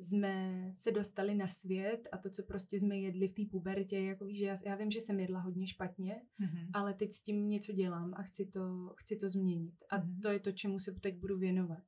jsme 0.00 0.64
se 0.74 0.92
dostali 0.92 1.34
na 1.34 1.48
svět 1.48 2.08
a 2.12 2.18
to, 2.18 2.30
co 2.30 2.42
prostě 2.42 2.80
jsme 2.80 2.98
jedli 2.98 3.28
v 3.28 3.34
té 3.34 3.42
pubertě, 3.50 4.00
jako 4.00 4.24
víš, 4.24 4.40
já, 4.40 4.56
já 4.66 4.74
vím, 4.74 4.90
že 4.90 5.00
jsem 5.00 5.20
jedla 5.20 5.40
hodně 5.40 5.66
špatně, 5.66 6.22
mm-hmm. 6.40 6.68
ale 6.72 6.94
teď 6.94 7.12
s 7.12 7.22
tím 7.22 7.48
něco 7.48 7.72
dělám 7.72 8.14
a 8.16 8.22
chci 8.22 8.46
to, 8.46 8.94
chci 8.96 9.16
to 9.16 9.28
změnit. 9.28 9.74
A 9.90 9.98
mm-hmm. 9.98 10.20
to 10.22 10.28
je 10.28 10.40
to, 10.40 10.52
čemu 10.52 10.78
se 10.78 10.92
teď 10.92 11.16
budu 11.16 11.38
věnovat. 11.38 11.82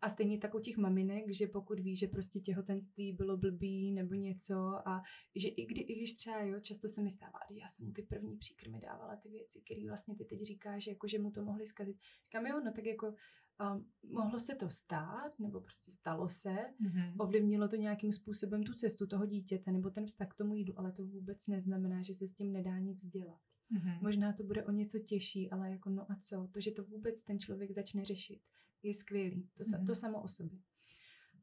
A 0.00 0.08
stejně 0.08 0.38
tak 0.38 0.54
u 0.54 0.60
těch 0.60 0.76
maminek, 0.76 1.24
že 1.30 1.46
pokud 1.46 1.80
ví, 1.80 1.96
že 1.96 2.06
prostě 2.06 2.40
těhotenství 2.40 3.12
bylo 3.12 3.36
blbý 3.36 3.92
nebo 3.92 4.14
něco 4.14 4.88
a 4.88 5.02
že 5.36 5.48
i, 5.48 5.66
kdy, 5.66 5.80
i 5.80 5.96
když 5.96 6.14
třeba, 6.14 6.40
jo, 6.40 6.60
často 6.60 6.88
se 6.88 7.02
mi 7.02 7.10
stává, 7.10 7.38
že 7.50 7.58
já 7.58 7.68
jsem 7.68 7.86
mu 7.86 7.92
ty 7.92 8.02
první 8.02 8.36
příkrmy 8.36 8.80
dávala 8.80 9.16
ty 9.16 9.28
věci, 9.28 9.60
které 9.60 9.88
vlastně 9.88 10.16
ty 10.16 10.24
teď 10.24 10.42
říkáš, 10.42 10.86
jako 10.86 11.08
že 11.08 11.18
mu 11.18 11.30
to 11.30 11.44
mohli 11.44 11.66
zkazit. 11.66 11.96
Říkám, 12.24 12.46
jo, 12.46 12.60
no 12.64 12.72
tak 12.72 12.86
jako 12.86 13.06
um, 13.06 13.90
mohlo 14.12 14.40
se 14.40 14.54
to 14.54 14.70
stát, 14.70 15.38
nebo 15.38 15.60
prostě 15.60 15.92
stalo 15.92 16.30
se, 16.30 16.54
mm-hmm. 16.54 17.14
ovlivnilo 17.18 17.68
to 17.68 17.76
nějakým 17.76 18.12
způsobem 18.12 18.62
tu 18.62 18.72
cestu 18.72 19.06
toho 19.06 19.26
dítěte 19.26 19.72
nebo 19.72 19.90
ten 19.90 20.06
vztah 20.06 20.28
k 20.28 20.34
tomu 20.34 20.54
jídlu, 20.54 20.78
ale 20.78 20.92
to 20.92 21.06
vůbec 21.06 21.46
neznamená, 21.46 22.02
že 22.02 22.14
se 22.14 22.28
s 22.28 22.34
tím 22.34 22.52
nedá 22.52 22.78
nic 22.78 23.06
dělat. 23.06 23.40
Mm-hmm. 23.72 24.02
Možná 24.02 24.32
to 24.32 24.44
bude 24.44 24.64
o 24.64 24.70
něco 24.70 24.98
těžší, 24.98 25.50
ale 25.50 25.70
jako 25.70 25.90
no 25.90 26.12
a 26.12 26.16
co? 26.16 26.48
To, 26.52 26.60
že 26.60 26.70
to 26.70 26.84
vůbec 26.84 27.22
ten 27.22 27.38
člověk 27.38 27.70
začne 27.70 28.04
řešit, 28.04 28.40
je 28.82 28.94
skvělý. 28.94 29.48
To, 29.54 29.62
mm-hmm. 29.62 29.86
to 29.86 29.94
samo 29.94 30.22
o 30.22 30.28
sobě. 30.28 30.58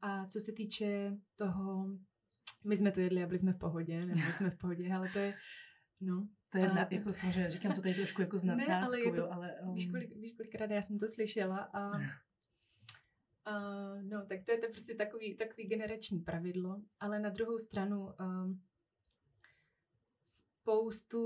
A 0.02 0.26
co 0.26 0.40
se 0.40 0.52
týče 0.52 1.16
toho, 1.36 1.86
my 2.64 2.76
jsme 2.76 2.92
to 2.92 3.00
jedli 3.00 3.22
a 3.22 3.26
byli 3.26 3.38
jsme 3.38 3.52
v 3.52 3.58
pohodě, 3.58 4.06
nebo 4.06 4.32
jsme 4.32 4.50
v 4.50 4.58
pohodě, 4.58 4.92
ale 4.92 5.08
to 5.08 5.18
je, 5.18 5.34
no. 6.00 6.28
To 6.52 6.58
je, 6.58 6.70
a, 6.70 6.74
na, 6.74 6.88
jako 6.90 7.12
samozřejmě, 7.12 7.50
říkám 7.50 7.74
to 7.74 7.82
tady 7.82 7.94
trošku 7.94 8.20
jako 8.20 8.38
z 8.38 8.44
nadsázkou, 8.44 8.70
ne, 8.70 8.82
ale, 8.82 9.00
je 9.00 9.12
to, 9.12 9.20
jo, 9.20 9.28
ale 9.30 9.54
um... 9.62 9.74
víš, 9.74 9.90
kolik, 9.90 10.16
víš, 10.16 10.32
kolikrát 10.36 10.70
já 10.70 10.82
jsem 10.82 10.98
to 10.98 11.08
slyšela 11.08 11.68
a 11.74 11.90
Uh, 13.50 14.02
no, 14.02 14.26
tak 14.26 14.44
to 14.44 14.52
je 14.52 14.58
to 14.58 14.66
prostě 14.70 14.94
takový, 14.94 15.36
takový 15.36 15.66
generační 15.66 16.18
pravidlo, 16.18 16.82
ale 17.00 17.18
na 17.18 17.30
druhou 17.30 17.58
stranu 17.58 18.08
um, 18.20 18.62
spoustu 20.26 21.20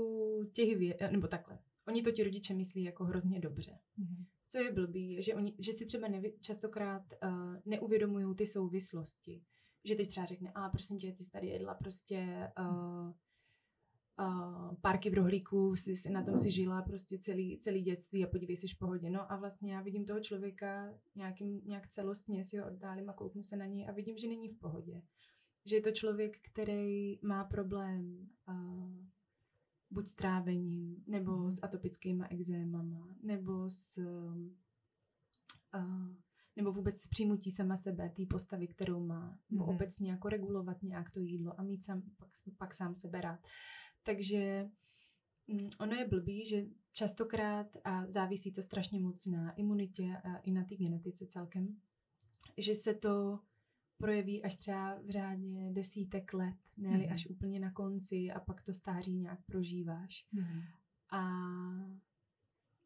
těch 0.53 0.77
věcí, 0.77 1.03
nebo 1.11 1.27
takhle, 1.27 1.59
oni 1.87 2.03
to 2.03 2.11
ti 2.11 2.23
rodiče 2.23 2.53
myslí 2.53 2.83
jako 2.83 3.05
hrozně 3.05 3.39
dobře. 3.39 3.79
Mm-hmm 3.99 4.25
co 4.51 4.57
je 4.57 4.71
blbý, 4.71 5.21
že, 5.21 5.35
oni, 5.35 5.55
že 5.59 5.73
si 5.73 5.85
třeba 5.85 6.07
nevy, 6.07 6.33
častokrát 6.39 7.03
uh, 7.23 7.55
neuvědomují 7.65 8.35
ty 8.35 8.45
souvislosti. 8.45 9.43
Že 9.85 9.95
teď 9.95 10.09
třeba 10.09 10.25
řekne, 10.25 10.51
a 10.55 10.69
prosím 10.69 10.99
tě, 10.99 11.11
ty 11.11 11.23
jsi 11.23 11.31
tady 11.31 11.47
jedla 11.47 11.73
prostě 11.73 12.51
uh, 12.59 13.11
uh, 14.19 14.75
párky 14.81 15.09
v 15.09 15.13
rohlíku, 15.13 15.75
si, 15.75 15.95
si, 15.95 16.09
na 16.09 16.23
tom 16.23 16.37
si 16.37 16.51
žila 16.51 16.81
prostě 16.81 17.17
celý, 17.17 17.59
celý 17.59 17.81
dětství 17.81 18.23
a 18.23 18.27
podívej, 18.27 18.57
jsi 18.57 18.67
v 18.67 18.77
pohodě. 18.77 19.09
No 19.09 19.31
a 19.31 19.35
vlastně 19.35 19.73
já 19.73 19.81
vidím 19.81 20.05
toho 20.05 20.19
člověka 20.19 20.99
nějakým, 21.15 21.61
nějak 21.65 21.87
celostně, 21.87 22.43
si 22.43 22.57
ho 22.57 22.67
oddálím 22.67 23.09
a 23.09 23.13
kouknu 23.13 23.43
se 23.43 23.55
na 23.55 23.65
něj 23.65 23.89
a 23.89 23.91
vidím, 23.91 24.17
že 24.17 24.27
není 24.27 24.47
v 24.47 24.59
pohodě. 24.59 25.01
Že 25.65 25.75
je 25.75 25.81
to 25.81 25.91
člověk, 25.91 26.37
který 26.41 27.19
má 27.21 27.43
problém 27.43 28.29
uh, 28.49 29.05
buď 29.91 30.07
s 30.07 30.13
trávením, 30.13 31.03
nebo 31.07 31.37
mm. 31.37 31.51
s 31.51 31.63
atopickými 31.63 32.25
exémama, 32.29 33.15
nebo 33.23 33.69
s 33.69 33.97
uh, 35.73 36.15
nebo 36.55 36.71
vůbec 36.71 37.01
s 37.01 37.07
přijmutí 37.07 37.51
sama 37.51 37.77
sebe, 37.77 38.09
té 38.09 38.25
postavy, 38.29 38.67
kterou 38.67 39.05
má, 39.05 39.39
nebo 39.49 39.63
mm. 39.63 39.69
obecně 39.69 40.11
jako 40.11 40.29
regulovat 40.29 40.83
nějak 40.83 41.11
to 41.11 41.19
jídlo 41.19 41.59
a 41.59 41.63
mít 41.63 41.83
sám, 41.83 42.01
pak, 42.17 42.29
pak 42.57 42.73
sám 42.73 42.95
sebe 42.95 43.21
rád. 43.21 43.39
Takže 44.03 44.69
um, 45.47 45.69
ono 45.79 45.95
je 45.95 46.07
blbý, 46.07 46.45
že 46.45 46.65
častokrát, 46.91 47.77
a 47.83 48.05
závisí 48.11 48.51
to 48.51 48.61
strašně 48.61 48.99
moc 48.99 49.25
na 49.25 49.51
imunitě 49.51 50.17
a 50.23 50.37
i 50.37 50.51
na 50.51 50.63
té 50.63 50.75
genetice 50.75 51.27
celkem, 51.27 51.81
že 52.57 52.75
se 52.75 52.93
to 52.93 53.39
projeví 54.01 54.43
až 54.43 54.55
třeba 54.55 54.99
v 55.01 55.09
řádě 55.09 55.69
desítek 55.71 56.33
let, 56.33 56.55
ne 56.77 56.89
mm-hmm. 56.89 57.13
až 57.13 57.27
úplně 57.27 57.59
na 57.59 57.71
konci 57.71 58.31
a 58.35 58.39
pak 58.39 58.61
to 58.61 58.73
stáří 58.73 59.17
nějak 59.17 59.39
prožíváš. 59.45 60.25
Mm-hmm. 60.33 60.63
A 61.11 61.23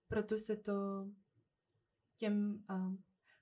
proto 0.08 0.38
se 0.38 0.58
to 0.58 1.08
těm, 2.18 2.64
uh, 2.70 2.96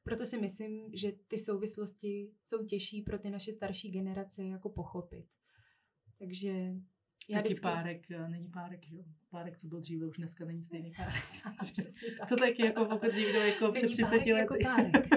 proto 0.04 0.26
si 0.26 0.42
myslím, 0.42 0.90
že 0.94 1.12
ty 1.12 1.38
souvislosti 1.38 2.32
jsou 2.42 2.66
těžší 2.66 3.02
pro 3.02 3.20
ty 3.20 3.30
naše 3.30 3.54
starší 3.54 3.92
generace 3.92 4.44
jako 4.46 4.70
pochopit. 4.70 5.28
Takže 6.20 6.76
já 7.30 7.38
Taky 7.38 7.48
vždycky... 7.48 7.64
párek, 7.64 8.10
není 8.28 8.50
párek, 8.50 8.86
že 8.86 8.96
jo? 8.96 9.04
Párek, 9.30 9.58
co 9.58 9.68
byl 9.68 9.80
dříve, 9.80 10.06
už 10.06 10.18
dneska 10.18 10.46
není 10.46 10.64
stejný 10.64 10.92
párek. 10.98 11.24
tak. 11.44 12.30
To 12.30 12.36
taky 12.36 12.66
jako 12.66 12.86
pokud 12.86 13.14
někdo 13.14 13.40
jako 13.40 13.72
před 13.72 13.92
30 13.92 14.16
lety. 14.16 14.30
Jako 14.30 14.56
párek. 14.64 15.08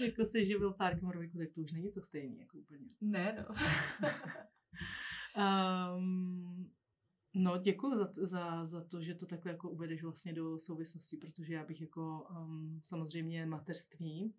jako 0.00 0.24
se 0.24 0.44
živil 0.44 0.72
párkem 0.72 1.08
roviku, 1.08 1.38
tak 1.38 1.48
to 1.54 1.60
už 1.60 1.72
není 1.72 1.90
to 1.90 2.02
stejný, 2.02 2.40
jako 2.40 2.58
úplně. 2.58 2.86
Ne, 3.00 3.36
no. 3.38 3.54
um, 5.96 6.70
no, 7.34 7.58
děkuji 7.58 7.96
za, 7.98 8.12
za, 8.16 8.66
za 8.66 8.84
to, 8.84 9.00
že 9.00 9.14
to 9.14 9.26
takhle 9.26 9.52
jako 9.52 9.70
uvedeš 9.70 10.02
vlastně 10.02 10.32
do 10.32 10.58
souvislosti, 10.58 11.16
protože 11.16 11.54
já 11.54 11.64
bych 11.64 11.80
jako 11.80 12.26
um, 12.30 12.80
samozřejmě 12.84 13.46
mateřství 13.46 14.34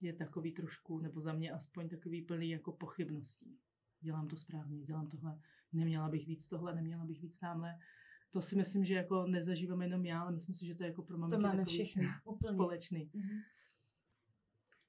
je 0.00 0.12
takový 0.12 0.52
trošku, 0.52 0.98
nebo 0.98 1.20
za 1.20 1.32
mě 1.32 1.52
aspoň 1.52 1.88
takový 1.88 2.22
plný 2.22 2.50
jako 2.50 2.72
pochybností. 2.72 3.58
Dělám 4.00 4.28
to 4.28 4.36
správně, 4.36 4.82
dělám 4.82 5.08
tohle 5.08 5.40
neměla 5.72 6.08
bych 6.08 6.26
víc 6.26 6.48
tohle, 6.48 6.74
neměla 6.74 7.04
bych 7.04 7.20
víc 7.20 7.38
tamhle. 7.38 7.78
To 8.30 8.42
si 8.42 8.56
myslím, 8.56 8.84
že 8.84 8.94
jako 8.94 9.26
nezažívám 9.26 9.82
jenom 9.82 10.06
já, 10.06 10.22
ale 10.22 10.32
myslím 10.32 10.54
si, 10.54 10.66
že 10.66 10.74
to 10.74 10.82
je 10.82 10.88
jako 10.88 11.02
pro 11.02 11.18
maminky 11.18 11.42
to 11.42 11.48
máme 11.48 11.64
všichni, 11.64 12.08
společný. 12.52 13.10
Mm-hmm. 13.14 13.42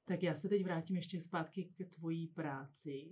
Tak 0.05 0.23
já 0.23 0.35
se 0.35 0.49
teď 0.49 0.63
vrátím 0.63 0.95
ještě 0.95 1.21
zpátky 1.21 1.65
k 1.65 1.85
tvojí 1.95 2.27
práci. 2.27 3.09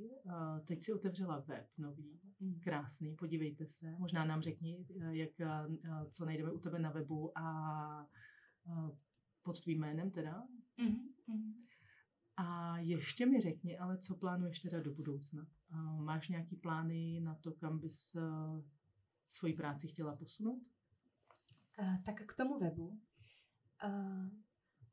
Teď 0.66 0.82
si 0.82 0.94
otevřela 0.94 1.40
web 1.40 1.68
nový, 1.78 2.20
mm. 2.40 2.60
krásný, 2.60 3.16
podívejte 3.16 3.66
se. 3.66 3.96
Možná 3.98 4.26
nám 4.26 4.42
řekni, 4.42 4.86
jak, 5.12 5.30
co 6.12 6.26
najdeme 6.26 6.52
u 6.52 6.60
tebe 6.60 6.80
na 6.80 6.92
webu 6.92 7.38
a 7.38 8.08
pod 9.44 9.62
tvým 9.62 9.80
jménem 9.80 10.12
teda. 10.12 10.44
Mm-hmm. 10.80 11.54
A 12.38 12.78
ještě 12.78 13.26
mi 13.26 13.42
řekni, 13.42 13.78
ale 13.78 13.98
co 13.98 14.16
plánuješ 14.16 14.60
teda 14.60 14.82
do 14.82 14.94
budoucna? 14.94 15.48
Máš 16.00 16.28
nějaký 16.28 16.56
plány 16.56 17.20
na 17.20 17.36
to, 17.36 17.52
kam 17.52 17.80
bys 17.80 18.16
eh, 18.16 18.22
svoji 19.30 19.54
práci 19.54 19.88
chtěla 19.88 20.16
posunout? 20.16 20.62
Uh, 21.80 22.04
tak 22.06 22.26
k 22.26 22.36
tomu 22.36 22.60
webu. 22.60 23.00
Uh, 23.86 24.30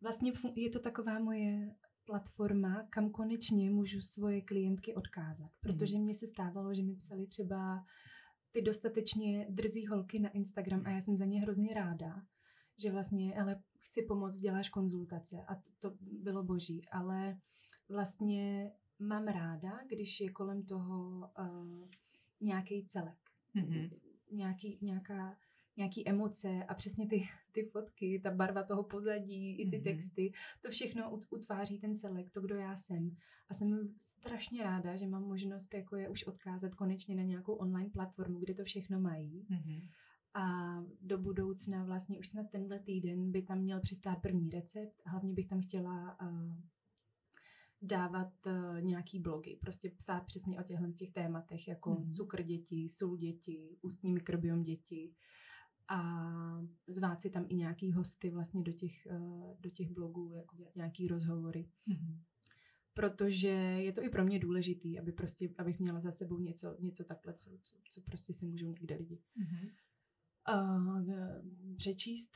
vlastně 0.00 0.32
je 0.54 0.70
to 0.70 0.80
taková 0.80 1.18
moje 1.18 1.74
platforma, 2.04 2.86
kam 2.90 3.10
konečně 3.10 3.70
můžu 3.70 4.00
svoje 4.00 4.42
klientky 4.42 4.94
odkázat. 4.94 5.50
Protože 5.60 5.96
mm. 5.96 6.04
mně 6.04 6.14
se 6.14 6.26
stávalo, 6.26 6.74
že 6.74 6.82
mi 6.82 6.94
psali 6.94 7.26
třeba 7.26 7.84
ty 8.50 8.62
dostatečně 8.62 9.46
drzí 9.50 9.86
holky 9.86 10.18
na 10.18 10.28
Instagram 10.28 10.82
a 10.86 10.90
já 10.90 11.00
jsem 11.00 11.16
za 11.16 11.24
ně 11.24 11.40
hrozně 11.40 11.74
ráda, 11.74 12.22
že 12.78 12.92
vlastně, 12.92 13.40
ale 13.40 13.62
chci 13.88 14.02
pomoct, 14.02 14.40
děláš 14.40 14.68
konzultace 14.68 15.42
a 15.48 15.54
to, 15.54 15.70
to 15.78 15.96
bylo 16.00 16.42
boží, 16.42 16.88
ale 16.88 17.38
vlastně 17.88 18.72
mám 18.98 19.26
ráda, 19.26 19.78
když 19.88 20.20
je 20.20 20.32
kolem 20.32 20.62
toho 20.62 21.30
uh, 21.38 21.88
nějaký 22.40 22.84
celek, 22.84 23.18
mm-hmm. 23.56 23.90
nějaký, 24.30 24.78
nějaká, 24.80 25.36
nějaký 25.76 26.08
emoce 26.08 26.64
a 26.68 26.74
přesně 26.74 27.08
ty, 27.08 27.28
ty 27.52 27.62
fotky, 27.62 28.20
ta 28.24 28.30
barva 28.30 28.62
toho 28.62 28.82
pozadí, 28.82 29.60
i 29.60 29.70
ty 29.70 29.78
mm-hmm. 29.78 29.82
texty, 29.84 30.32
to 30.62 30.70
všechno 30.70 31.20
utváří 31.30 31.78
ten 31.78 31.94
celek, 31.94 32.30
to, 32.30 32.40
kdo 32.40 32.56
já 32.56 32.76
jsem. 32.76 33.16
A 33.48 33.54
jsem 33.54 33.94
strašně 33.98 34.62
ráda, 34.62 34.96
že 34.96 35.06
mám 35.06 35.22
možnost 35.22 35.74
jako 35.74 35.96
je 35.96 36.08
už 36.08 36.24
odkázat 36.24 36.74
konečně 36.74 37.14
na 37.14 37.22
nějakou 37.22 37.52
online 37.52 37.90
platformu, 37.90 38.38
kde 38.38 38.54
to 38.54 38.64
všechno 38.64 39.00
mají. 39.00 39.46
Mm-hmm. 39.50 39.88
A 40.34 40.76
do 41.00 41.18
budoucna 41.18 41.84
vlastně 41.84 42.18
už 42.18 42.28
snad 42.28 42.50
tenhle 42.50 42.78
týden 42.78 43.32
by 43.32 43.42
tam 43.42 43.58
měl 43.58 43.80
přistát 43.80 44.16
první 44.16 44.50
recept. 44.50 45.02
Hlavně 45.06 45.34
bych 45.34 45.48
tam 45.48 45.60
chtěla 45.60 46.20
uh, 46.22 46.56
dávat 47.82 48.32
uh, 48.46 48.80
nějaký 48.80 49.20
blogy, 49.20 49.58
prostě 49.60 49.90
psát 49.90 50.20
přesně 50.20 50.60
o 50.60 50.62
těchto 50.62 50.92
těch 50.92 51.12
tématech, 51.12 51.68
jako 51.68 51.90
mm. 51.90 52.10
cukr 52.10 52.42
dětí, 52.42 52.88
sůl 52.88 53.16
dětí, 53.16 53.78
ústní 53.82 54.12
mikrobiom 54.12 54.62
dětí 54.62 55.14
a 55.88 56.00
zvát 56.86 57.22
si 57.22 57.30
tam 57.30 57.46
i 57.48 57.54
nějaký 57.54 57.92
hosty 57.92 58.30
vlastně 58.30 58.62
do 58.62 58.72
těch, 58.72 59.08
uh, 59.10 59.56
do 59.60 59.70
těch 59.70 59.90
blogů, 59.90 60.32
jako 60.32 60.56
nějaký 60.76 61.08
rozhovory. 61.08 61.68
Mm. 61.86 62.22
Protože 62.94 63.48
je 63.48 63.92
to 63.92 64.02
i 64.02 64.08
pro 64.08 64.24
mě 64.24 64.38
důležitý, 64.38 64.98
aby 64.98 65.12
prostě, 65.12 65.50
abych 65.58 65.80
měla 65.80 66.00
za 66.00 66.12
sebou 66.12 66.38
něco, 66.38 66.76
něco 66.78 67.04
takhle, 67.04 67.34
co, 67.34 67.50
co, 67.62 67.78
co 67.90 68.00
prostě 68.00 68.34
si 68.34 68.46
můžou 68.46 68.70
někde 68.70 68.94
lidi 68.96 69.18
mm. 69.36 69.68
Uh, 70.54 71.02
přečíst. 71.76 72.30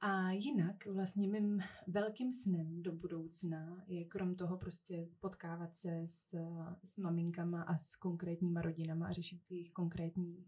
A 0.00 0.30
jinak 0.30 0.86
vlastně 0.86 1.28
mým 1.28 1.62
velkým 1.86 2.32
snem 2.32 2.82
do 2.82 2.92
budoucna 2.92 3.84
je 3.86 4.04
krom 4.04 4.34
toho 4.34 4.56
prostě 4.56 5.08
potkávat 5.20 5.76
se 5.76 6.02
s, 6.06 6.34
s 6.84 6.98
maminkama 6.98 7.62
a 7.62 7.78
s 7.78 7.96
konkrétníma 7.96 8.62
rodinama 8.62 9.06
a 9.06 9.12
řešit 9.12 9.40
jejich 9.50 9.72
konkrétní 9.72 10.46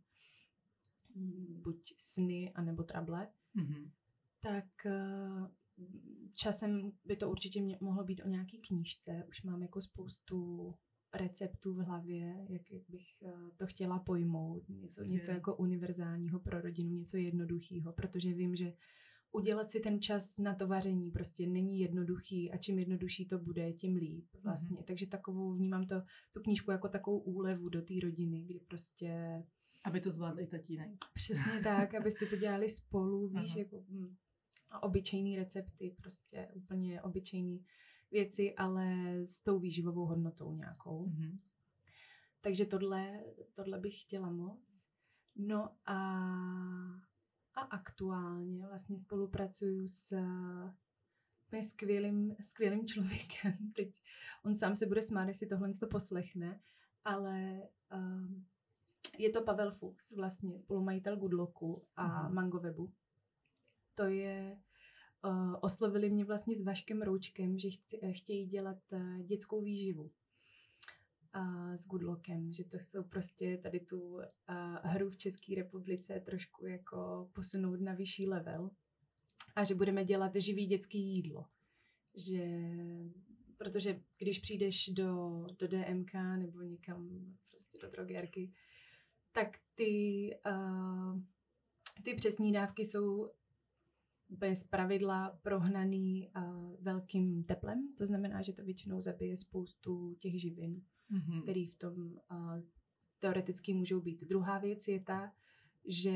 mm, 1.15 1.63
buď 1.63 1.95
sny, 1.99 2.53
anebo 2.55 2.83
trable, 2.83 3.29
mm-hmm. 3.57 3.91
tak 4.41 4.65
uh, 4.87 5.49
časem 6.35 6.93
by 7.05 7.17
to 7.17 7.31
určitě 7.31 7.63
mě, 7.63 7.79
mohlo 7.81 8.05
být 8.05 8.23
o 8.23 8.29
nějaký 8.29 8.59
knížce. 8.59 9.25
Už 9.29 9.43
mám 9.43 9.63
jako 9.63 9.81
spoustu 9.81 10.75
receptů 11.15 11.75
v 11.75 11.79
hlavě, 11.79 12.47
jak 12.49 12.63
bych 12.89 13.23
eh, 13.23 13.33
to 13.57 13.67
chtěla 13.67 13.99
pojmout. 13.99 14.69
Něco, 14.69 15.05
něco 15.05 15.31
jako 15.31 15.57
univerzálního 15.57 16.41
pro 16.41 16.61
rodinu, 16.61 16.91
něco 16.91 17.17
jednoduchého, 17.17 17.93
protože 17.93 18.33
vím, 18.33 18.57
že 18.57 18.73
udělat 19.35 19.71
si 19.71 19.81
ten 19.81 20.01
čas 20.01 20.39
na 20.39 20.55
to 20.55 20.67
vaření 20.67 21.11
prostě 21.11 21.47
není 21.47 21.79
jednoduchý 21.79 22.53
a 22.53 22.57
čím 22.57 22.79
jednodušší 22.79 23.27
to 23.27 23.39
bude, 23.39 23.73
tím 23.73 23.97
líp 23.97 24.27
vlastně. 24.43 24.77
Mm-hmm. 24.77 24.85
Takže 24.85 25.07
takovou, 25.07 25.53
vnímám 25.53 25.87
to, 25.87 26.03
tu 26.33 26.41
knížku 26.41 26.71
jako 26.71 26.89
takovou 26.89 27.19
úlevu 27.19 27.69
do 27.69 27.83
té 27.83 27.95
rodiny, 28.03 28.43
kdy 28.43 28.61
prostě... 28.69 29.43
Aby 29.85 30.01
to 30.01 30.11
zvládl 30.11 30.41
i 30.41 30.47
tatínek. 30.47 30.89
Přesně 31.15 31.61
tak, 31.65 31.95
abyste 31.95 32.27
to 32.27 32.37
dělali 32.37 32.69
spolu, 32.69 33.29
víš, 33.29 33.51
Aha. 33.51 33.59
jako 33.59 33.85
hm, 33.89 34.15
a 34.71 34.83
obyčejný 34.83 35.37
recepty, 35.37 35.95
prostě 36.01 36.49
úplně 36.55 37.03
obyčejný 37.03 37.65
věci, 38.11 38.55
ale 38.55 39.17
s 39.25 39.41
tou 39.41 39.59
výživovou 39.59 40.07
hodnotou 40.07 40.53
nějakou. 40.53 41.07
Mm-hmm. 41.07 41.39
Takže 42.41 42.67
tohle, 42.67 43.25
tohle 43.55 43.79
bych 43.79 44.03
chtěla 44.03 44.31
moc. 44.31 44.83
No 45.37 45.69
a 45.87 45.99
a 47.55 47.61
aktuálně 47.61 48.67
vlastně 48.67 48.99
spolupracuju 48.99 49.89
s 49.89 50.13
skvělým, 51.63 52.37
skvělým 52.43 52.87
člověkem. 52.87 53.73
Teď 53.77 53.95
on 54.45 54.55
sám 54.55 54.77
se 54.77 54.87
bude 54.87 55.03
smát, 55.03 55.29
jestli 55.29 55.47
tohle 55.47 55.71
to 55.81 55.87
poslechne, 55.87 56.61
ale 57.05 57.63
uh, 57.95 58.43
je 59.19 59.31
to 59.31 59.43
Pavel 59.43 59.73
Fuchs, 59.73 60.13
vlastně 60.13 60.59
spolumajitel 60.59 61.17
Goodlocku 61.17 61.87
a 61.97 62.29
mm. 62.29 62.35
Mangowebu. 62.35 62.93
To 63.95 64.05
je, 64.05 64.59
uh, 65.25 65.55
oslovili 65.61 66.11
mě 66.11 66.25
vlastně 66.25 66.57
s 66.57 66.63
Vaškem 66.63 67.03
Roučkem, 67.03 67.59
že 67.59 67.71
chci, 67.71 68.01
chtějí 68.13 68.47
dělat 68.47 68.79
uh, 68.93 69.21
dětskou 69.23 69.63
výživu 69.63 70.11
a 71.35 71.77
s 71.77 71.87
Goodlockem, 71.87 72.53
že 72.53 72.65
to 72.65 72.79
chcou 72.79 73.03
prostě 73.03 73.59
tady 73.63 73.81
tu 73.81 74.21
hru 74.83 75.11
v 75.11 75.17
České 75.17 75.55
republice 75.55 76.21
trošku 76.21 76.67
jako 76.67 77.31
posunout 77.33 77.81
na 77.81 77.95
vyšší 77.95 78.29
level 78.29 78.71
a 79.57 79.65
že 79.65 79.75
budeme 79.75 80.05
dělat 80.05 80.37
živý 80.37 80.67
dětský 80.67 80.99
jídlo. 80.99 81.47
Že, 82.15 82.45
protože 83.57 84.01
když 84.19 84.39
přijdeš 84.39 84.89
do, 84.89 85.47
do 85.59 85.69
DMK 85.69 86.15
nebo 86.15 86.63
někam 86.63 87.09
prostě 87.51 87.79
do 87.79 87.91
drogerky, 87.91 88.53
tak 89.33 89.59
ty, 89.75 90.31
uh, 90.47 91.21
ty 92.03 92.15
přesní 92.15 92.53
dávky 92.53 92.85
jsou 92.85 93.31
bez 94.31 94.65
pravidla 94.65 95.39
prohnaný 95.43 96.31
uh, 96.37 96.77
velkým 96.81 97.45
teplem, 97.45 97.89
to 97.99 98.07
znamená, 98.07 98.43
že 98.43 98.53
to 98.53 98.65
většinou 98.65 99.01
zabije 99.01 99.37
spoustu 99.37 100.15
těch 100.15 100.41
živin 100.41 100.83
mm-hmm. 101.11 101.43
který 101.43 101.67
v 101.67 101.79
tom 101.79 101.95
uh, 102.31 102.61
teoreticky 103.19 103.75
můžou 103.75 104.01
být. 104.01 104.21
Druhá 104.21 104.59
věc 104.59 104.89
je 104.89 105.01
ta, 105.01 105.33
že 105.89 106.13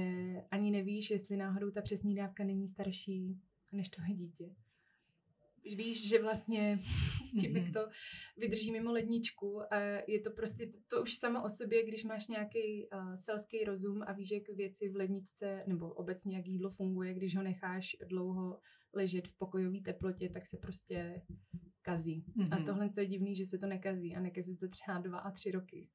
ani 0.51 0.71
nevíš, 0.71 1.11
jestli 1.11 1.37
náhodou 1.37 1.71
ta 1.71 1.83
přesní 1.83 2.15
dávka 2.15 2.45
není 2.45 2.69
starší 2.69 3.41
než 3.73 3.89
tvoje 3.89 4.15
dítě. 4.15 4.55
Víš, 5.65 6.09
že 6.09 6.23
vlastně 6.23 6.79
tím, 7.41 7.57
jak 7.57 7.65
mhm. 7.65 7.73
to 7.73 7.89
vydrží 8.37 8.73
mimo 8.73 8.93
ledničku 8.93 9.73
a 9.73 9.79
je 10.07 10.21
to 10.21 10.31
prostě, 10.31 10.67
to, 10.67 10.79
to 10.89 11.03
už 11.03 11.15
samo 11.15 11.45
o 11.45 11.51
sobě, 11.51 11.87
když 11.87 12.05
máš 12.05 12.29
nějaký 12.29 12.89
uh, 12.93 13.15
selský 13.15 13.65
rozum 13.65 14.03
a 14.07 14.13
víš, 14.13 14.31
jak 14.31 14.57
věci 14.57 14.89
v 14.89 14.97
ledničce 14.97 15.65
nebo 15.67 15.89
obecně 15.89 16.37
jak 16.37 16.47
jídlo 16.47 16.71
funguje, 16.71 17.15
když 17.15 17.37
ho 17.37 17.43
necháš 17.43 17.97
dlouho 18.09 18.61
ležet 18.95 19.29
v 19.29 19.39
pokojové 19.39 19.81
teplotě, 19.81 20.29
tak 20.29 20.47
se 20.47 20.57
prostě 20.57 21.23
kazí. 21.83 22.25
Mm-hmm. 22.37 22.55
A 22.55 22.57
mhm. 22.57 22.65
tohle 22.65 22.89
je 22.97 23.07
divný, 23.07 23.37
že 23.37 23.47
se 23.47 23.59
to 23.59 23.67
nekazí 23.67 24.17
a 24.17 24.21
nekazí 24.21 24.55
se 24.55 24.61
to 24.61 24.69
třeba 24.69 24.99
dva 24.99 25.19
a 25.19 25.31
tři 25.31 25.51
roky. 25.51 25.89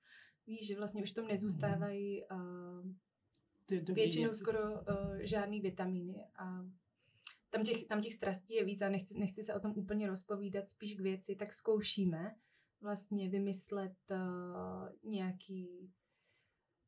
Víš, 0.48 0.68
že 0.68 0.78
vlastně 0.78 1.04
už 1.04 1.12
tam 1.12 1.28
nezůstávají 1.28 2.24
uh, 2.32 3.96
většinou 3.96 4.30
věci. 4.30 4.40
skoro 4.40 4.60
uh, 4.74 5.18
žádný 5.20 5.62
vitamíny 5.62 6.26
a 6.36 6.66
tam 7.54 7.64
těch, 7.64 7.86
tam 7.86 8.02
těch 8.02 8.14
strastí 8.14 8.54
je 8.54 8.66
víc 8.66 8.82
a 8.82 8.90
nechci, 8.90 9.20
nechci 9.20 9.44
se 9.44 9.54
o 9.54 9.60
tom 9.60 9.74
úplně 9.76 10.08
rozpovídat, 10.08 10.70
spíš 10.70 10.96
k 10.96 11.00
věci, 11.00 11.36
tak 11.36 11.54
zkoušíme 11.54 12.36
vlastně 12.82 13.30
vymyslet 13.30 13.98
uh, 14.12 15.12
nějaký 15.12 15.92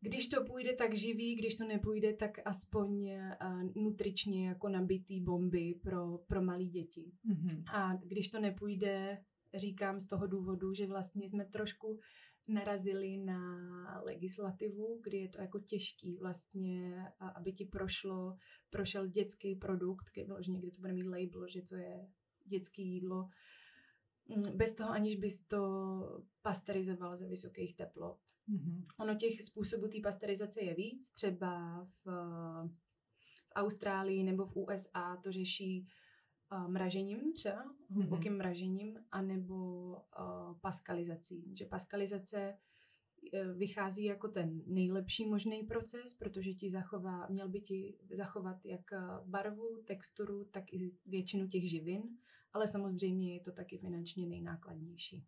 když 0.02 0.28
to 0.28 0.44
půjde, 0.44 0.76
tak 0.76 0.96
živý, 0.96 1.36
když 1.36 1.56
to 1.56 1.66
nepůjde, 1.66 2.14
tak 2.14 2.32
aspoň 2.46 3.10
uh, 3.10 3.84
nutričně 3.84 4.48
jako 4.48 4.70
nabitý 4.70 5.22
bomby 5.22 5.80
pro, 5.84 6.18
pro 6.18 6.42
malé 6.42 6.66
děti. 6.66 7.12
Mm-hmm. 7.30 7.64
A 7.74 7.96
když 7.96 8.28
to 8.28 8.40
nepůjde, 8.40 9.24
říkám 9.56 10.00
z 10.00 10.08
toho 10.08 10.28
důvodu, 10.28 10.74
že 10.74 10.88
vlastně 10.88 11.30
jsme 11.30 11.46
trošku 11.46 12.00
narazili 12.48 13.18
na 13.18 14.02
legislativu, 14.06 15.00
kdy 15.04 15.18
je 15.18 15.30
to 15.30 15.42
jako 15.42 15.60
těžký 15.60 16.18
vlastně, 16.18 17.06
aby 17.36 17.52
ti 17.52 17.66
prošlo, 17.66 18.38
prošel 18.70 19.08
dětský 19.08 19.56
produkt, 19.56 20.10
kdy 20.14 20.72
to 20.72 20.82
bude 20.82 20.94
mít 20.94 21.08
label, 21.08 21.48
že 21.48 21.62
to 21.62 21.76
je 21.76 22.08
dětské 22.46 22.82
jídlo, 22.82 23.30
mm, 24.28 24.58
bez 24.58 24.74
toho, 24.74 24.90
aniž 24.90 25.16
bys 25.16 25.40
to 25.40 25.60
pasteurizoval 26.42 27.18
za 27.18 27.28
vysokých 27.28 27.76
teplot. 27.76 28.20
Mm-hmm. 28.50 28.86
Ono 29.00 29.16
těch 29.16 29.44
způsobů 29.44 29.88
té 29.88 29.98
pasterizace 30.04 30.64
je 30.64 30.76
víc, 30.76 31.12
třeba 31.14 31.84
v, 32.06 32.06
v 33.44 33.52
Austrálii 33.56 34.24
nebo 34.24 34.46
v 34.46 34.56
USA 34.56 35.18
to 35.24 35.32
řeší 35.32 35.88
uh, 36.52 36.68
mražením 36.68 37.34
třeba, 37.34 37.76
hlubokým 37.90 38.34
mm-hmm. 38.34 38.38
mražením, 38.38 39.00
anebo 39.12 39.56
uh, 39.94 40.60
paskalizací. 40.62 41.56
Že 41.58 41.66
paskalizace 41.66 42.54
uh, 42.54 43.58
vychází 43.58 44.04
jako 44.04 44.28
ten 44.28 44.62
nejlepší 44.68 45.26
možný 45.26 45.64
proces, 45.64 46.14
protože 46.14 46.54
ti 46.54 46.72
zachová, 46.72 47.28
měl 47.28 47.50
by 47.50 47.62
ti 47.62 47.98
zachovat 48.18 48.66
jak 48.66 48.86
barvu, 49.26 49.84
texturu, 49.86 50.46
tak 50.46 50.74
i 50.74 50.92
většinu 51.06 51.48
těch 51.48 51.70
živin, 51.70 52.04
ale 52.54 52.68
samozřejmě 52.68 53.34
je 53.34 53.40
to 53.40 53.52
taky 53.52 53.78
finančně 53.78 54.28
nejnákladnější. 54.28 55.26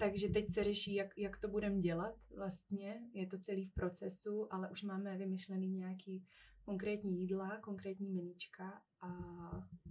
Takže 0.00 0.28
teď 0.28 0.52
se 0.52 0.64
řeší, 0.64 0.94
jak, 0.94 1.18
jak 1.18 1.38
to 1.40 1.48
budeme 1.48 1.80
dělat 1.80 2.14
vlastně. 2.36 3.00
Je 3.12 3.26
to 3.26 3.38
celý 3.38 3.66
v 3.66 3.74
procesu, 3.74 4.54
ale 4.54 4.70
už 4.70 4.82
máme 4.82 5.18
vymyšlený 5.18 5.72
nějaký 5.72 6.24
konkrétní 6.62 7.20
jídla, 7.20 7.60
konkrétní 7.60 8.10
meníčka 8.10 8.82
a 9.00 9.10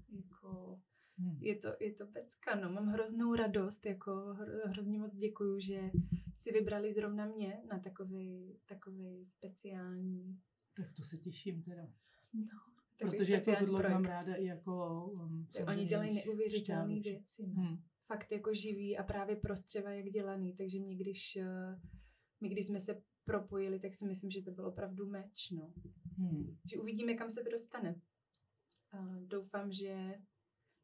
jako 0.10 0.80
hmm. 1.18 1.38
je, 1.42 1.56
to, 1.56 1.68
je 1.80 1.94
to 1.94 2.08
pecka, 2.08 2.56
no. 2.56 2.72
Mám 2.72 2.88
hroznou 2.88 3.36
radost, 3.36 3.86
jako 3.86 4.36
hrozně 4.66 5.00
moc 5.00 5.16
děkuju, 5.16 5.60
že 5.60 5.92
si 6.38 6.52
vybrali 6.52 6.94
zrovna 6.94 7.26
mě 7.26 7.62
na 7.72 7.80
takový, 7.80 8.60
takový 8.66 9.26
speciální... 9.26 10.40
Tak 10.78 10.86
to 10.98 11.04
se 11.04 11.18
těším 11.18 11.64
teda. 11.64 11.88
No, 12.34 13.10
Protože 13.12 13.34
jako 13.34 13.66
dlouho 13.66 13.90
mám 13.90 14.06
ráda 14.06 14.36
i 14.36 14.46
jako... 14.46 15.06
Um, 15.06 15.48
Oni 15.68 15.86
dělají 15.86 16.16
neuvěřitelné 16.16 17.00
věci. 17.00 17.48
No. 17.48 17.62
Hmm 17.62 17.78
fakt 18.08 18.32
jako 18.32 18.54
živý 18.54 18.98
a 18.98 19.04
právě 19.04 19.36
prostřeva 19.36 19.92
jak 19.92 20.06
dělaný, 20.06 20.56
takže 20.56 20.80
mě 20.80 20.96
když, 20.96 21.36
eh, 21.36 21.80
my 22.42 22.50
když 22.50 22.68
jsme 22.68 22.80
se 22.80 23.02
propojili, 23.26 23.80
tak 23.80 23.94
si 23.94 24.06
myslím, 24.06 24.32
že 24.32 24.42
to 24.42 24.52
byl 24.52 24.66
opravdu 24.66 25.10
meč, 25.10 25.52
no. 25.52 25.74
Hmm. 26.18 26.58
Že 26.66 26.78
uvidíme, 26.78 27.14
kam 27.14 27.30
se 27.30 27.44
to 27.44 27.50
dostane. 27.50 28.02
Doufám, 29.28 29.72
že 29.72 30.16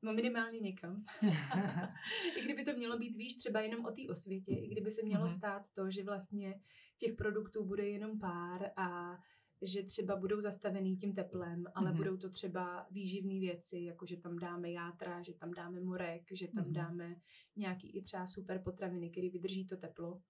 No 0.04 0.14
minimálně 0.14 0.60
někam. 0.60 1.06
I 2.38 2.42
kdyby 2.44 2.66
to 2.66 2.74
mělo 2.74 2.98
být, 2.98 3.18
víš, 3.18 3.38
třeba 3.38 3.62
jenom 3.62 3.86
o 3.86 3.92
té 3.92 4.02
osvětě, 4.10 4.52
i 4.52 4.68
kdyby 4.68 4.92
se 4.92 5.04
mělo 5.04 5.26
uh-huh. 5.26 5.38
stát 5.38 5.66
to, 5.74 5.92
že 5.92 6.04
vlastně 6.04 6.62
těch 6.98 7.14
produktů 7.14 7.66
bude 7.66 7.88
jenom 7.88 8.20
pár 8.20 8.72
a 8.76 9.18
že 9.62 9.84
třeba 9.84 10.16
budou 10.16 10.42
zastavený 10.42 10.98
tím 10.98 11.14
teplem, 11.14 11.66
ale 11.76 11.92
mm-hmm. 11.92 11.98
budou 11.98 12.18
to 12.18 12.30
třeba 12.30 12.88
výživné 12.92 13.40
věci, 13.40 13.80
jako 13.80 14.06
že 14.06 14.18
tam 14.18 14.40
dáme 14.40 14.72
játra, 14.72 15.22
že 15.22 15.34
tam 15.34 15.52
dáme 15.52 15.80
morek, 15.80 16.24
že 16.32 16.48
tam 16.48 16.66
mm-hmm. 16.66 16.72
dáme 16.72 17.16
nějaký 17.56 17.98
i 17.98 18.02
třeba 18.02 18.28
super 18.28 18.62
potraviny, 18.64 19.10
které 19.10 19.30
vydrží 19.30 19.66
to 19.66 19.78
teplo, 19.78 20.22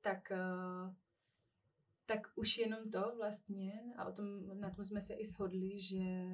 tak, 0.00 0.32
uh, 0.32 0.94
tak 2.06 2.32
už 2.36 2.58
jenom 2.58 2.90
to 2.90 3.12
vlastně, 3.16 3.72
a 3.96 4.04
o 4.04 4.12
tom, 4.12 4.60
na 4.60 4.70
tom 4.70 4.84
jsme 4.84 5.00
se 5.00 5.14
i 5.14 5.24
shodli, 5.24 5.80
že 5.80 6.28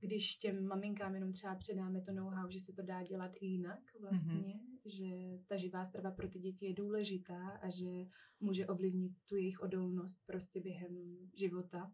když 0.00 0.36
těm 0.36 0.66
maminkám 0.66 1.14
jenom 1.14 1.32
třeba 1.32 1.54
předáme 1.54 2.00
to 2.00 2.12
know-how, 2.12 2.50
že 2.50 2.58
se 2.58 2.72
to 2.72 2.82
dá 2.82 3.02
dělat 3.02 3.32
i 3.40 3.46
jinak 3.46 3.80
vlastně, 4.00 4.34
mm-hmm. 4.34 4.80
že 4.84 5.38
ta 5.46 5.56
živá 5.56 5.84
strava 5.84 6.10
pro 6.10 6.28
ty 6.28 6.38
děti 6.38 6.66
je 6.66 6.74
důležitá 6.74 7.48
a 7.48 7.70
že 7.70 8.06
může 8.40 8.66
ovlivnit 8.66 9.12
tu 9.26 9.36
jejich 9.36 9.60
odolnost 9.60 10.22
prostě 10.26 10.60
během 10.60 11.16
života. 11.34 11.92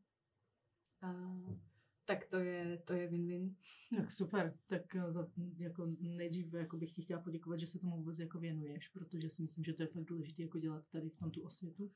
A, 1.02 1.12
tak 2.04 2.26
to 2.26 2.36
je, 2.36 2.78
to 2.84 2.92
je 2.92 3.10
win-win. 3.10 3.54
Tak 3.96 4.12
super, 4.12 4.58
tak 4.66 4.94
eh, 4.94 5.12
za, 5.12 5.28
jako 5.58 5.86
nejdřív 6.00 6.52
jako 6.52 6.76
bych 6.76 6.92
ti 6.92 7.02
chtěla 7.02 7.20
poděkovat, 7.20 7.60
že 7.60 7.66
se 7.66 7.78
tomu 7.78 7.96
vůbec 7.96 8.18
jako 8.18 8.38
věnuješ, 8.38 8.88
protože 8.88 9.30
si 9.30 9.42
myslím, 9.42 9.64
že 9.64 9.72
to 9.72 9.82
je 9.82 9.86
fakt 9.86 10.04
důležité 10.04 10.42
jako 10.42 10.58
dělat 10.58 10.84
tady 10.90 11.10
v 11.10 11.16
tom 11.16 11.30
tu 11.30 11.42
osvětu. 11.42 11.90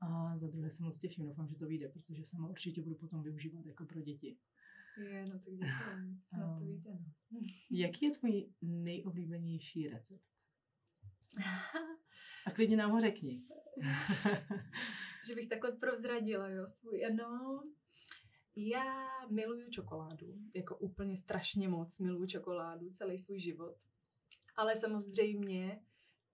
A 0.00 0.36
za 0.36 0.48
druhé 0.48 0.70
se 0.70 0.82
moc 0.82 0.98
těším, 0.98 1.26
doufám, 1.26 1.48
že 1.48 1.56
to 1.56 1.66
vyjde, 1.66 1.88
protože 1.88 2.24
sama 2.24 2.48
určitě 2.48 2.82
budu 2.82 2.96
potom 2.96 3.22
využívat 3.22 3.66
jako 3.66 3.86
pro 3.86 4.00
děti. 4.00 4.38
Je, 4.98 5.26
no 5.26 5.38
tak 5.38 5.54
děkuji. 5.54 6.18
Snad 6.22 6.58
to 6.58 6.64
víte, 6.64 6.88
no. 6.90 7.40
Jaký 7.70 8.04
je 8.04 8.10
tvůj 8.10 8.52
nejoblíbenější 8.62 9.88
recept? 9.88 10.24
A 12.46 12.50
klidně 12.50 12.76
nám 12.76 12.90
ho 12.90 13.00
řekni. 13.00 13.42
že 15.26 15.34
bych 15.34 15.48
takhle 15.48 15.72
prozradila, 15.72 16.48
jo, 16.48 16.66
svůj, 16.66 17.02
no, 17.14 17.62
já 18.56 19.06
miluju 19.30 19.70
čokoládu, 19.70 20.38
jako 20.54 20.76
úplně 20.76 21.16
strašně 21.16 21.68
moc 21.68 21.98
miluju 21.98 22.26
čokoládu 22.26 22.90
celý 22.90 23.18
svůj 23.18 23.40
život. 23.40 23.76
Ale 24.56 24.76
samozřejmě, 24.76 25.80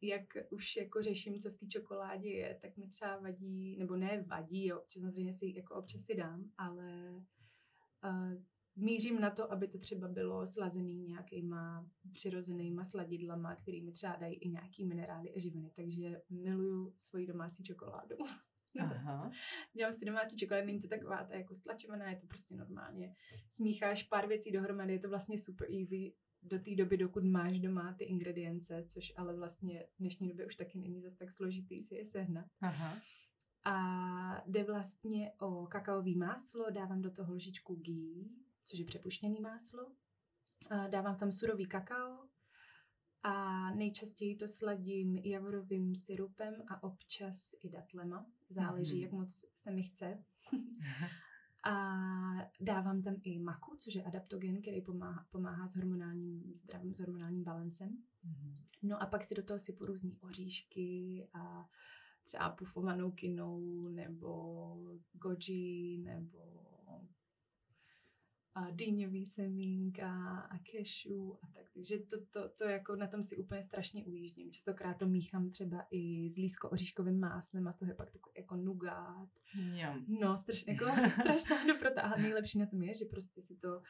jak 0.02 0.22
už 0.50 0.76
jako 0.76 1.02
řeším, 1.02 1.38
co 1.38 1.50
v 1.50 1.56
té 1.56 1.66
čokoládě 1.66 2.28
je, 2.28 2.58
tak 2.62 2.76
mi 2.76 2.88
třeba 2.88 3.18
vadí, 3.18 3.76
nebo 3.76 3.96
ne 3.96 4.22
vadí, 4.22 4.66
jo, 4.66 4.82
samozřejmě 4.88 5.34
si 5.34 5.52
jako 5.56 5.74
občas 5.74 6.02
si 6.02 6.14
dám, 6.14 6.50
ale 6.58 7.22
uh, 8.04 8.42
mířím 8.76 9.20
na 9.20 9.30
to, 9.30 9.52
aby 9.52 9.68
to 9.68 9.78
třeba 9.78 10.08
bylo 10.08 10.46
slazený 10.46 11.04
nějakýma 11.04 11.90
přirozenýma 12.12 12.84
sladidlama, 12.84 13.56
kterými 13.56 13.92
třeba 13.92 14.16
dají 14.16 14.34
i 14.34 14.48
nějaký 14.48 14.84
minerály 14.84 15.34
a 15.34 15.40
živiny. 15.40 15.70
Takže 15.76 16.20
miluju 16.30 16.94
svoji 16.96 17.26
domácí 17.26 17.64
čokoládu. 17.64 18.16
Aha. 18.80 19.30
Dělám 19.76 19.92
si 19.92 20.04
domácí 20.04 20.36
čokoládu, 20.36 20.66
není 20.66 20.80
to 20.80 20.88
taková 20.88 21.24
ta 21.24 21.34
jako 21.34 21.54
stlačovaná, 21.54 22.10
je 22.10 22.16
to 22.16 22.26
prostě 22.26 22.54
normálně. 22.54 23.14
Smícháš 23.50 24.02
pár 24.02 24.28
věcí 24.28 24.52
dohromady, 24.52 24.92
je 24.92 24.98
to 24.98 25.08
vlastně 25.08 25.38
super 25.38 25.68
easy 25.70 26.14
do 26.42 26.58
té 26.58 26.76
doby, 26.76 26.96
dokud 26.96 27.24
máš 27.24 27.58
doma 27.58 27.94
ty 27.98 28.04
ingredience, 28.04 28.84
což 28.88 29.12
ale 29.16 29.36
vlastně 29.36 29.86
v 29.94 29.98
dnešní 29.98 30.28
době 30.28 30.46
už 30.46 30.56
taky 30.56 30.78
není 30.78 31.00
zase 31.00 31.16
tak 31.16 31.30
složitý 31.30 31.84
si 31.84 31.94
je 31.94 32.06
sehnat. 32.06 32.46
Aha. 32.60 32.98
A 33.64 34.44
jde 34.46 34.64
vlastně 34.64 35.32
o 35.40 35.66
kakaový 35.66 36.16
máslo, 36.16 36.70
dávám 36.70 37.02
do 37.02 37.10
toho 37.10 37.34
lžičku 37.34 37.74
ghee, 37.74 38.24
což 38.64 38.78
je 38.78 38.84
přepuštěný 38.84 39.40
máslo. 39.40 39.92
A 40.70 40.88
dávám 40.88 41.16
tam 41.16 41.32
surový 41.32 41.66
kakao 41.66 42.28
a 43.22 43.70
nejčastěji 43.74 44.36
to 44.36 44.48
sladím 44.48 45.16
javorovým 45.16 45.96
syrupem 45.96 46.54
a 46.68 46.82
občas 46.82 47.54
i 47.62 47.70
datlema. 47.70 48.26
Záleží, 48.48 48.98
mm-hmm. 48.98 49.02
jak 49.02 49.12
moc 49.12 49.44
se 49.56 49.70
mi 49.70 49.82
chce. 49.82 50.24
a 51.64 51.94
dávám 52.60 53.02
tam 53.02 53.14
i 53.22 53.38
maku, 53.38 53.76
což 53.78 53.94
je 53.94 54.02
adaptogen, 54.02 54.62
který 54.62 54.80
pomáhá, 54.80 55.26
pomáhá 55.30 55.68
s 55.68 55.76
hormonálním 55.76 56.54
zdravím, 56.54 56.94
s 56.94 57.00
hormonálním 57.00 57.44
balancem. 57.44 57.88
Mm-hmm. 57.88 58.54
No 58.82 59.02
a 59.02 59.06
pak 59.06 59.24
si 59.24 59.34
do 59.34 59.42
toho 59.42 59.58
sypu 59.58 59.86
různý 59.86 60.18
oříšky 60.20 61.28
a 61.34 61.68
třeba 62.24 62.50
pufovanou 62.50 63.10
kinou 63.10 63.88
nebo 63.88 64.76
goji 65.12 65.98
nebo 65.98 66.62
a 68.54 68.70
dýňový 68.70 69.26
semínka 69.26 70.38
a 70.50 70.58
cashew 70.58 71.32
a 71.42 71.46
tak. 71.54 71.66
Takže 71.74 71.98
to, 71.98 72.16
to, 72.30 72.48
to 72.48 72.64
jako 72.64 72.96
na 72.96 73.06
tom 73.06 73.22
si 73.22 73.36
úplně 73.36 73.62
strašně 73.62 74.04
ujíždím. 74.04 74.50
Častokrát 74.50 74.98
to 74.98 75.06
míchám 75.06 75.50
třeba 75.50 75.86
i 75.90 76.30
s 76.30 76.36
lísko-oříškovým 76.36 77.20
máslem 77.20 77.68
a 77.68 77.72
z 77.72 77.76
toho 77.76 77.90
je 77.90 77.94
pak 77.94 78.10
takový 78.10 78.34
jako 78.36 78.56
nugát. 78.56 79.28
No, 80.08 80.36
strašně, 80.36 80.72
jako 80.72 80.84
strašná 81.10 81.66
dobrota. 81.66 82.02
A 82.02 82.18
nejlepší 82.20 82.58
na 82.58 82.66
tom 82.66 82.82
je, 82.82 82.94
že 82.94 83.04
prostě 83.04 83.42
si 83.42 83.56
to, 83.56 83.82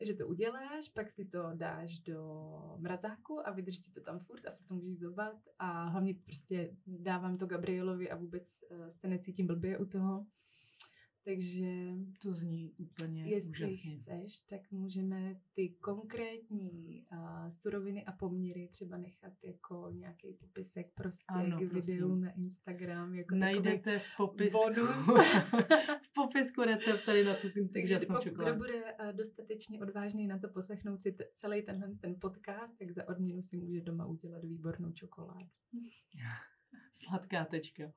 že 0.00 0.14
to 0.14 0.26
uděláš, 0.26 0.88
pak 0.88 1.10
si 1.10 1.24
to 1.24 1.50
dáš 1.54 1.98
do 1.98 2.76
mrazáku 2.78 3.48
a 3.48 3.50
vydrží 3.50 3.82
ti 3.82 3.90
to 3.90 4.00
tam 4.00 4.18
furt 4.18 4.46
a 4.46 4.50
furt 4.50 4.66
to 4.66 4.74
můžeš 4.74 4.98
zobat 4.98 5.36
a 5.58 5.84
hlavně 5.84 6.14
prostě 6.14 6.76
dávám 6.86 7.38
to 7.38 7.46
Gabrielovi 7.46 8.10
a 8.10 8.16
vůbec 8.16 8.48
uh, 8.70 8.88
se 8.88 9.08
necítím 9.08 9.46
blbě 9.46 9.78
u 9.78 9.86
toho. 9.86 10.26
Takže 11.24 11.94
to 12.22 12.32
zní 12.32 12.72
úplně 12.78 13.26
jestli 13.26 13.50
úžasně. 13.50 13.96
chceš, 13.98 14.42
tak 14.42 14.60
můžeme 14.70 15.40
ty 15.54 15.68
konkrétní 15.68 17.06
uh, 17.12 17.48
suroviny 17.50 18.04
a 18.04 18.12
poměry 18.12 18.68
třeba 18.72 18.96
nechat 18.98 19.32
jako 19.42 19.90
nějaký 19.92 20.32
popisek 20.32 20.92
prostě 20.94 21.24
ano, 21.28 21.56
k 21.56 21.60
videu 21.60 22.08
prosím. 22.08 22.20
na 22.20 22.30
Instagram. 22.30 23.14
Jako 23.14 23.34
Najdete 23.34 23.98
v 23.98 24.04
popisku, 24.16 24.58
v 26.02 26.12
popisku 26.14 26.62
recept 26.62 27.04
tady 27.06 27.24
na 27.24 27.34
tu 27.34 27.48
Takže 27.72 27.98
pokud 28.06 28.24
kdo 28.24 28.54
bude 28.54 28.74
uh, 28.74 29.12
dostatečně 29.12 29.80
odvážný 29.80 30.26
na 30.26 30.38
to 30.38 30.48
poslechnout 30.48 31.02
si 31.02 31.12
t- 31.12 31.28
celý 31.32 31.62
tenhle 31.62 31.88
ten 32.00 32.14
podcast, 32.20 32.78
tak 32.78 32.90
za 32.90 33.08
odměnu 33.08 33.42
si 33.42 33.56
může 33.56 33.80
doma 33.80 34.06
udělat 34.06 34.44
výbornou 34.44 34.92
čokoládu. 34.92 35.48
Sladká 36.94 37.44
tečka. 37.44 37.92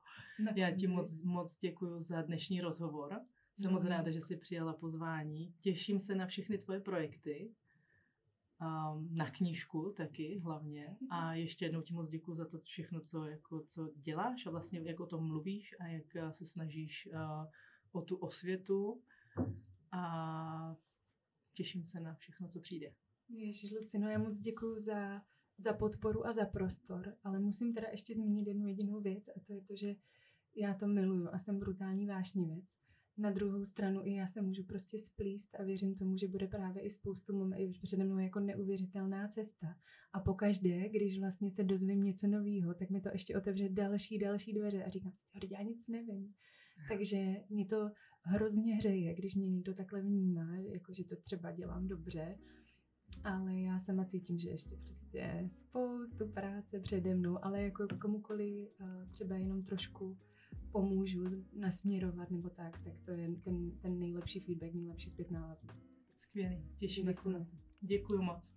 Já 0.54 0.70
ti 0.70 0.86
moc, 0.86 1.22
moc 1.22 1.58
děkuji 1.58 2.02
za 2.02 2.22
dnešní 2.22 2.60
rozhovor. 2.60 3.20
Jsem 3.54 3.72
moc 3.72 3.84
ráda, 3.84 4.10
že 4.10 4.20
jsi 4.20 4.36
přijala 4.36 4.72
pozvání. 4.72 5.54
Těším 5.60 6.00
se 6.00 6.14
na 6.14 6.26
všechny 6.26 6.58
tvoje 6.58 6.80
projekty. 6.80 7.54
Na 9.10 9.30
knížku 9.30 9.94
taky 9.96 10.38
hlavně. 10.38 10.96
A 11.10 11.34
ještě 11.34 11.64
jednou 11.64 11.82
ti 11.82 11.94
moc 11.94 12.08
děkuji 12.08 12.34
za 12.34 12.48
to 12.48 12.58
všechno, 12.58 13.00
co, 13.00 13.24
jako, 13.24 13.64
co 13.68 13.90
děláš 13.96 14.46
a 14.46 14.50
vlastně 14.50 14.80
jak 14.80 15.00
o 15.00 15.06
tom 15.06 15.26
mluvíš 15.26 15.74
a 15.80 15.86
jak 15.86 16.06
uh, 16.14 16.30
se 16.30 16.46
snažíš 16.46 17.08
uh, 17.12 17.46
o 17.92 18.02
tu 18.02 18.16
osvětu. 18.16 19.02
A 19.92 20.76
těším 21.52 21.84
se 21.84 22.00
na 22.00 22.14
všechno, 22.14 22.48
co 22.48 22.60
přijde. 22.60 22.94
Ježiš, 23.28 23.72
Lucino, 23.72 24.08
já 24.08 24.18
moc 24.18 24.38
děkuji 24.38 24.78
za 24.78 25.22
za 25.58 25.72
podporu 25.72 26.26
a 26.26 26.32
za 26.32 26.44
prostor, 26.44 27.14
ale 27.24 27.40
musím 27.40 27.74
teda 27.74 27.86
ještě 27.90 28.14
zmínit 28.14 28.46
jednu 28.46 28.66
jedinou 28.66 29.00
věc 29.00 29.28
a 29.28 29.40
to 29.46 29.52
je 29.52 29.60
to, 29.60 29.76
že 29.76 29.94
já 30.56 30.74
to 30.74 30.86
miluju 30.86 31.28
a 31.32 31.38
jsem 31.38 31.58
brutální 31.58 32.06
vášnivec. 32.06 32.76
Na 33.18 33.30
druhou 33.30 33.64
stranu 33.64 34.00
i 34.04 34.14
já 34.14 34.26
se 34.26 34.42
můžu 34.42 34.64
prostě 34.64 34.98
splíst 34.98 35.54
a 35.60 35.64
věřím 35.64 35.94
tomu, 35.94 36.16
že 36.16 36.28
bude 36.28 36.46
právě 36.46 36.82
i 36.82 36.90
spoustu 36.90 37.36
momentů 37.36 37.80
přede 37.82 38.04
mnou 38.04 38.18
jako 38.18 38.40
neuvěřitelná 38.40 39.28
cesta. 39.28 39.76
A 40.12 40.20
pokaždé, 40.20 40.88
když 40.88 41.20
vlastně 41.20 41.50
se 41.50 41.64
dozvím 41.64 42.02
něco 42.02 42.26
nového, 42.26 42.74
tak 42.74 42.90
mi 42.90 43.00
to 43.00 43.08
ještě 43.12 43.36
otevře 43.36 43.68
další, 43.68 44.18
další 44.18 44.52
dveře 44.52 44.84
a 44.84 44.88
říkám 44.88 45.12
si, 45.12 45.48
já 45.50 45.62
nic 45.62 45.88
nevím. 45.88 46.34
Takže 46.88 47.36
mě 47.48 47.66
to 47.66 47.90
hrozně 48.22 48.74
hřeje, 48.74 49.14
když 49.14 49.34
mě 49.34 49.48
někdo 49.48 49.74
takhle 49.74 50.02
vnímá, 50.02 50.56
jako 50.56 50.94
že 50.94 51.04
to 51.04 51.16
třeba 51.16 51.52
dělám 51.52 51.88
dobře 51.88 52.38
ale 53.24 53.60
já 53.60 53.78
sama 53.78 54.04
cítím, 54.04 54.38
že 54.38 54.50
ještě 54.50 54.76
prostě 54.76 55.44
spoustu 55.48 56.28
práce 56.28 56.80
přede 56.80 57.14
mnou, 57.14 57.44
ale 57.44 57.62
jako 57.62 57.86
komukoli 58.00 58.70
třeba 59.10 59.36
jenom 59.36 59.62
trošku 59.62 60.18
pomůžu 60.72 61.24
nasměrovat 61.52 62.30
nebo 62.30 62.50
tak, 62.50 62.78
tak 62.84 62.92
to 63.04 63.10
je 63.10 63.28
ten, 63.44 63.70
ten 63.70 63.98
nejlepší 63.98 64.40
feedback, 64.40 64.74
nejlepší 64.74 65.10
zpětná 65.10 65.46
vazba. 65.46 65.74
Skvělý, 66.16 66.64
těším 66.78 67.14
se 67.14 67.28
na 67.28 67.38
to. 67.38 67.56
Děkuji 67.80 68.22
moc. 68.22 68.52